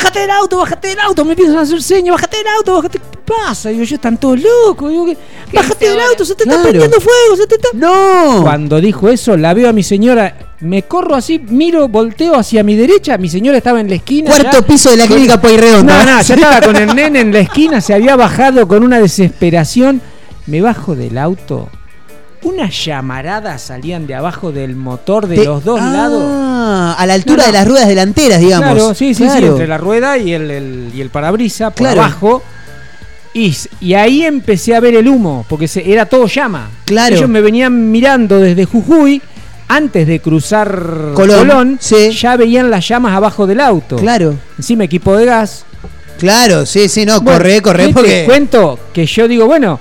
[0.02, 1.24] bájate del auto, bájate del auto.
[1.24, 2.98] Me empiezan a hacer señas, bájate del auto, bájate.
[2.98, 3.68] ¿Qué pasa?
[3.68, 4.90] Digo, yo están todos locos.
[4.90, 5.16] Digo, ¿qué?
[5.52, 6.62] bájate del auto, se te está Claro.
[6.68, 7.68] prendiendo fuego, se te está.
[7.74, 8.42] ¡No!
[8.42, 10.36] Cuando dijo eso, la veo a mi señora.
[10.60, 13.16] Me corro así, miro, volteo hacia mi derecha.
[13.18, 14.30] Mi señora estaba en la esquina.
[14.30, 14.66] Cuarto ya.
[14.66, 16.04] piso de la Con- clínica Pueyrredonda.
[16.04, 18.98] No, no, ya estaba con el nene en la esquina, se había bajado con una
[19.00, 20.00] desesperación.
[20.46, 21.68] Me bajo del auto.
[22.42, 26.22] Unas llamaradas salían de abajo del motor de Te- los dos Ah, lados.
[26.96, 27.46] A la altura No, no.
[27.46, 28.70] de las ruedas delanteras, digamos.
[28.74, 32.02] Claro, sí, sí, sí, entre la rueda y el, el- y el parabrisa por Claro.
[32.02, 32.42] abajo.
[33.34, 36.68] Y, y ahí empecé a ver el humo, porque se- era todo llama.
[36.84, 37.16] Claro.
[37.16, 39.22] Ellos me venían mirando desde Jujuy,
[39.68, 42.10] antes de cruzar Colón, Colón, sí.
[42.10, 43.96] ya veían las llamas abajo del auto.
[43.96, 44.34] Claro.
[44.58, 45.64] Encima equipo de gas.
[46.18, 48.24] Claro, sí, sí, no, Bueno, corre, corre, ¿qué te porque.
[48.26, 49.80] cuento que yo digo, bueno,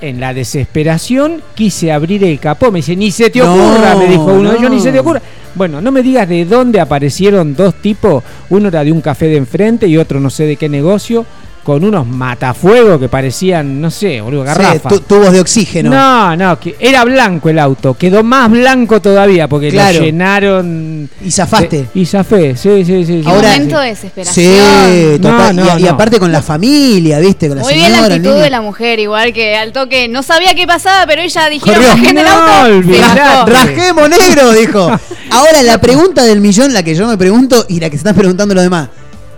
[0.00, 2.70] en la desesperación quise abrir el capó.
[2.70, 4.52] Me dice, ni se te No, ocurra, me dijo uno.
[4.52, 4.60] no.
[4.62, 5.20] Yo ni se te ocurra.
[5.54, 8.24] Bueno, no me digas de dónde aparecieron dos tipos.
[8.50, 11.24] Uno era de un café de enfrente y otro no sé de qué negocio.
[11.64, 14.88] Con unos matafuegos que parecían, no sé, boludo, Sí, garrafa.
[14.90, 15.88] tu- tubos de oxígeno.
[15.90, 17.94] No, no, que era blanco el auto.
[17.94, 19.98] Quedó más blanco todavía porque Claro.
[20.00, 21.08] lo llenaron.
[21.24, 21.76] Y zafaste.
[21.94, 23.22] de- y zafé, sí, sí, sí.
[23.22, 23.28] Sí.
[23.28, 25.20] momento de Sí, desesperación.
[25.22, 25.56] total.
[25.56, 27.48] No, no, y, aparte con la familia, ¿viste?
[27.48, 30.06] Con la Muy bien la señora, el actitud de la mujer, igual que al toque
[30.08, 33.46] no sabía qué pasaba, pero ella dijeron del No, auto.
[33.50, 34.90] Rajemos negro, dijo.
[35.30, 38.14] Ahora la pregunta del millón, la que yo me pregunto y la que se están
[38.14, 38.88] preguntando los demás.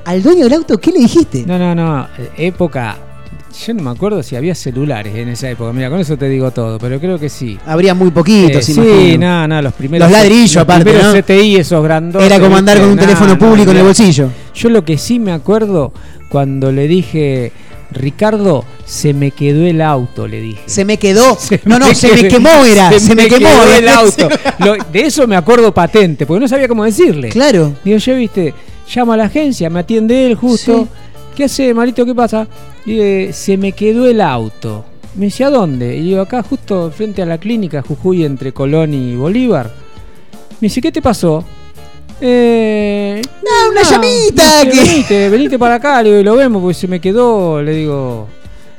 [0.07, 1.45] ¿Al dueño del auto qué le dijiste?
[1.47, 2.07] No, no, no.
[2.37, 2.97] Época.
[3.66, 5.73] Yo no me acuerdo si había celulares en esa época.
[5.73, 7.59] Mira, con eso te digo todo, pero creo que sí.
[7.65, 8.97] Habría muy poquitos, Eh, imagino.
[9.01, 10.11] sí, no, no, los primeros.
[10.11, 11.23] Los ladrillos, aparte, primeros ¿no?
[11.23, 12.27] CTI, esos grandotes.
[12.31, 14.28] Era como andar con un No, teléfono no, público en el bolsillo.
[14.55, 15.93] Yo lo que sí me acuerdo
[16.28, 17.51] cuando le dije,
[17.93, 20.61] Ricardo, se me quedó el auto, le dije.
[20.66, 21.39] Se me quedó.
[21.65, 22.91] no, no, se me quemó era.
[22.99, 24.28] Se, me, quemó quedó el auto.
[24.59, 27.31] Lo- de eso me acuerdo patente, porque no sabía cómo decirle.
[27.31, 27.73] Claro.
[27.83, 28.53] Digo, yo, viste,
[28.95, 30.83] llamo a la agencia, me atiende él justo.
[30.85, 30.89] Sí.
[31.37, 32.05] ¿Qué hace, Marito?
[32.07, 32.47] ¿Qué pasa?
[32.87, 34.85] Y eh, se me quedó el auto.
[35.17, 35.97] Me dice, ¿a dónde?
[35.97, 39.71] Y digo, acá justo frente a la clínica Jujuy entre Colón y Bolívar.
[40.61, 41.45] Me dice, ¿qué te pasó?
[42.21, 46.63] Eh, No, una llamita dice, que- Venite, venite para acá, le digo, y lo vemos,
[46.63, 48.27] porque se me quedó, le digo.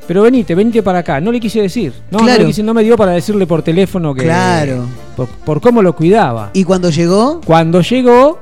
[0.06, 1.20] Pero venite, venite para acá.
[1.20, 1.92] No le quise decir.
[2.10, 2.40] No, no, Claro.
[2.42, 4.22] le quise- no me dio para decirle por teléfono que.
[4.22, 4.86] Claro.
[5.16, 6.50] Por, por cómo lo cuidaba.
[6.54, 7.40] ¿Y cuando llegó?
[7.44, 8.40] Cuando llegó,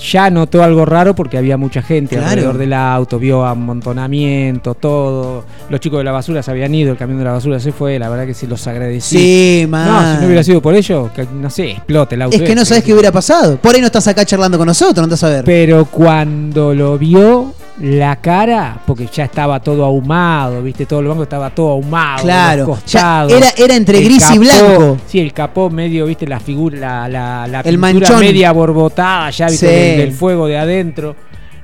[0.00, 2.30] ya notó algo raro porque había mucha gente Claro.
[2.30, 5.44] alrededor del auto, vio amontonamiento, todo.
[5.68, 7.98] Los chicos de la basura se habían ido, el camión de la basura se fue,
[7.98, 9.18] la verdad que se los agradecí.
[9.18, 10.14] Sí, No, man.
[10.16, 12.36] si no hubiera sido por ello, que, no sé, explote el auto.
[12.36, 12.68] Es que no ese.
[12.70, 13.56] sabes qué hubiera pasado.
[13.58, 15.44] Por ahí no estás acá charlando con nosotros, no estás a ver.
[15.44, 21.22] Pero cuando lo vio, la cara, porque ya estaba todo ahumado, viste, todo el banco
[21.22, 22.22] estaba todo ahumado.
[22.24, 24.98] Claro, los ya costados, era- era entre gris y blanco.
[25.06, 28.20] Sí, el capó medio, viste, la figura, la, la, la El manchón.
[28.20, 29.74] media borbotada, ya viste, Sí.
[29.74, 31.16] del, del fuego de adentro.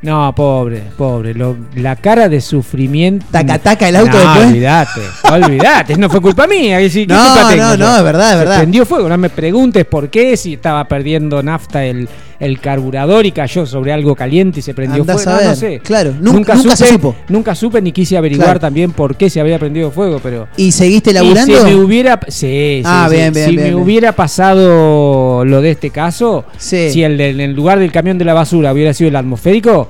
[0.03, 1.35] No, pobre, pobre.
[1.35, 3.27] lo- la cara de sufrimiento.
[3.31, 4.47] Taca, taca el auto no, después.
[4.47, 5.01] Olvídate,
[5.33, 5.97] olvídate.
[5.97, 6.79] No fue culpa mía.
[6.79, 8.57] ¿qué- qué No, culpa no, no, es verdad, es Se verdad.
[8.59, 9.09] prendió fuego.
[9.09, 12.09] No me preguntes por qué, si estaba perdiendo nafta el,
[12.41, 15.41] el carburador y cayó sobre algo caliente y se prendió Andás fuego.
[15.43, 15.81] No, sé.
[15.81, 17.15] Claro, nunca- nunca se supo.
[17.29, 18.61] Nunca supe ni quise averiguar Claro.
[18.61, 20.49] también por qué se había prendido fuego, pero.
[20.57, 21.57] ¿Y seguiste Y laburando?
[21.59, 22.19] si me hubiera.
[22.29, 23.17] Sí, sí, Ah, sí.
[23.17, 23.83] bien, bien, Si bien, me bien.
[23.83, 28.73] hubiera pasado lo de este caso, si el en lugar del camión de la basura
[28.73, 29.89] hubiera sido el atmosférico,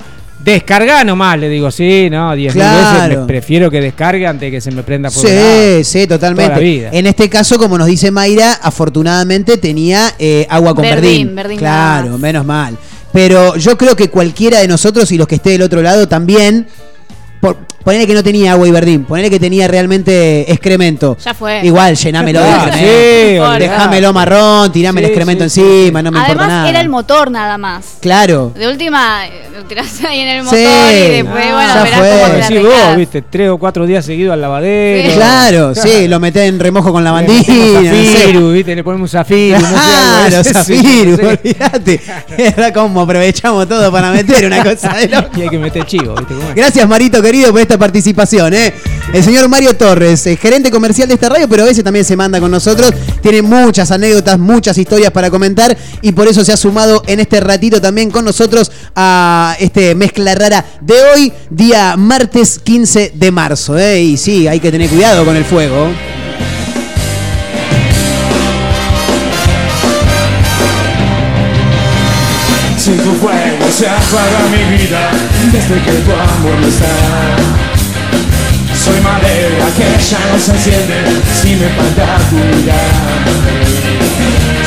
[0.52, 1.38] descarga nomás.
[1.38, 2.78] Le digo, sí, no, diez mil veces.
[2.80, 3.20] Claro.
[3.22, 5.84] me- prefiero que descargue antes de que se me prenda el Sí, auto.
[5.84, 6.44] sí, totalmente.
[6.50, 6.88] Toda la vida.
[6.92, 11.34] En este caso, como nos dice Mayra, afortunadamente tenía eh, agua con Verdín, verdín.
[11.34, 12.20] verdín claro, más.
[12.20, 12.76] menos mal.
[13.12, 16.66] Pero yo creo que cualquiera de nosotros y los que esté del otro lado también.
[17.40, 17.56] Por,
[17.86, 21.16] ponele que no tenía agua y verdín, ponele que tenía realmente excremento.
[21.24, 21.60] Ya fue.
[21.64, 23.52] Igual, llenámelo de Ah, excremento.
[23.54, 23.58] sí.
[23.60, 26.68] Dejámelo marrón, tirame el Sí, excremento sí, encima, no me importa Además, nada.
[26.68, 27.98] era el motor nada más.
[28.00, 28.50] Claro.
[28.56, 29.20] De última,
[29.56, 30.44] lo tirás ahí en el Sí.
[30.46, 32.08] motor y después, Ah, bueno, ya verás fue.
[32.10, 32.86] cómo te la arreglás.
[32.88, 35.08] vos, viste, tres o cuatro días seguidos al lavadero.
[35.10, 35.14] Sí.
[35.16, 37.44] Claro, sí, lo metés en remojo con no sé.
[37.44, 39.24] Zafiru, viste, le ponemos de
[39.60, 42.00] Claro, Zafiru, olvídate.
[42.36, 45.28] Era como aprovechamos todo para meter una cosa de loco.
[45.36, 46.34] Y hay que meter chivo, viste.
[46.56, 48.72] Gracias, Marito querido, por esta participación, ¿eh?
[49.12, 52.16] El señor Mario Torres, eh, gerente comercial de esta radio, pero a veces también se
[52.16, 52.92] manda con nosotros.
[53.22, 57.40] Tiene muchas anécdotas, muchas historias para comentar y por eso se ha sumado en este
[57.40, 63.78] ratito también con nosotros a este mezcla rara de hoy, día martes 15 de marzo.
[63.78, 64.02] ¿eh?
[64.02, 65.88] Y sí, hay que tener cuidado con el fuego.
[72.84, 75.10] Tu fuego se apaga mi vida
[75.52, 76.86] desde que tu amor no está.
[78.74, 81.04] Soy madera que ya no se enciende
[81.40, 82.38] si me falta tu.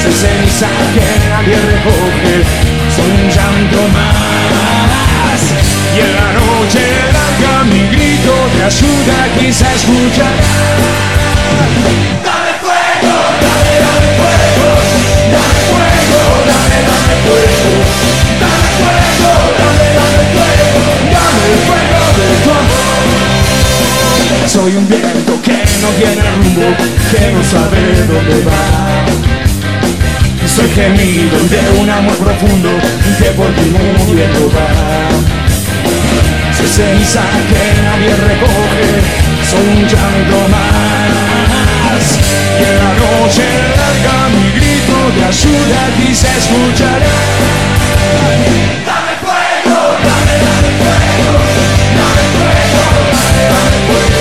[0.02, 2.36] Soy ceniza que nadie recoge,
[2.96, 5.42] soy un llanto más.
[5.96, 10.30] Y en la noche larga mi grito de ayuda quizá escuchará.
[12.26, 14.68] Dame fuego, dame, dame fuego,
[15.34, 17.72] dame fuego, dame, dame fuego.
[18.40, 18.69] Dame
[24.50, 26.76] Soy un viento que no tiene rumbo,
[27.12, 29.06] que no sabe dónde va.
[30.48, 32.70] Soy gemido de un amor profundo
[33.20, 33.72] que por ti
[34.08, 34.68] muriendo va.
[36.58, 38.88] Soy ceniza que nadie recoge,
[39.50, 42.04] soy un llanto más.
[42.60, 43.46] Y en la noche
[43.78, 47.16] larga mi grito de ayuda ti se escuchará.
[50.90, 51.40] Fuego,
[51.96, 54.19] dame fuego, dame, dame fuego,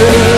[0.00, 0.29] dame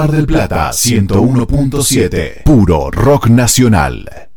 [0.00, 2.44] Mar del Plata 101.7.
[2.44, 4.30] Puro rock nacional.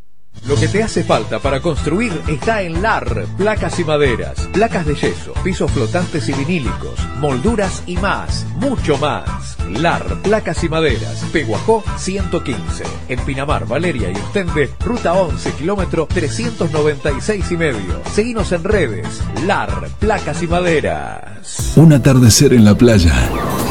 [0.46, 4.96] Lo que te hace falta para construir está en LAR, placas y maderas, placas de
[4.96, 9.53] yeso, pisos flotantes y vinílicos, molduras y más, mucho más.
[9.70, 17.52] LAR, placas y maderas, Peguajó 115, en Pinamar, Valeria y Ostende, ruta 11, kilómetro 396
[17.52, 18.02] y medio.
[18.14, 19.08] Seguinos en redes,
[19.46, 21.74] LAR, placas y maderas.
[21.76, 23.14] Un atardecer en la playa,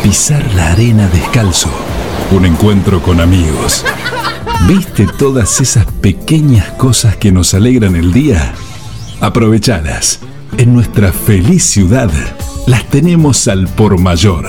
[0.02, 1.70] pisar la arena descalzo,
[2.30, 3.84] un encuentro con amigos.
[4.66, 8.54] ¿Viste todas esas pequeñas cosas que nos alegran el día?
[9.20, 10.20] Aprovechalas.
[10.58, 12.10] En nuestra feliz ciudad
[12.66, 14.46] las tenemos al por mayor.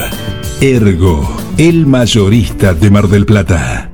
[0.64, 3.92] Ergo, el mayorista de Mar del Plata.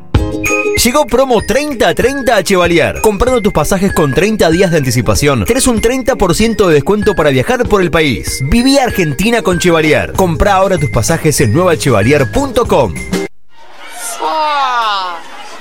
[0.84, 3.02] Llegó promo 30-30 a Chevalier.
[3.02, 7.68] Comprando tus pasajes con 30 días de anticipación, tenés un 30% de descuento para viajar
[7.68, 8.44] por el país.
[8.52, 10.14] Viví Argentina con Chevalier.
[10.14, 12.94] Compra ahora tus pasajes en nuevachevalier.com.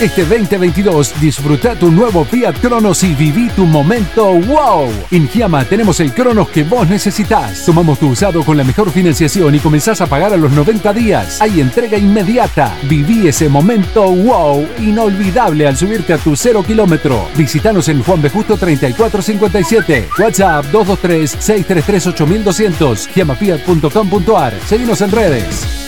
[0.00, 4.88] Este 2022 disfruta tu nuevo Fiat Cronos y viví tu momento wow.
[5.10, 7.66] En Giamma tenemos el Cronos que vos necesitas.
[7.66, 11.40] Tomamos tu usado con la mejor financiación y comenzás a pagar a los 90 días.
[11.40, 12.76] Hay entrega inmediata.
[12.84, 17.26] Viví ese momento wow inolvidable al subirte a tu cero kilómetro.
[17.36, 18.30] Visítanos en Juan B.
[18.30, 20.10] Justo 3457.
[20.16, 23.08] WhatsApp 223-633-8200.
[23.12, 24.54] Giamafiat.com.ar.
[24.64, 25.87] Seguimos en redes.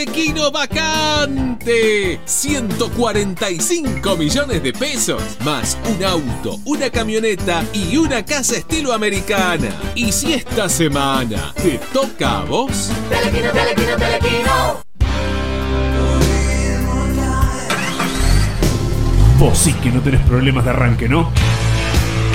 [0.00, 2.20] Telequino vacante.
[2.24, 5.22] 145 millones de pesos.
[5.44, 9.68] Más un auto, una camioneta y una casa estilo americana.
[9.94, 12.90] Y si esta semana te toca a vos.
[13.10, 14.80] Telequino, telequino, telequino.
[19.38, 21.30] Vos sí que no tenés problemas de arranque, ¿no?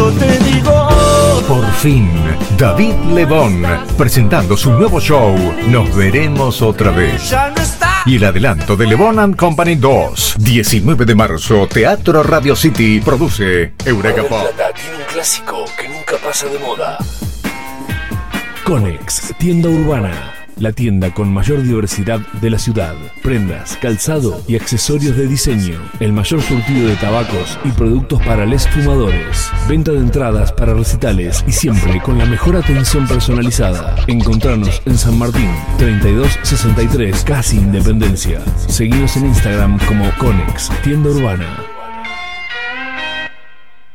[0.00, 0.88] Por eso yo te digo.
[1.46, 2.10] Por fin,
[2.56, 3.62] David Lebón
[3.98, 5.36] presentando su nuevo show
[5.66, 7.34] Nos veremos otra vez.
[8.06, 13.74] Y el adelanto de Lebón and Company 2, 19 de marzo, Teatro Radio City produce
[13.84, 14.42] Eureka Pop.
[14.54, 16.96] Plata tiene un clásico que nunca pasa de moda.
[18.64, 20.39] Conex, tienda urbana.
[20.60, 22.94] La tienda con mayor diversidad de la ciudad.
[23.22, 25.80] Prendas, calzado y accesorios de diseño.
[26.00, 29.50] El mayor surtido de tabacos y productos para les fumadores.
[29.70, 33.96] Venta de entradas para recitales y siempre con la mejor atención personalizada.
[34.06, 38.42] Encontrarnos en San Martín, 3263, casi Independencia.
[38.68, 41.46] Seguimos en Instagram como Conex, tienda urbana.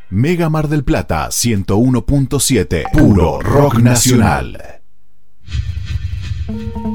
[0.09, 2.91] Mega Mar del Plata 101.7.
[2.91, 4.74] Puro rock nacional.
[6.47, 6.94] No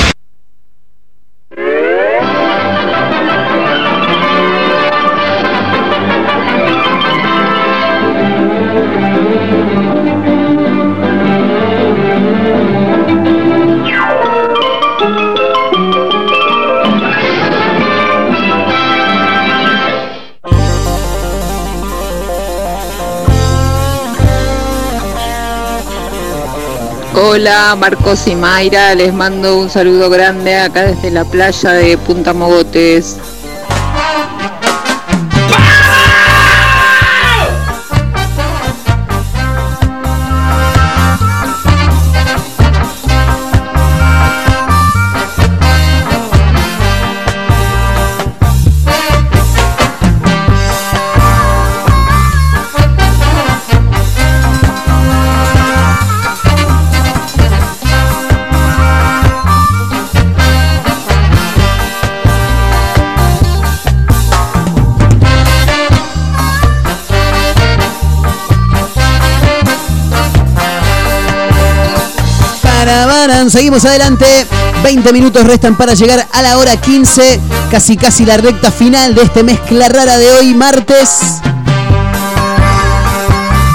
[27.41, 32.33] Hola Marcos y Mayra, les mando un saludo grande acá desde la playa de Punta
[32.33, 33.17] Mogotes.
[73.21, 74.25] Seguimos adelante.
[74.83, 77.39] 20 minutos restan para llegar a la hora 15.
[77.69, 81.19] Casi casi la recta final de este mezcla rara de hoy, martes.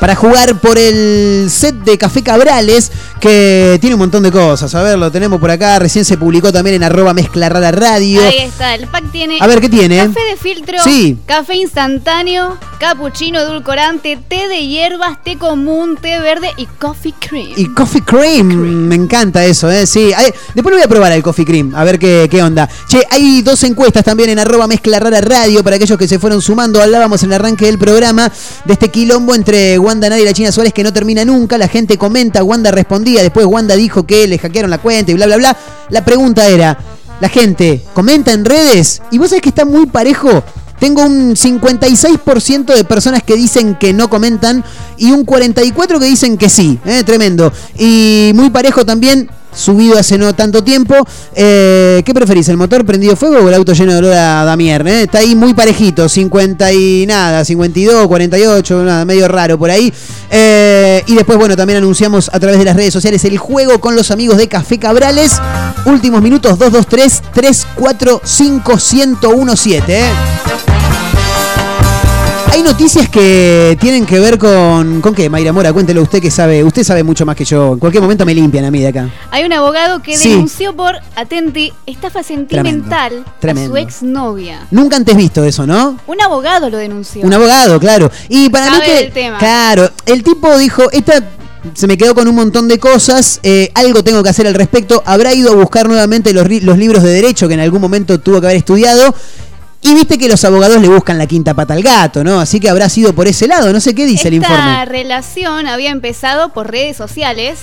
[0.00, 4.74] para jugar por el set de Café Cabrales, que tiene un montón de cosas.
[4.74, 5.78] A ver, lo tenemos por acá.
[5.78, 8.20] Recién se publicó también en arroba mezcla rara radio.
[8.22, 9.38] Ahí está, el pack tiene.
[9.40, 9.98] A ver, ¿qué tiene?
[10.06, 11.18] Café de filtro, Sí.
[11.26, 17.52] café instantáneo, cappuccino edulcorante, té de hierbas, té común, té verde y coffee cream.
[17.56, 19.86] Y Coffee Cream, me encanta eso, ¿eh?
[19.86, 22.68] Sí, Ay, después lo voy a probar el Coffee Cream, a ver qué, qué onda.
[22.88, 26.40] Che, hay dos encuestas también en arroba mezcla rara radio para aquellos que se fueron
[26.40, 26.80] sumando.
[26.80, 28.30] Hablábamos en el arranque del programa
[28.64, 31.58] de este quilombo entre Wanda Nari y la China Suárez que no termina nunca.
[31.58, 35.26] La gente comenta, Wanda respondía, después Wanda dijo que le hackearon la cuenta y bla,
[35.26, 35.56] bla, bla.
[35.90, 36.78] La pregunta era,
[37.20, 40.44] la gente comenta en redes y vos sabés que está muy parejo.
[40.80, 44.64] Tengo un 56% de personas que dicen que no comentan
[44.96, 46.78] y un 44% que dicen que sí.
[46.84, 47.02] ¿eh?
[47.04, 47.52] Tremendo.
[47.78, 50.94] Y muy parejo también, subido hace no tanto tiempo.
[51.34, 54.86] Eh, ¿Qué preferís, el motor prendido fuego o el auto lleno de olor a Damier?
[54.86, 55.02] eh?
[55.02, 59.92] Está ahí muy parejito, 50 y nada, 52, 48, nada, medio raro por ahí.
[60.30, 63.94] Eh, y después, bueno, también anunciamos a través de las redes sociales el juego con
[63.96, 65.40] los amigos de Café Cabrales.
[65.84, 69.98] Últimos minutos, 223 345 1017.
[69.98, 70.04] ¿eh?
[72.50, 75.00] Hay noticias que tienen que ver con.
[75.00, 75.72] ¿Con qué, Mayra Mora?
[75.72, 76.64] Cuéntelo usted que sabe.
[76.64, 77.74] Usted sabe mucho más que yo.
[77.74, 79.08] En cualquier momento me limpian a mí de acá.
[79.30, 80.30] Hay un abogado que Sí.
[80.30, 83.74] denunció por, atenti, estafa sentimental tremendo.
[83.74, 84.66] a su exnovia.
[84.70, 85.98] Nunca antes visto eso, ¿no?
[86.06, 87.22] Un abogado lo denunció.
[87.24, 88.10] Un abogado, claro.
[88.28, 88.94] Y para mí Sabe que.
[89.04, 89.38] del tema.
[89.38, 90.90] Claro, el tipo dijo.
[90.90, 91.22] Esta
[91.74, 93.40] se me quedó con un montón de cosas.
[93.42, 95.02] eh, algo tengo que hacer al respecto.
[95.06, 98.46] Habrá ido a buscar nuevamente los libros de derecho que en algún momento tuvo que
[98.46, 99.14] haber estudiado.
[99.80, 102.40] Y viste que los abogados le buscan la quinta pata al gato, ¿no?
[102.40, 103.72] Así que habrá sido por ese lado.
[103.72, 104.84] No sé qué dice el informe.
[104.86, 107.60] relación había empezado por redes sociales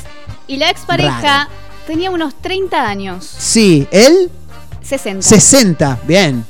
[0.48, 1.50] y la expareja
[1.88, 3.30] tenía unos 30 años.
[3.38, 4.32] Sí, él
[4.82, 5.22] 60.
[5.28, 6.00] 60.
[6.08, 6.46] Bien.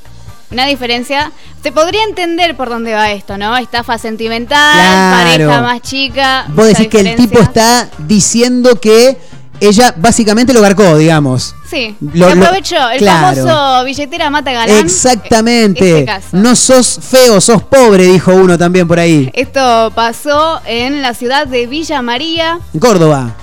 [0.51, 1.31] Una diferencia.
[1.63, 3.57] Se podría entender por dónde va esto, ¿no?
[3.57, 5.29] Estafa sentimental, Claro.
[5.47, 6.45] pareja más chica.
[6.49, 9.17] Vos decís que el tipo está diciendo que
[9.59, 11.55] ella básicamente lo garcó, digamos.
[11.69, 12.89] Sí, Lo- lo- aprovechó.
[12.91, 13.45] el claro.
[13.45, 14.77] famoso billetera mata galán.
[14.77, 15.99] Exactamente.
[15.99, 16.27] Este caso.
[16.33, 19.29] No sos feo, sos pobre, dijo uno también por ahí.
[19.33, 22.59] Esto pasó en la ciudad de Villa María.
[22.79, 23.33] Córdoba.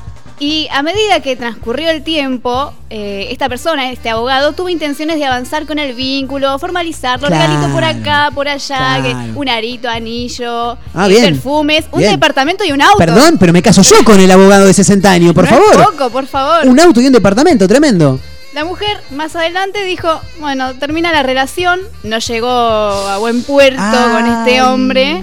[0.42, 5.24] Y a medida que transcurrió el tiempo, eh, esta persona, este abogado, tuvo intenciones de
[5.24, 9.32] avanzar con el vínculo, formalizarlo, Claro, regalito por acá, por allá, que claro.
[9.36, 12.10] un arito, anillo, Ah, eh, bien, perfumes, un bien.
[12.10, 12.98] departamento y un auto.
[12.98, 15.92] Perdón, pero me caso yo con el abogado de 60 años, por No es favor.
[15.92, 16.66] poco, por favor.
[16.66, 18.18] Un auto y un departamento, tremendo.
[18.52, 24.26] La mujer más adelante dijo, bueno, termina la relación, no llegó a buen puerto con
[24.26, 25.22] este hombre.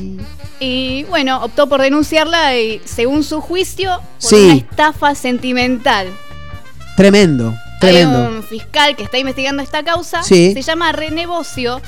[0.59, 4.35] Y bueno, optó por denunciarla y según su juicio, por Sí.
[4.35, 6.07] una estafa sentimental.
[6.97, 8.17] Tremendo, tremendo.
[8.27, 10.51] Hay un fiscal que está investigando esta causa, Sí.
[10.53, 11.81] se llama René Bocio,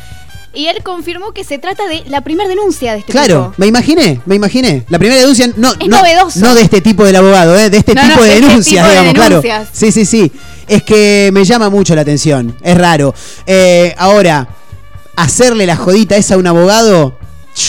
[0.53, 3.53] y él confirmó que se trata de la primera denuncia de este Claro, tipo.
[3.57, 4.85] me imaginé, me imaginé.
[4.89, 6.39] La primera denuncia, no, Es no, novedoso.
[6.39, 7.69] no de este tipo del abogado, ¿eh?
[7.69, 9.41] de este No, tipo no, de este denuncias, tipo de digamos, denuncias.
[9.57, 9.69] claro.
[9.73, 10.31] Sí, sí, sí.
[10.67, 13.13] Es que me llama mucho la atención, es raro.
[13.45, 14.47] Eh, ahora,
[15.17, 17.17] hacerle la jodita esa a un abogado,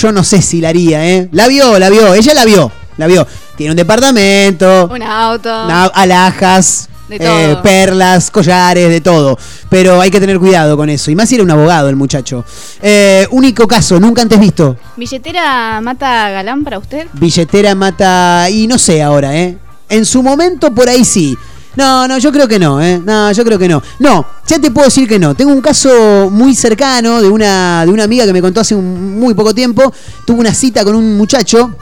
[0.00, 1.28] yo no sé si la haría, ¿eh?
[1.32, 3.26] La vio, la vio, ella la vio, la vio.
[3.56, 5.48] Tiene un departamento, Un auto.
[5.68, 7.18] na- alhajas, De eh,
[7.52, 7.62] todo.
[7.62, 9.38] perlas, collares, de todo.
[9.68, 11.10] Pero hay que tener cuidado con eso.
[11.10, 12.44] Y más si era un abogado el muchacho.
[12.80, 14.76] Eh, único caso, nunca antes visto.
[14.96, 17.06] ¿Billetera mata galán para usted?
[17.12, 18.48] Billetera mata.
[18.50, 19.58] Y no sé ahora, ¿eh?
[19.88, 21.36] En su momento por ahí sí.
[21.76, 23.00] No, no, yo creo que no, ¿eh?
[23.04, 23.82] No, yo creo que no.
[23.98, 25.34] No, ya te puedo decir que no.
[25.34, 29.18] Tengo un caso muy cercano de una, de una amiga que me contó hace un-
[29.18, 29.92] muy poco tiempo.
[30.26, 31.74] Tuvo una cita con un muchacho.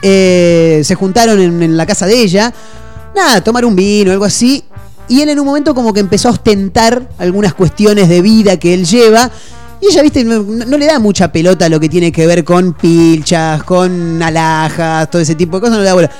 [0.00, 2.52] eh, se juntaron en, la casa de ella.
[3.14, 4.64] Nada, tomar un vino, algo así.
[5.08, 8.74] Y él en un momento como que empezó a ostentar algunas cuestiones de vida que
[8.74, 9.30] él lleva.
[9.80, 10.42] Y ella, viste, no,
[10.78, 15.34] le da mucha pelota lo que tiene que ver con pilchas, con alhajas, todo ese
[15.34, 16.10] tipo de cosas, no le da bola.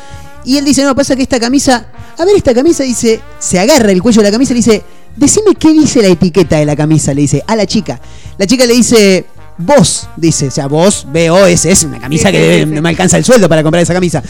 [0.44, 1.86] Y él dice, no, pasa que esta camisa,
[2.16, 4.82] a ver esta camisa, dice, se agarra el cuello de la camisa y le dice,
[5.16, 8.00] decime qué dice la etiqueta de la camisa, le dice, a la chica.
[8.38, 9.26] La chica le dice,
[9.58, 13.48] vos, dice, o sea, vos, B-O-S, es una camisa que no me alcanza el sueldo
[13.48, 14.22] para comprar esa camisa.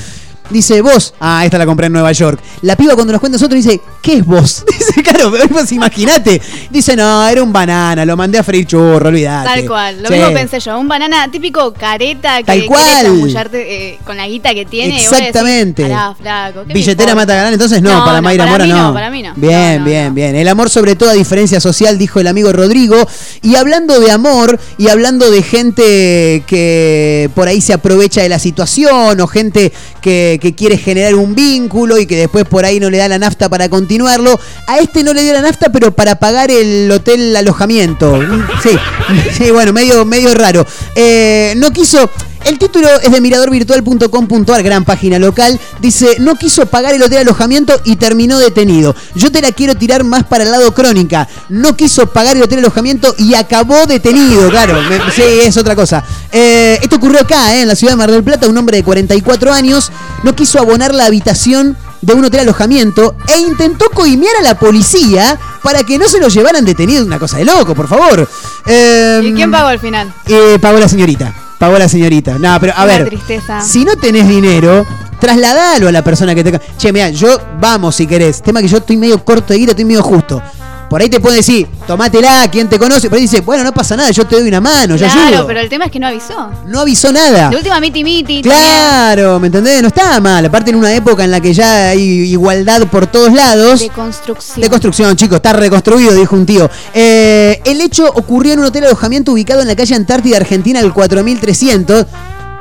[0.51, 2.41] Dice, vos, ah, esta la compré en Nueva York.
[2.63, 4.65] La piba cuando nos cuenta nosotros dice, ¿qué es vos?
[4.79, 6.41] Dice, claro, pero vos imagínate.
[6.71, 9.49] Dice, no, era un banana, lo mandé a freír churro, olvidate.
[9.49, 10.15] Tal cual, lo Sí.
[10.15, 10.79] mismo pensé yo.
[10.79, 13.27] Un banana típico careta que Tal cual.
[13.53, 14.95] eh, con la guita que tiene.
[14.95, 15.83] decís, Exactamente.
[15.83, 17.15] "Pará, flaco, ¿qué me Billetera importa?".
[17.15, 18.93] mata galán, entonces no, para Mayra para Mora mí no.
[18.95, 19.33] Para mí no.
[19.37, 20.35] Bien, bien, bien.
[20.37, 22.97] El amor sobre toda diferencia social, dijo el amigo Rodrigo.
[23.43, 28.39] Y hablando de amor y hablando de gente que por ahí se aprovecha de la
[28.39, 32.91] situación o gente que, que quiere generar un vínculo y que después por ahí no
[32.91, 36.17] le da la nafta para continuarlo, a este no le dio la nafta pero para
[36.17, 38.19] pagar el hotel alojamiento.
[38.63, 38.71] Sí,
[39.37, 40.67] sí, bueno, medio, medio raro.
[40.95, 42.11] Eh, no quiso...
[42.45, 45.59] El título es de miradorvirtual.com.ar, gran página local.
[45.81, 48.95] Dice, no quiso pagar el hotel alojamiento y terminó detenido.
[49.15, 51.29] Yo te la quiero tirar más para el lado crónica.
[51.49, 54.79] No quiso pagar el hotel alojamiento y acabó detenido, claro.
[55.15, 56.05] Sí, es otra cosa.
[56.31, 58.47] Eh, esto ocurrió acá, eh, en la ciudad de Mar del Plata.
[58.47, 59.91] Un hombre de 44 años
[60.29, 65.39] no quiso abonar la habitación de un hotel alojamiento e intentó coimear a la policía
[65.63, 67.03] para que no se lo llevaran detenido.
[67.03, 68.29] Una cosa de loco, por favor.
[68.67, 70.13] Eh, ¿Y quién pagó al final?
[70.27, 71.35] eh, pagó la señorita.
[71.59, 72.39] Pagó la señorita.
[72.39, 73.09] No, pero a Una ver.
[73.09, 73.63] tristeza.
[73.63, 74.87] Si no tenés dinero,
[75.19, 76.61] trasladalo a la persona que te.
[76.77, 78.43] Che, mira, yo vamos si querés.
[78.43, 80.43] Tema que yo estoy medio corto de guita, estoy medio justo.
[80.89, 83.09] Por ahí te puede decir, tomátela, ¿quién te conoce?
[83.11, 85.47] Por ahí dice, bueno, no pasa nada, yo te doy una mano, yo Claro, ayudo.
[85.47, 86.51] pero el tema es que no avisó.
[86.67, 87.51] No avisó nada.
[87.51, 88.43] De última miti miti.
[88.43, 89.83] Claro, ¿me entendés?
[89.83, 90.47] No estaba mal.
[90.47, 93.81] Aparte en una época en la que ya hay igualdad por todos lados.
[93.81, 94.61] De construcción.
[94.63, 96.71] De construcción, chicos, está reconstruido, dijo un tío.
[96.95, 100.81] Eh, el hecho ocurrió en un hotel de alojamiento ubicado en la calle Antártida Argentina,
[100.81, 102.07] el 4300.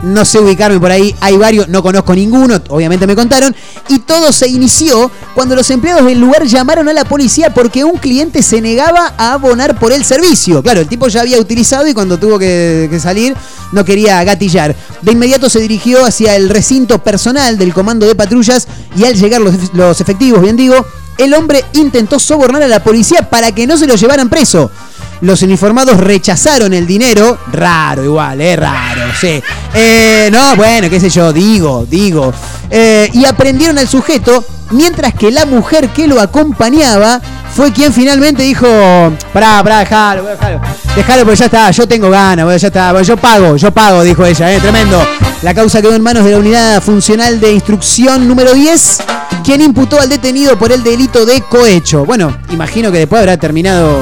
[0.01, 3.55] No sé ubicarme por ahí, hay varios, no conozco ninguno, obviamente me contaron.
[3.89, 7.97] Y todo se inició cuando los empleados del lugar llamaron a la policía porque un
[7.97, 10.61] cliente se negaba a abonar por el servicio.
[10.61, 13.35] Claro, el tipo ya había utilizado y cuando tuvo que, salir
[13.71, 14.75] no quería gatillar.
[15.01, 19.41] De inmediato se dirigió hacia el recinto personal del comando de patrullas y al llegar
[19.41, 20.85] los, los efectivos, bien digo,
[21.17, 24.69] el hombre intentó sobornar a la policía para que no se lo llevaran preso.
[25.21, 27.37] Los uniformados rechazaron el dinero.
[27.51, 29.41] Raro igual, eh, raro, sí.
[29.73, 32.33] Eh, no, bueno, qué sé yo, digo, digo.
[32.69, 37.21] eh, y aprendieron al sujeto, mientras que la mujer que lo acompañaba
[37.55, 38.67] fue quien finalmente dijo,
[39.33, 40.61] pará, pará, dejalo, dejalo,
[40.95, 44.53] dejalo porque ya está, yo tengo ganas, ya está, yo pago, yo pago, dijo ella,
[44.53, 45.01] eh, tremendo.
[45.41, 48.99] La causa quedó en manos de la Unidad Funcional de Instrucción número 10,
[49.43, 52.05] quien imputó al detenido por el delito de cohecho.
[52.05, 53.99] Bueno, imagino que después habrá terminado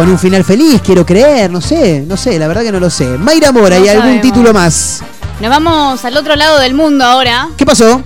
[0.00, 2.88] con un final feliz, quiero creer, no sé, no sé, la verdad que no lo
[2.88, 3.18] sé.
[3.18, 4.22] Mayra Mora No y algún sabemos.
[4.22, 5.02] título más.
[5.42, 7.50] Nos vamos al otro lado del mundo ahora.
[7.58, 8.02] ¿Qué pasó?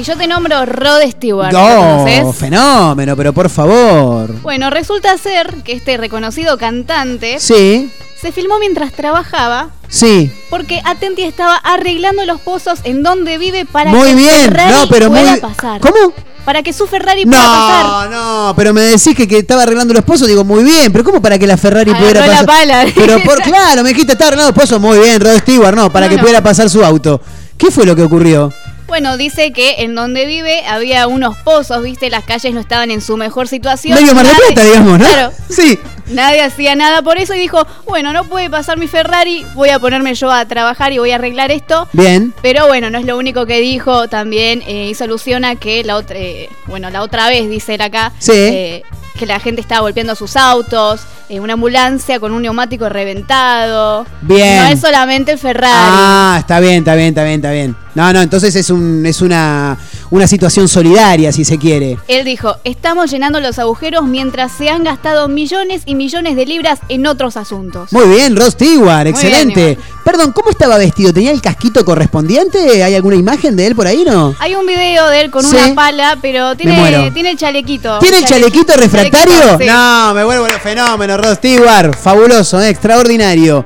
[0.00, 4.32] Si yo te nombro Rod Stewart, ¿lo No, fenómeno, pero por favor.
[4.40, 10.32] Bueno, resulta ser que este reconocido cantante Sí, se filmó mientras trabajaba sí.
[10.48, 14.88] porque Atenti estaba arreglando los pozos en donde vive para Muy que bien, Ferrari no,
[14.88, 15.82] pero pueda muy- pasar.
[15.82, 16.14] ¿Cómo?
[16.46, 18.10] Para que su Ferrari pueda No, pasar.
[18.10, 21.20] no, pero me decís que, que estaba arreglando los pozos, digo, muy bien, pero ¿cómo
[21.20, 22.46] para que la Ferrari Agarró pudiera la pasar?
[22.46, 22.84] pala.
[22.94, 26.06] Pero por claro, me dijiste, está arreglando los pozos, muy bien, Rod Stewart, no, para
[26.06, 26.22] No, que no.
[26.22, 27.20] pudiera pasar su auto.
[27.58, 28.50] ¿Qué fue lo que ocurrió?
[28.90, 33.00] Bueno, dice que en donde vive había unos pozos, viste, las calles no estaban en
[33.00, 33.94] su mejor situación.
[33.94, 35.06] Medio Mar del Plata, digamos, ¿no?
[35.06, 35.32] Claro.
[35.48, 35.78] Sí.
[36.08, 39.78] Nadie hacía nada por eso y dijo, bueno, no puede pasar mi Ferrari, voy a
[39.78, 41.86] ponerme yo a trabajar y voy a arreglar esto.
[41.92, 42.34] Bien.
[42.42, 45.94] Pero bueno, no es lo único que dijo, también eh, hizo alusión a que la
[45.94, 48.32] otra, eh, bueno, la otra vez, dice él acá, Sí.
[48.34, 48.82] eh,
[49.20, 54.04] que la gente estaba golpeando sus autos, eh, una ambulancia con un neumático reventado.
[54.22, 54.56] Bien.
[54.64, 55.72] No es solamente el Ferrari.
[55.76, 57.76] Ah, está bien, está bien, está bien, está bien.
[57.94, 59.76] No, no, entonces es un es una
[60.10, 61.98] una situación solidaria si se quiere.
[62.08, 66.80] Él dijo, estamos llenando los agujeros mientras se han gastado millones y millones de libras
[66.88, 67.92] en otros asuntos.
[67.92, 69.64] Muy bien, Ross Stewart, excelente.
[69.76, 71.12] bien, Perdón, ¿cómo estaba vestido?
[71.12, 72.82] ¿Tenía el casquito correspondiente?
[72.82, 74.34] ¿Hay alguna imagen de él por ahí, no?
[74.40, 75.54] Hay un video de él con Sí.
[75.54, 77.98] una pala, pero tiene, tiene el chalequito.
[78.00, 79.34] ¿Tiene el chalequito refractario?
[79.34, 79.66] Chalequito, sí.
[79.66, 81.96] No, me vuelvo fenómeno, Rod Stewart.
[81.96, 83.64] Fabuloso, eh, extraordinario.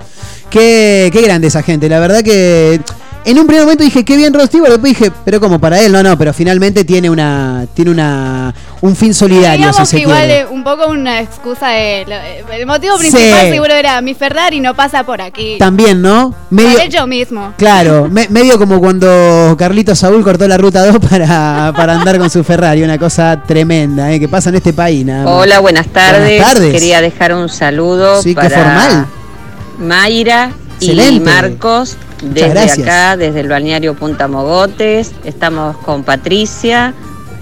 [0.50, 1.88] Qué, qué grande esa gente.
[1.88, 2.80] La verdad que
[3.24, 4.70] en un primer momento dije, qué bien Rod Stewart.
[4.70, 8.94] Después dije, pero como para él, no, no, pero finalmente tiene una tiene una un
[8.94, 10.46] fin solidario, Digamos si que igual quiere.
[10.46, 12.04] un poco una excusa de...
[12.06, 13.50] lo- El motivo principal Sí.
[13.52, 15.56] seguro era mi Ferrari no pasa por aquí.
[15.58, 16.34] También, ¿no?
[16.50, 17.54] Medio, Por yo mismo.
[17.56, 22.28] Claro, me- medio como cuando Carlito Saúl cortó la ruta 2 para, para andar con
[22.28, 24.20] su Ferrari, una cosa tremenda, ¿eh?
[24.20, 25.04] que pasa en este país.
[25.06, 25.32] nada más.
[25.34, 26.28] Hola, buenas tardes.
[26.38, 26.72] Buenas tardes.
[26.72, 29.06] Quería dejar un saludo Sí, qué para formal.
[29.78, 31.30] Mayra y Excelente.
[31.30, 32.86] Marcos Muchas desde gracias.
[32.86, 35.12] acá, desde el balneario Punta Mogotes.
[35.24, 36.94] Estamos con Patricia,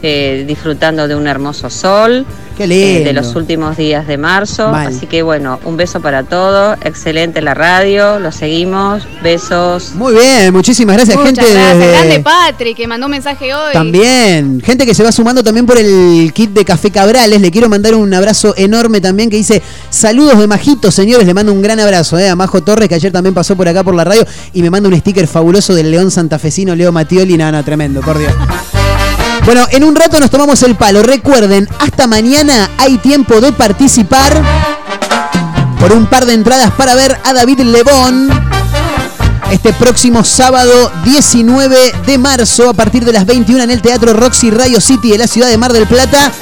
[0.02, 2.26] eh, disfrutando de un hermoso sol.
[2.56, 3.04] Qué eh, lindo.
[3.04, 4.68] de los últimos días de marzo.
[4.70, 4.88] Mal.
[4.88, 6.76] Así que bueno, un beso para todos.
[6.84, 8.18] Excelente la radio.
[8.18, 9.04] Lo seguimos.
[9.22, 9.92] Besos.
[9.94, 11.52] Muy bien, muchísimas gracias, Muchas gente.
[11.52, 11.78] gracias.
[11.78, 13.72] desde- Grande Patrick, que mandó un mensaje hoy.
[13.72, 17.40] También, gente que se va sumando también por el kit de Café Cabrales.
[17.40, 21.26] Le quiero mandar un abrazo enorme también que dice saludos de Majito, señores.
[21.26, 23.82] Le mando un gran abrazo eh, a Majo Torres, que ayer también pasó por acá
[23.82, 27.36] por la radio y me manda un sticker fabuloso del León Santafesino, Leo Matioli.
[27.38, 28.32] Nada, nada, tremendo, por Dios.
[29.44, 31.02] Bueno, en un rato nos tomamos el palo.
[31.02, 34.40] Recuerden, hasta mañana hay tiempo de participar
[35.80, 38.30] por un par de entradas para ver a David Lebón.
[39.50, 44.50] Este próximo sábado 19 de marzo a partir de las 21 en el Teatro Roxy
[44.50, 46.32] Radio City de la ciudad de Mar del Plata.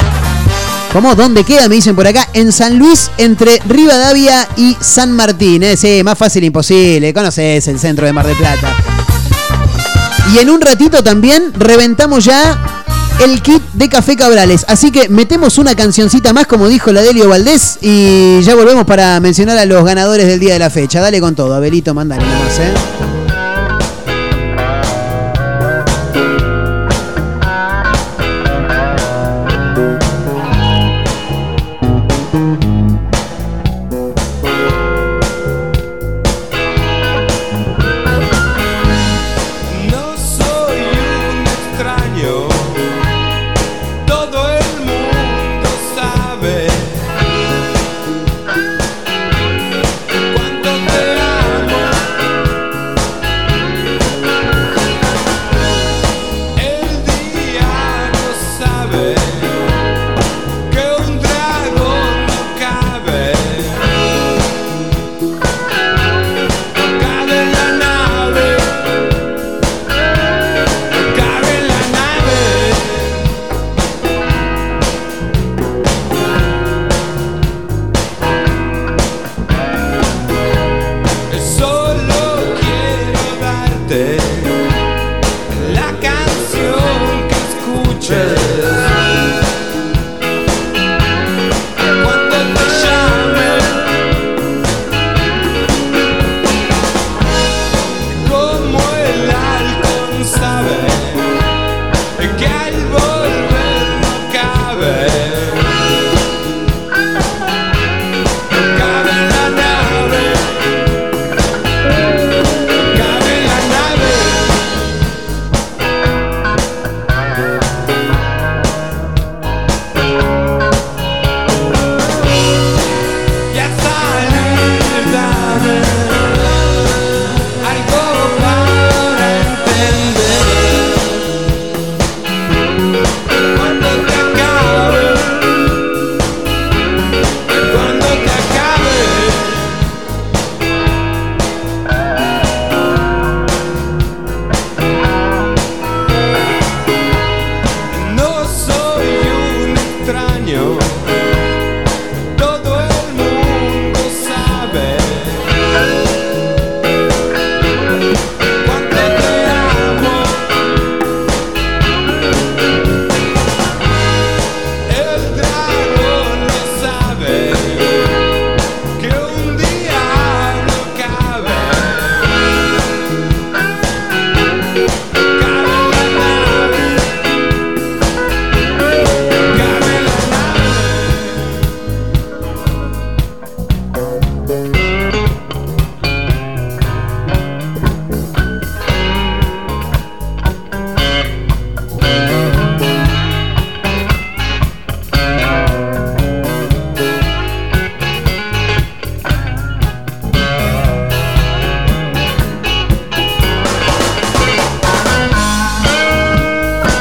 [0.92, 1.14] ¿Cómo?
[1.14, 1.68] ¿Dónde queda?
[1.68, 2.28] Me dicen por acá.
[2.34, 5.62] En San Luis, entre Rivadavia y San Martín.
[5.62, 5.76] ¿eh?
[5.76, 7.14] Sí, más fácil imposible.
[7.14, 8.74] Conoces el centro de Mar del Plata.
[10.34, 12.79] Y en un ratito también reventamos ya
[13.24, 14.64] el kit de Café Cabrales.
[14.68, 19.20] Así que metemos una cancioncita más, como dijo la Delio Valdés, y ya volvemos para
[19.20, 21.00] mencionar a los ganadores del día de la fecha.
[21.00, 23.19] Dale con todo, Abelito, mandale nomás, ¿eh?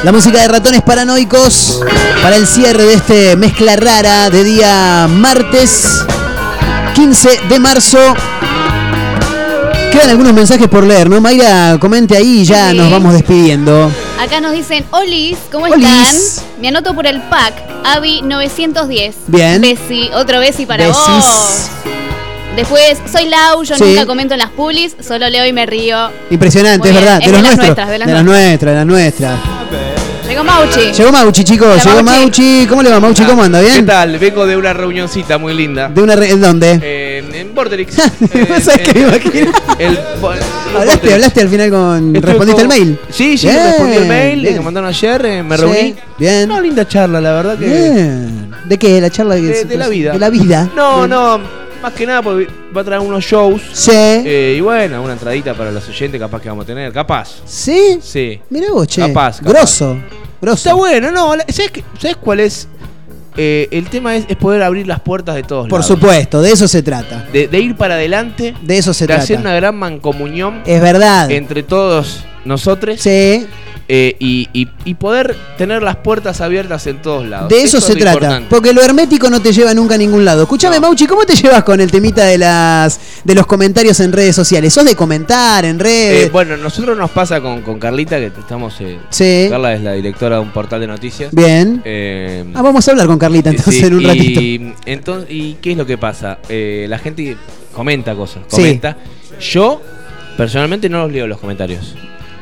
[0.02, 1.80] La música de ratones paranoicos
[2.22, 5.86] para el cierre de este mezcla rara de día martes
[6.94, 7.98] 15 de marzo.
[9.92, 11.20] Quedan algunos mensajes por leer, ¿no?
[11.20, 12.76] Mayra, comente ahí y ya Sí.
[12.78, 13.90] nos vamos despidiendo.
[14.18, 15.84] Acá nos dicen, Olis, ¿cómo Olis.
[15.86, 16.44] están?
[16.62, 17.52] Me anoto por el pack,
[17.84, 19.14] Avi 910.
[19.26, 19.60] Bien.
[19.60, 21.02] Besi, otro besi para Besis.
[21.02, 21.66] vos.
[22.56, 23.84] Después, soy Lau, yo Sí.
[23.84, 26.10] nunca comento en las pulis, solo leo y me río.
[26.30, 27.18] Impresionante, es verdad.
[27.20, 29.38] es de los de las nuestras, de las de las nuestras, de las nuestras.
[30.30, 30.92] Llegó Mauchi.
[30.92, 31.68] Llegó Mauchi, chicos.
[31.68, 32.20] Hola, Llegó Mauchi.
[32.42, 32.66] Mauchi.
[32.68, 33.24] ¿Cómo le va, Mauchi?
[33.24, 33.60] ¿Cómo anda?
[33.60, 33.84] ¿Qué ¿Bien?
[33.86, 34.16] tal?
[34.16, 35.88] Vengo de una reunioncita muy linda.
[35.88, 36.78] ¿De una re- ¿en dónde?
[36.82, 37.94] Eh, en Borderix.
[37.94, 39.52] ¿Sabes qué me imagino?
[39.78, 39.98] El,
[40.78, 42.14] ¿Hablaste, hablaste al final con.
[42.16, 42.98] Estuve ¿Respondiste con- el mail?
[43.10, 44.54] Sí, sí, Bien, respondí el mail bien.
[44.54, 45.94] que mandaron ayer, eh, me Sí, reuní.
[46.18, 46.50] Bien.
[46.50, 47.66] Una linda charla, la verdad que.
[47.66, 48.50] Bien.
[48.66, 49.00] ¿De qué?
[49.00, 50.12] ¿La charla que De, se- de la vida.
[50.12, 50.70] De la vida.
[50.76, 51.10] No, Bien.
[51.10, 51.40] no,
[51.82, 53.60] más que nada porque va a traer unos shows.
[53.72, 53.90] Sí.
[53.92, 56.92] Eh, y bueno, una entradita para los oyentes, capaz que vamos a tener.
[56.92, 57.28] Capaz.
[57.44, 57.98] ¿Sí?
[58.00, 58.40] Sí.
[58.50, 59.00] Mirá vos, che.
[59.00, 59.50] Capaz, capaz.
[59.52, 59.96] Grosso.
[60.40, 60.56] Grosso.
[60.70, 61.32] Está bueno, no.
[61.48, 62.68] ¿Sabes, qué- ¿sabes cuál es?
[63.36, 65.86] Eh, el tema es, es poder abrir las puertas de todos Por lados.
[65.86, 67.26] supuesto, de eso se trata.
[67.32, 68.54] De, de ir para adelante.
[68.60, 69.22] De eso se de trata.
[69.22, 70.62] hacer una gran mancomunión.
[70.66, 71.30] Es verdad.
[71.30, 73.00] Entre todos nosotros.
[73.00, 73.46] Sí.
[73.92, 77.48] Eh, y, y- y poder tener las puertas abiertas en todos lados.
[77.48, 78.12] De eso, es se trata.
[78.14, 78.46] importante.
[78.48, 80.42] Porque lo hermético no te lleva nunca a ningún lado.
[80.42, 84.36] Escuchame, Mauchi, ¿cómo te llevas con el temita de las de los comentarios en redes
[84.36, 84.72] sociales?
[84.72, 86.26] ¿Sos de comentar en redes?
[86.26, 88.74] Eh, bueno, nosotros nos pasa con, con Carlita, que estamos.
[88.80, 89.46] eh, Sí.
[89.50, 91.34] Carla es la directora de un portal de noticias.
[91.34, 91.82] Bien.
[91.84, 94.40] Eh, Ah, vamos a hablar con Carlita entonces sí, en un y, ratito.
[94.86, 96.38] entonces, ¿Y qué es lo que pasa?
[96.48, 97.36] Eh, la gente
[97.74, 98.56] comenta cosas, Sí.
[98.56, 98.96] comenta.
[99.40, 99.82] Yo,
[100.36, 101.94] personalmente, no los leo los comentarios.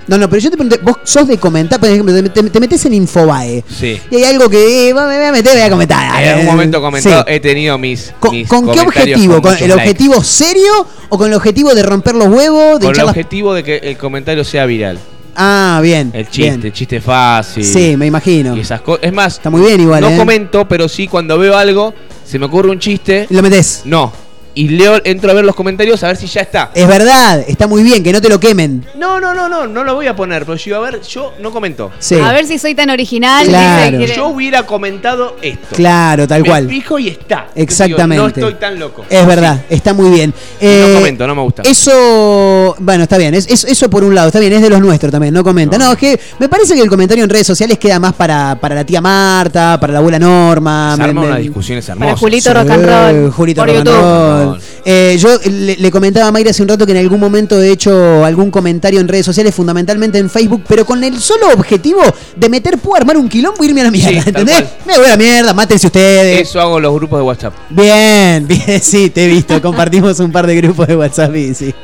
[0.09, 2.61] No, no, pero yo te pregunté, vos sos de comentar, por ejemplo, te, te- te
[2.61, 3.63] metes en Infobae.
[3.69, 4.01] Sí.
[4.11, 6.23] Y hay algo que eh, me voy a meter, voy a comentar.
[6.23, 7.35] En algún Eh, momento comentado, sí.
[7.35, 8.13] he tenido mis.
[8.19, 9.35] ¿Con, mis con qué objetivo?
[9.35, 12.81] con ¿Con muchos el objetivo serio o con el objetivo de romper los huevos?
[12.81, 14.99] De Con el las- objetivo de que el comentario sea viral.
[15.37, 16.11] Ah, bien.
[16.15, 16.61] El chiste, bien.
[16.65, 17.65] el chiste fácil.
[17.65, 18.57] Sí, me imagino.
[18.57, 19.05] Y esas cosas.
[19.05, 20.17] Es más, Está muy bien igual, no ¿eh?
[20.17, 21.95] comento, pero sí cuando veo algo,
[22.25, 23.27] se me ocurre un chiste.
[23.31, 23.83] ¿Lo metes?
[23.85, 24.13] No.
[24.59, 26.71] Y leo, entro a ver los comentarios a ver si ya está.
[26.75, 28.85] Es verdad, está muy bien, que no te lo quemen.
[28.97, 31.53] No, no, no, no, no lo voy a poner, pero yo, a ver, yo no
[31.53, 31.93] comento.
[32.01, 32.17] Sí.
[32.17, 33.47] A ver si soy tan original.
[33.47, 34.01] Claro.
[34.01, 35.77] Yo hubiera comentado esto.
[35.77, 36.69] Claro, tal Me cual.
[36.69, 37.47] fijo y está.
[37.55, 38.15] Exactamente.
[38.15, 39.05] digo, no estoy tan loco.
[39.09, 40.35] Es verdad, está muy bien.
[40.61, 41.63] Y Eh, no comento, no me gusta.
[41.63, 44.81] Eso, bueno, está bien, es, es- eso por un lado, está bien, es de los
[44.81, 45.79] nuestros también, no comenta.
[45.79, 48.75] No, es que me parece que el comentario en redes sociales queda más para, para
[48.75, 50.95] la tía Marta, para la abuela Norma.
[50.97, 52.17] Se arma me- una discusión Para hermosa.
[52.17, 53.31] Julito Rock and Roll.
[53.31, 54.48] Julito por Rock and YouTube.
[54.85, 57.71] Eh, yo le, le comentaba a Mayra hace un rato que en algún momento he
[57.71, 62.01] hecho algún comentario en redes sociales, fundamentalmente en Facebook, pero con el solo objetivo
[62.37, 64.65] de meter púa, armar un quilombo y irme a la mierda, Sí, ¿entendés?
[64.87, 66.41] Me voy a la mierda, mátense ustedes.
[66.41, 67.55] Eso hago en los grupos de WhatsApp.
[67.71, 69.61] Bien, bien, sí, te he visto.
[69.61, 71.75] Compartimos un par de grupos de WhatsApp y sí.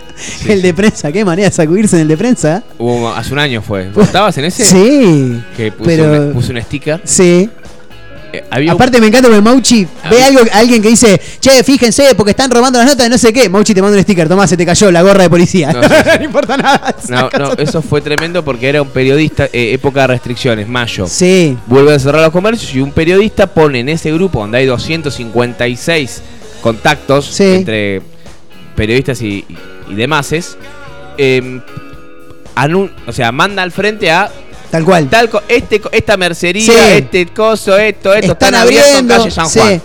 [0.48, 2.62] el de prensa, qué manera de sacudirse en el de prensa.
[2.78, 3.90] Hubo- hace un año fue.
[3.90, 4.64] ¿Vos estabas en ese?
[4.64, 5.42] Sí.
[5.56, 7.00] Que puse, pero- un, puse un sticker.
[7.04, 7.48] Sí.
[8.38, 12.14] Eh, un- Aparte me encanta porque Mauchi ve Había- algo, alguien que dice, che, fíjense,
[12.14, 13.48] porque están robando las notas de no sé qué.
[13.48, 15.72] Mauchi te manda un sticker, tomá, se te cayó la gorra de policía.
[15.72, 15.88] No, sí,
[16.24, 16.94] importa nada.
[17.08, 21.06] No, no, eso fue tremendo porque era un periodista, eh, época de restricciones, mayo.
[21.06, 21.56] Sí.
[21.66, 26.22] Vuelven a cerrar los comercios y un periodista pone en ese grupo donde hay 256
[26.62, 27.44] contactos Sí.
[27.44, 28.00] entre
[28.76, 29.44] periodistas y,
[29.88, 30.56] y demases,
[31.18, 31.60] eh,
[33.06, 34.30] o sea, manda al frente a
[34.74, 35.08] Tal cual.
[35.08, 36.72] tal co- este, esta mercería, Sí.
[36.96, 39.58] este coso, esto, esto, Están están, abiertos en abriendo, calle San sí.
[39.60, 39.82] Juan.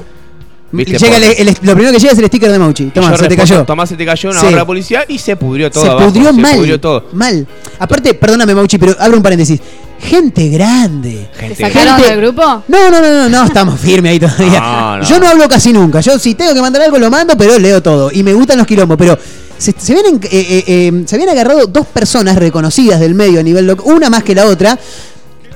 [0.72, 0.98] ¿Viste?
[1.00, 2.84] Llega el- el- lo primero que llega es el sticker de Mauchi.
[2.84, 3.66] Y Tomá, yo se te cayó.
[3.66, 4.46] Tomás, se te cayó una Sí.
[4.48, 6.56] barra policial y se pudrió todo se abajo, pudrió mal.
[6.58, 7.06] pudrió todo.
[7.14, 7.48] Mal.
[7.80, 9.60] Aparte, perdóname, Mauchi, pero abro un paréntesis.
[10.00, 11.28] Gente grande.
[11.40, 12.42] ¿Te sacaron Gente- del grupo?
[12.68, 14.60] No, no, no, no, no, estamos firmes ahí todavía.
[14.60, 15.04] No, no.
[15.04, 16.02] Yo no hablo casi nunca.
[16.02, 18.10] Yo si tengo que mandar algo lo mando, pero leo todo.
[18.14, 18.96] Y me gustan los quilombos.
[18.98, 19.18] Pero
[19.60, 23.44] se, se habían, eh, eh, eh, se habían agarrado dos personas reconocidas del medio a
[23.44, 24.80] nivel local, una más que la otra.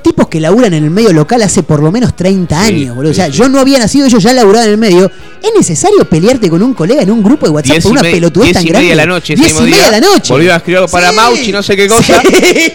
[0.03, 3.11] Tipos que laburan en el medio local hace por lo menos 30 Sí, años, boludo.
[3.11, 3.37] O sí, sea, sí.
[3.37, 5.09] yo no había nacido, ellos ya laburaban en el medio.
[5.41, 8.51] ¿Es necesario pelearte con un colega en un grupo de WhatsApp por y una pelotudez
[8.51, 8.79] tan y grande?
[8.89, 10.33] media de la noche, ese 10 y media día, de la noche.
[10.33, 11.15] Volvió a escribir algo para Sí.
[11.15, 12.21] Mauchi, no sé qué cosa.
[12.21, 12.73] Sí.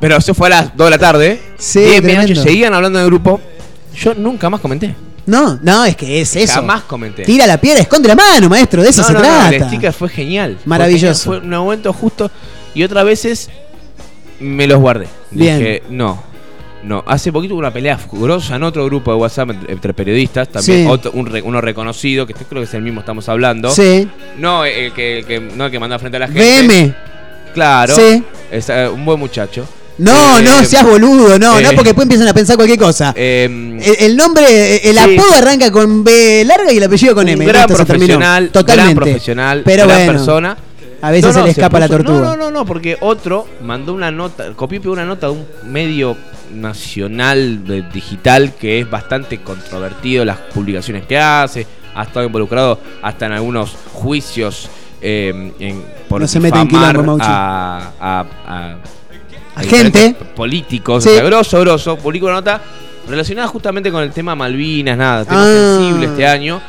[0.00, 1.40] Pero eso fue a las 2 de la tarde.
[1.58, 2.28] Sí, 10 de la tremendo.
[2.34, 3.40] noche seguían hablando en el grupo.
[3.96, 4.94] Yo nunca más comenté.
[5.26, 6.54] No, no, es que es eso.
[6.54, 7.22] Jamás comenté.
[7.24, 8.82] Tira la piedra, esconde la mano, maestro.
[8.82, 9.48] De eso No, se no, no, trata.
[9.56, 10.58] el sticker fue genial.
[10.64, 11.24] Maravilloso.
[11.24, 12.30] Fue, un momento justo.
[12.74, 13.48] Y otras veces
[14.40, 15.06] me los guardé.
[15.30, 15.58] Bien.
[15.58, 16.22] Dije, no.
[16.82, 20.80] No, hace poquito hubo una pelea grosa en otro grupo de WhatsApp entre, periodistas, también
[20.84, 20.86] Sí.
[20.86, 23.70] otro- un uno reconocido, que creo que es el mismo estamos hablando.
[23.70, 24.06] Sí.
[24.38, 26.40] No el que, el que- no el que mandó frente a la gente.
[26.42, 26.94] VM.
[27.54, 27.94] Claro.
[27.96, 28.22] Sí.
[28.50, 29.66] Es eh, un buen muchacho.
[29.98, 33.12] No, Eh, no, seas boludo, no, eh, no, porque después empiezan a pensar cualquier cosa.
[33.16, 35.02] eh, El, el nombre, el sí.
[35.18, 37.44] apodo arranca con B larga y el apellido con un M.
[37.44, 38.94] gran Listo, profesional, Totalmente.
[38.94, 40.12] gran profesional, Pero gran bueno.
[40.12, 40.56] persona.
[41.00, 42.20] A veces No, se le escapa la puso- tortuga.
[42.20, 45.32] No, no, no, no, porque otro mandó una nota, copió y pegó una nota de
[45.34, 46.16] un medio
[46.52, 53.26] nacional de- digital que es bastante controvertido las publicaciones que hace, ha estado involucrado hasta
[53.26, 54.68] en algunos juicios
[55.00, 58.76] eh, en, por No se en quilombo, a, a- a-
[59.54, 60.14] A gente.
[60.34, 61.10] políticos, Sí.
[61.10, 62.60] o sea, grosso, grosso, publicó una nota
[63.08, 65.76] relacionada justamente con el tema Malvinas, nada, tema Ah.
[65.78, 66.60] sensible este año.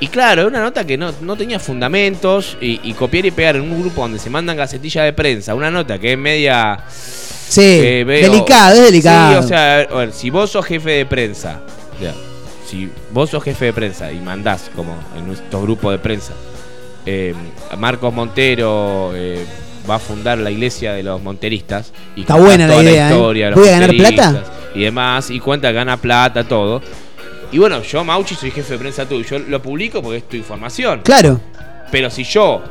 [0.00, 3.56] Y claro, es una nota que no, no tenía fundamentos y, y copiar y pegar
[3.56, 6.80] en un grupo donde se mandan gacetillas de prensa, una nota que es media...
[6.88, 9.32] Sí, que veo- delicado, es delicado.
[9.40, 11.60] Sí, o sea, a ver, a ver, si vos sos jefe de prensa,
[12.00, 12.14] sea,
[12.66, 16.32] si vos sos jefe de prensa y mandás, como en nuestro grupo de prensa,
[17.04, 17.34] eh,
[17.78, 19.44] Marcos Montero eh,
[19.88, 21.92] va a fundar la iglesia de los monteristas.
[22.16, 23.12] Y Está buena la idea, ¿eh?
[23.12, 24.44] historia de los ¿Voy a ganar plata?
[24.74, 26.82] Y demás, y cuenta que gana plata, todo.
[27.50, 29.24] Y bueno, yo, Mauchi, soy jefe de prensa tuyo.
[29.28, 31.02] Yo lo publico porque es tu información.
[31.04, 31.40] Claro.
[31.90, 32.62] Pero si yo,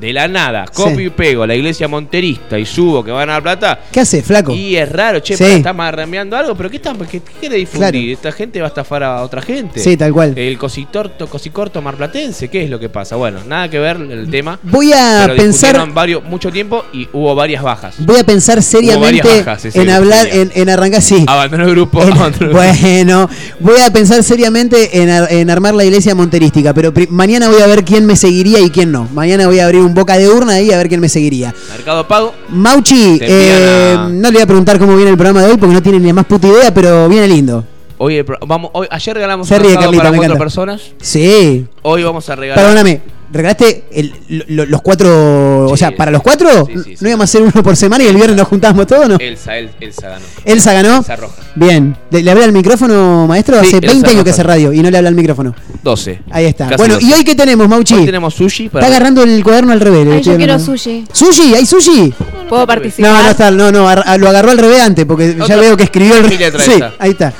[0.00, 1.04] de la nada, copio Sí.
[1.04, 3.80] y pego la iglesia monterista y subo que va a ganar plata.
[3.92, 4.52] ¿Qué hace, flaco?
[4.52, 5.44] Y es raro, che, Sí.
[5.44, 8.12] está marrameando algo, pero ¿qué, está, qué, qué quiere difundir?
[8.12, 9.78] Esta gente va a estafar a otra gente.
[9.80, 10.36] Sí, tal cual.
[10.36, 13.16] El cositorto, cosicorto marplatense, ¿qué es lo que pasa?
[13.16, 14.58] Bueno, nada que ver el tema.
[14.62, 17.96] Voy a pero pensar- varios, mucho tiempo y hubo varias bajas.
[17.98, 21.24] Voy a pensar seriamente bajas en hablar, en, en arrancar, sí.
[21.26, 22.00] Abandonó el grupo.
[22.02, 22.52] abandonó.
[22.52, 23.28] Bueno,
[23.58, 27.66] voy a pensar seriamente en, ar- en armar la iglesia monterística, pero mañana voy a
[27.66, 29.08] ver quién me seguiría y quién no.
[29.12, 31.54] Mañana voy a abrir un boca de urna ahí a ver quién me seguiría.
[31.70, 32.34] Mercado Pago.
[32.48, 35.74] Mauchi, eh, a- no le voy a preguntar cómo viene el programa de hoy porque
[35.74, 37.64] no tiene ni la más puta idea, pero viene lindo.
[37.98, 40.38] Hoy, vamos, hoy, ayer regalamos Se un ríe, Carlita, para cuatro encanta.
[40.38, 40.80] personas.
[41.02, 41.66] Sí.
[41.82, 42.64] Hoy vamos a regalar.
[42.64, 43.00] Perdóname,
[43.32, 45.66] ¿regalaste el- lo- lo- los cuatro?
[45.68, 46.66] o sea, para los cuatro,
[47.00, 49.16] ¿no íbamos a hacer uno por semana y el viernes nos juntábamos todos, no?
[49.18, 50.24] Elsa, El- Elsa ganó.
[50.44, 50.96] Elsa ganó.
[50.98, 51.34] Elsa Roja.
[51.54, 51.96] Bien.
[52.10, 53.60] ¿Le, le habla al micrófono, maestro?
[53.62, 55.54] Sí, Hace Elsa 20 años que hace radio y no le habla al micrófono.
[55.82, 56.20] 12.
[56.30, 56.64] Ahí está.
[56.66, 57.06] Casi bueno, 12.
[57.06, 57.94] ¿y hoy qué tenemos, Mauchi?
[57.94, 58.68] Hoy tenemos sushi.
[58.68, 60.06] para- Está agarrando el cuaderno al revés.
[60.06, 61.04] le Ay, yo quiero sushi.
[61.12, 61.54] ¿Sushi?
[61.54, 62.12] ¿Hay sushi?
[62.48, 63.10] ¿Puedo participar?
[63.12, 63.82] No, no está, no, no,
[64.18, 67.10] lo agarró al revés antes, porque ya Otra veo que escribió el trae Sí, ahí
[67.10, 67.32] está.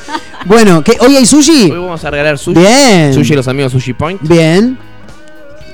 [0.46, 1.64] Bueno, ¿qué, ¿hoy hay sushi?
[1.64, 2.58] Hoy vamos a regalar sushi.
[2.60, 3.12] Bien.
[3.12, 4.20] Sushi los amigos Sushi Point.
[4.22, 4.78] Bien.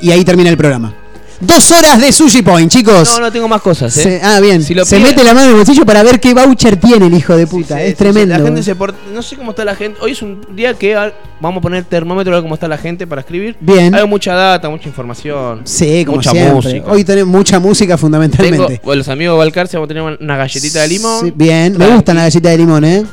[0.01, 0.93] Y ahí termina el programa.
[1.39, 3.11] Dos horas de Sushi Point, chicos.
[3.13, 4.03] No, no tengo más cosas, ¿eh?
[4.03, 4.63] Se- ah, bien.
[4.63, 7.09] Si lo se pide- mete la mano en el bolsillo para ver qué voucher tiene
[7.09, 7.83] el hijo de puta.
[7.83, 8.39] es Sí, tremendo.
[8.39, 8.75] La gente se
[9.13, 9.99] No sé cómo está la gente.
[10.01, 12.79] Hoy es un día que ah, vamos a poner termómetro a ver cómo está la
[12.79, 13.55] gente para escribir.
[13.61, 13.95] Bien.
[13.95, 15.61] Hay mucha data, mucha información.
[15.65, 16.55] Sí, como mucha siempre.
[16.55, 16.91] música.
[16.91, 18.81] Hoy tenemos mucha música Tengo, fundamentalmente.
[18.83, 21.21] bueno, los amigos de Valcarce vamos a tener una galletita de limón.
[21.27, 23.05] Sí, bien, me Tranqui, gustan las galletas de limón, ¿eh?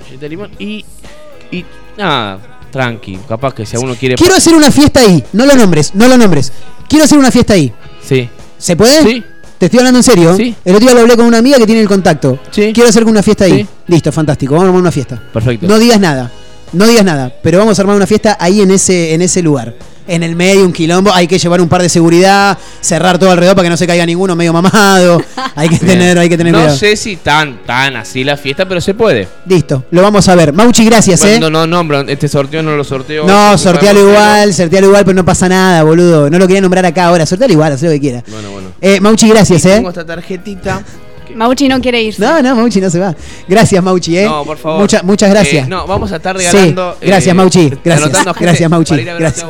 [0.00, 0.84] galletita de limón y.
[1.50, 1.64] Y.
[1.98, 2.38] Nada,
[2.70, 3.18] tranqui.
[3.28, 4.14] Capaz que si a uno quiere.
[4.14, 5.22] Quiero hacer una fiesta ahí.
[5.32, 6.52] No lo nombres, no lo nombres.
[6.88, 7.72] Quiero hacer una fiesta ahí.
[8.02, 8.28] Sí.
[8.58, 9.02] ¿Se puede?
[9.02, 9.24] Sí.
[9.58, 10.36] Te estoy hablando en serio.
[10.36, 10.54] Sí.
[10.64, 12.38] El otro día lo hablé con una amiga que tiene el contacto.
[12.50, 12.72] Sí.
[12.72, 13.62] Quiero hacer una fiesta ahí.
[13.62, 13.66] Sí.
[13.88, 14.54] Listo, fantástico.
[14.54, 15.20] Vamos a armar una fiesta.
[15.32, 15.66] Perfecto.
[15.66, 16.30] No digas nada.
[16.72, 17.32] No digas nada.
[17.42, 19.74] Pero vamos a armar una fiesta ahí en ese, en ese lugar.
[20.08, 21.12] En el medio, un quilombo.
[21.12, 22.56] Hay que llevar un par de seguridad.
[22.80, 25.22] Cerrar todo alrededor para que no se caiga ninguno medio mamado.
[25.54, 26.76] Hay que tener, hay que tener No cuidado.
[26.78, 29.28] sé si tan, tan así la fiesta, pero se puede.
[29.46, 29.84] Listo.
[29.90, 30.52] Lo vamos a ver.
[30.52, 31.40] Mauchi, gracias, Bueno, ¿eh?
[31.40, 32.00] no, no, nombro.
[32.02, 33.26] Este sorteo no lo sorteo.
[33.26, 36.30] No, No sortealo igual, sortealo igual, pero no pasa nada, boludo.
[36.30, 37.26] No lo quería nombrar acá ahora.
[37.26, 38.22] Sortealo igual, haz lo que quiera.
[38.28, 38.68] Bueno, bueno.
[38.80, 39.74] Eh, Mauchi, gracias, Y ¿eh?
[39.74, 40.82] Tengo esta tarjetita.
[41.34, 42.22] Mauchi no quiere irse.
[42.22, 43.14] No, no, Mauchi no se va.
[43.46, 44.24] Gracias, Mauchi, ¿eh?
[44.24, 44.80] No, por favor.
[44.80, 45.66] Mucha- muchas gracias.
[45.66, 46.96] Eh, no, vamos a estar regalando.
[47.00, 47.72] Sí, gracias, eh, Mauchi.
[47.84, 48.10] Gracias,
[48.40, 48.96] gracias, Mauchi.
[48.96, 49.46] Gracias.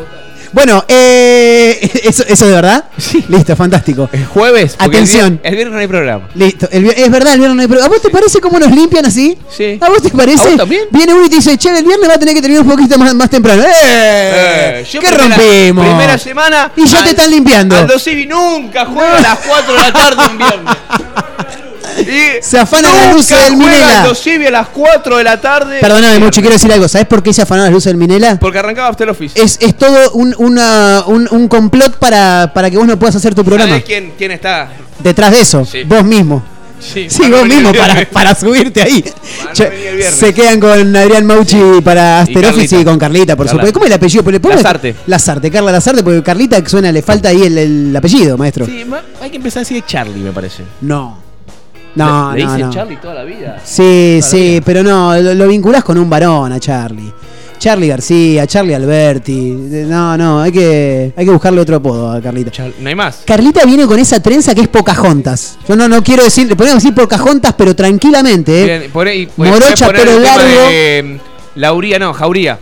[0.53, 2.85] Bueno, eh, ¿eso, ¿eso de verdad?
[2.97, 3.25] Sí.
[3.29, 4.09] Listo, fantástico.
[4.12, 4.77] El jueves.
[4.79, 5.41] Atención.
[5.43, 6.29] El viernes, el viernes no hay programa.
[6.35, 6.69] Listo.
[6.70, 7.87] El es verdad, el viernes no hay problema.
[7.87, 9.37] ¿A vos te parece cómo nos limpian así?
[9.55, 9.79] Sí.
[9.81, 10.43] ¿A vos te parece?
[10.49, 10.83] ¿A vos también?
[10.91, 12.99] Viene uno y te dice, che, el viernes va a tener que terminar un poquito
[12.99, 13.62] más, más temprano.
[13.62, 13.69] ¡Eh!
[14.81, 15.87] Eh, ¿Qué primera- rompimos?
[15.87, 16.73] Primera semana.
[16.77, 17.77] Y ya te están limpiando.
[17.77, 20.75] Aldo Civi nunca juega a las 4 de la tarde un viernes.
[22.01, 24.15] Y Se afanan las luces del Minela.
[24.15, 25.79] Civi a las 4 de la tarde.
[25.81, 26.89] Perdóname, Mauchi, quiero decir algo.
[26.89, 28.39] ¿Sabes por qué se afanaron las luces del Minela?
[28.39, 29.41] Porque arrancaba After Office.
[29.41, 33.35] Es, es todo un, una- un, un complot para, para que vos no puedas hacer
[33.35, 33.70] tu programa.
[33.70, 34.70] ¿Sabés quién, quién está?
[34.99, 35.85] Detrás de eso, Sí.
[35.85, 36.43] vos mismo.
[36.81, 37.73] Sí, Sí, vos mismo
[38.12, 39.05] para, subirte ahí.
[39.53, 42.47] Che, se quedan con Adrián Mauchi para After.
[42.47, 43.62] Office y con Carlita, por Carla.
[43.62, 43.75] supuesto.
[43.75, 44.31] ¿Cómo es el apellido?
[44.31, 44.95] ¿Le pongo- Lazarte.
[45.09, 48.65] Lazarte, Carla Lazarte, porque Carlita suena, le falta ahí el, el apellido, maestro.
[48.65, 50.62] Sí, ma- hay que empezar así de Charlie, me parece.
[50.83, 51.19] No.
[52.05, 52.73] No, Le, le no, dicen no.
[52.75, 53.61] Charlie toda la vida.
[53.65, 54.61] Sí, Toda sí, vida.
[54.65, 57.12] pero no, lo, lo vinculás con un varón a Charlie.
[57.59, 59.51] Charlie García, Charlie Alberti.
[59.87, 62.53] No, no, hay que, hay que buscarle otro apodo a Carlita.
[62.53, 63.23] Char- no hay más.
[63.27, 65.59] Carlita viene con esa trenza que es Pocahontas.
[65.69, 68.79] Yo no, no quiero decir, le podemos decir Pocahontas, pero tranquilamente, ¿eh?
[68.79, 70.47] Bien, por ahí- puede- Morocha, tema largo.
[70.69, 72.61] de, mm, Lauría, no, Jauría.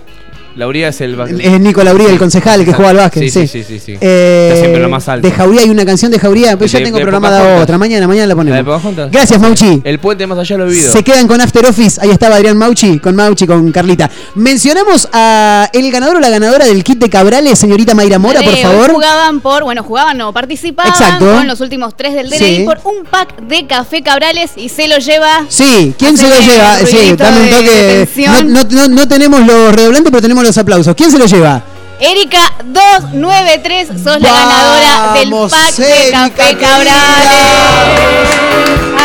[0.56, 3.24] Lauría es el Es Nico Lauría, el concejal que juega al básquet.
[3.24, 3.98] Sí, sí, sí, sí, sí.
[4.00, 5.28] Eh, Está siempre lo más alto.
[5.28, 7.62] De Jauría hay una canción de Jauría, pero yo tengo de programada Pocahontas.
[7.64, 7.78] otra.
[7.78, 9.10] Mañana, mañana la ¿La de ponemos.
[9.12, 9.82] Gracias, Mauchi.
[9.84, 10.90] El puente más allá lo he vivido.
[10.90, 12.00] Se quedan con After Office.
[12.02, 14.10] Ahí estaba Adrián Mauchi, con Mauchi, con Carlita.
[14.34, 18.56] Mencionamos a el ganador o la ganadora del kit de Cabrales, señorita Mayra Mora, por
[18.56, 18.92] favor.
[18.92, 21.26] Jugaban por, bueno, jugaban no, participaban Exacto.
[21.34, 22.62] con los últimos tres del DNI Sí.
[22.64, 25.44] por un pack de café Cabrales y se lo lleva.
[25.50, 26.76] Sí, ¿quién se lo lleva?
[26.78, 28.06] Sí, dame un toque.
[28.06, 28.52] tensión.
[28.52, 30.94] No, no- no- no tenemos los redoblantes, pero tenemos los aplausos.
[30.94, 31.60] ¿Quién se lo lleva?
[31.98, 37.46] Erika 293, sos la ganadora del pack de Erika, café Cabrales.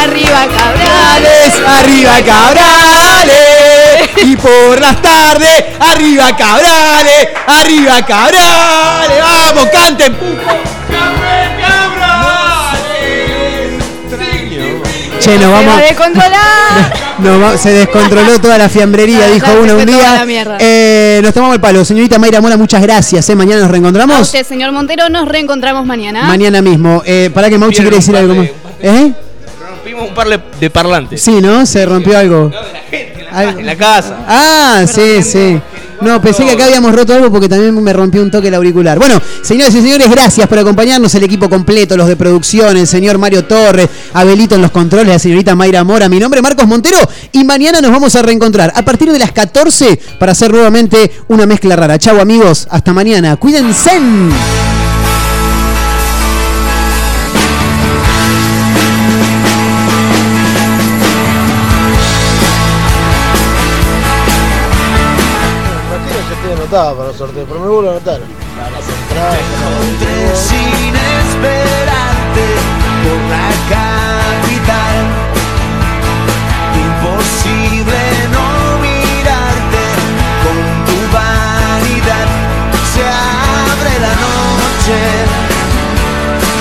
[0.04, 1.54] Arriba Cabrales.
[1.68, 3.42] Arriba Cabrales.
[4.24, 7.30] Y por las tardes, arriba Cabrales.
[7.48, 9.20] Arriba Cabrales.
[9.20, 10.16] Vamos, canten.
[15.22, 15.68] Che, nos Se vamos.
[15.68, 16.94] va a descontrolar.
[17.20, 20.16] nos va- se descontroló toda la fiambrería, dijo uno un día.
[20.16, 20.58] la mierda.
[20.60, 21.86] Eh, nos tomamos el palo.
[21.86, 23.30] Señorita Mayra Mora, muchas gracias.
[23.30, 23.36] ¿eh?
[23.36, 24.20] Mañana nos A reencontramos.
[24.22, 26.24] usted, señor Montero, nos reencontramos mañana.
[26.24, 27.04] Mañana mismo.
[27.06, 28.48] Eh, para que Mauchi quiere decir algo más.
[28.82, 29.12] ¿Eh?
[29.70, 31.22] Rompimos un par de- de parlantes.
[31.22, 31.66] Sí, ¿no?
[31.68, 32.52] Se rompió algo.
[32.92, 34.18] En la casa.
[34.28, 35.60] Ah, sí, sí.
[36.02, 38.98] No, pensé que acá habíamos roto algo porque también me rompió un toque el auricular.
[38.98, 43.20] Bueno, señores y señores, gracias por acompañarnos, el equipo completo, los de producción, el señor
[43.20, 46.98] Mario Torres, Abelito en los controles, la señorita Mayra Mora, mi nombre es Marcos Montero
[47.32, 51.46] y mañana nos vamos a reencontrar a partir de las 14 para hacer nuevamente una
[51.46, 52.00] mezcla rara.
[52.00, 53.92] Chau amigos, hasta mañana, cuídense.
[66.52, 68.20] nadie anotaba para los sorteos, pero me vuelvo a anotar.
[68.58, 69.40] Para las entradas.
[69.40, 72.46] Para sin esperarte
[73.04, 74.96] por la capital.
[76.86, 78.00] Imposible
[78.32, 78.48] no
[78.82, 79.84] mirarte
[80.44, 80.58] con
[80.88, 82.28] tu vanidad.
[82.94, 84.98] Se abre la noche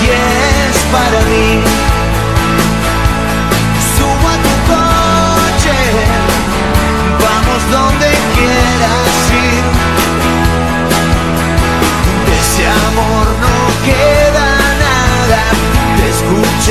[0.01, 1.60] y es para mí.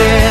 [0.01, 0.30] said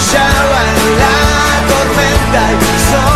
[0.00, 3.09] brillaba en la tormenta y sol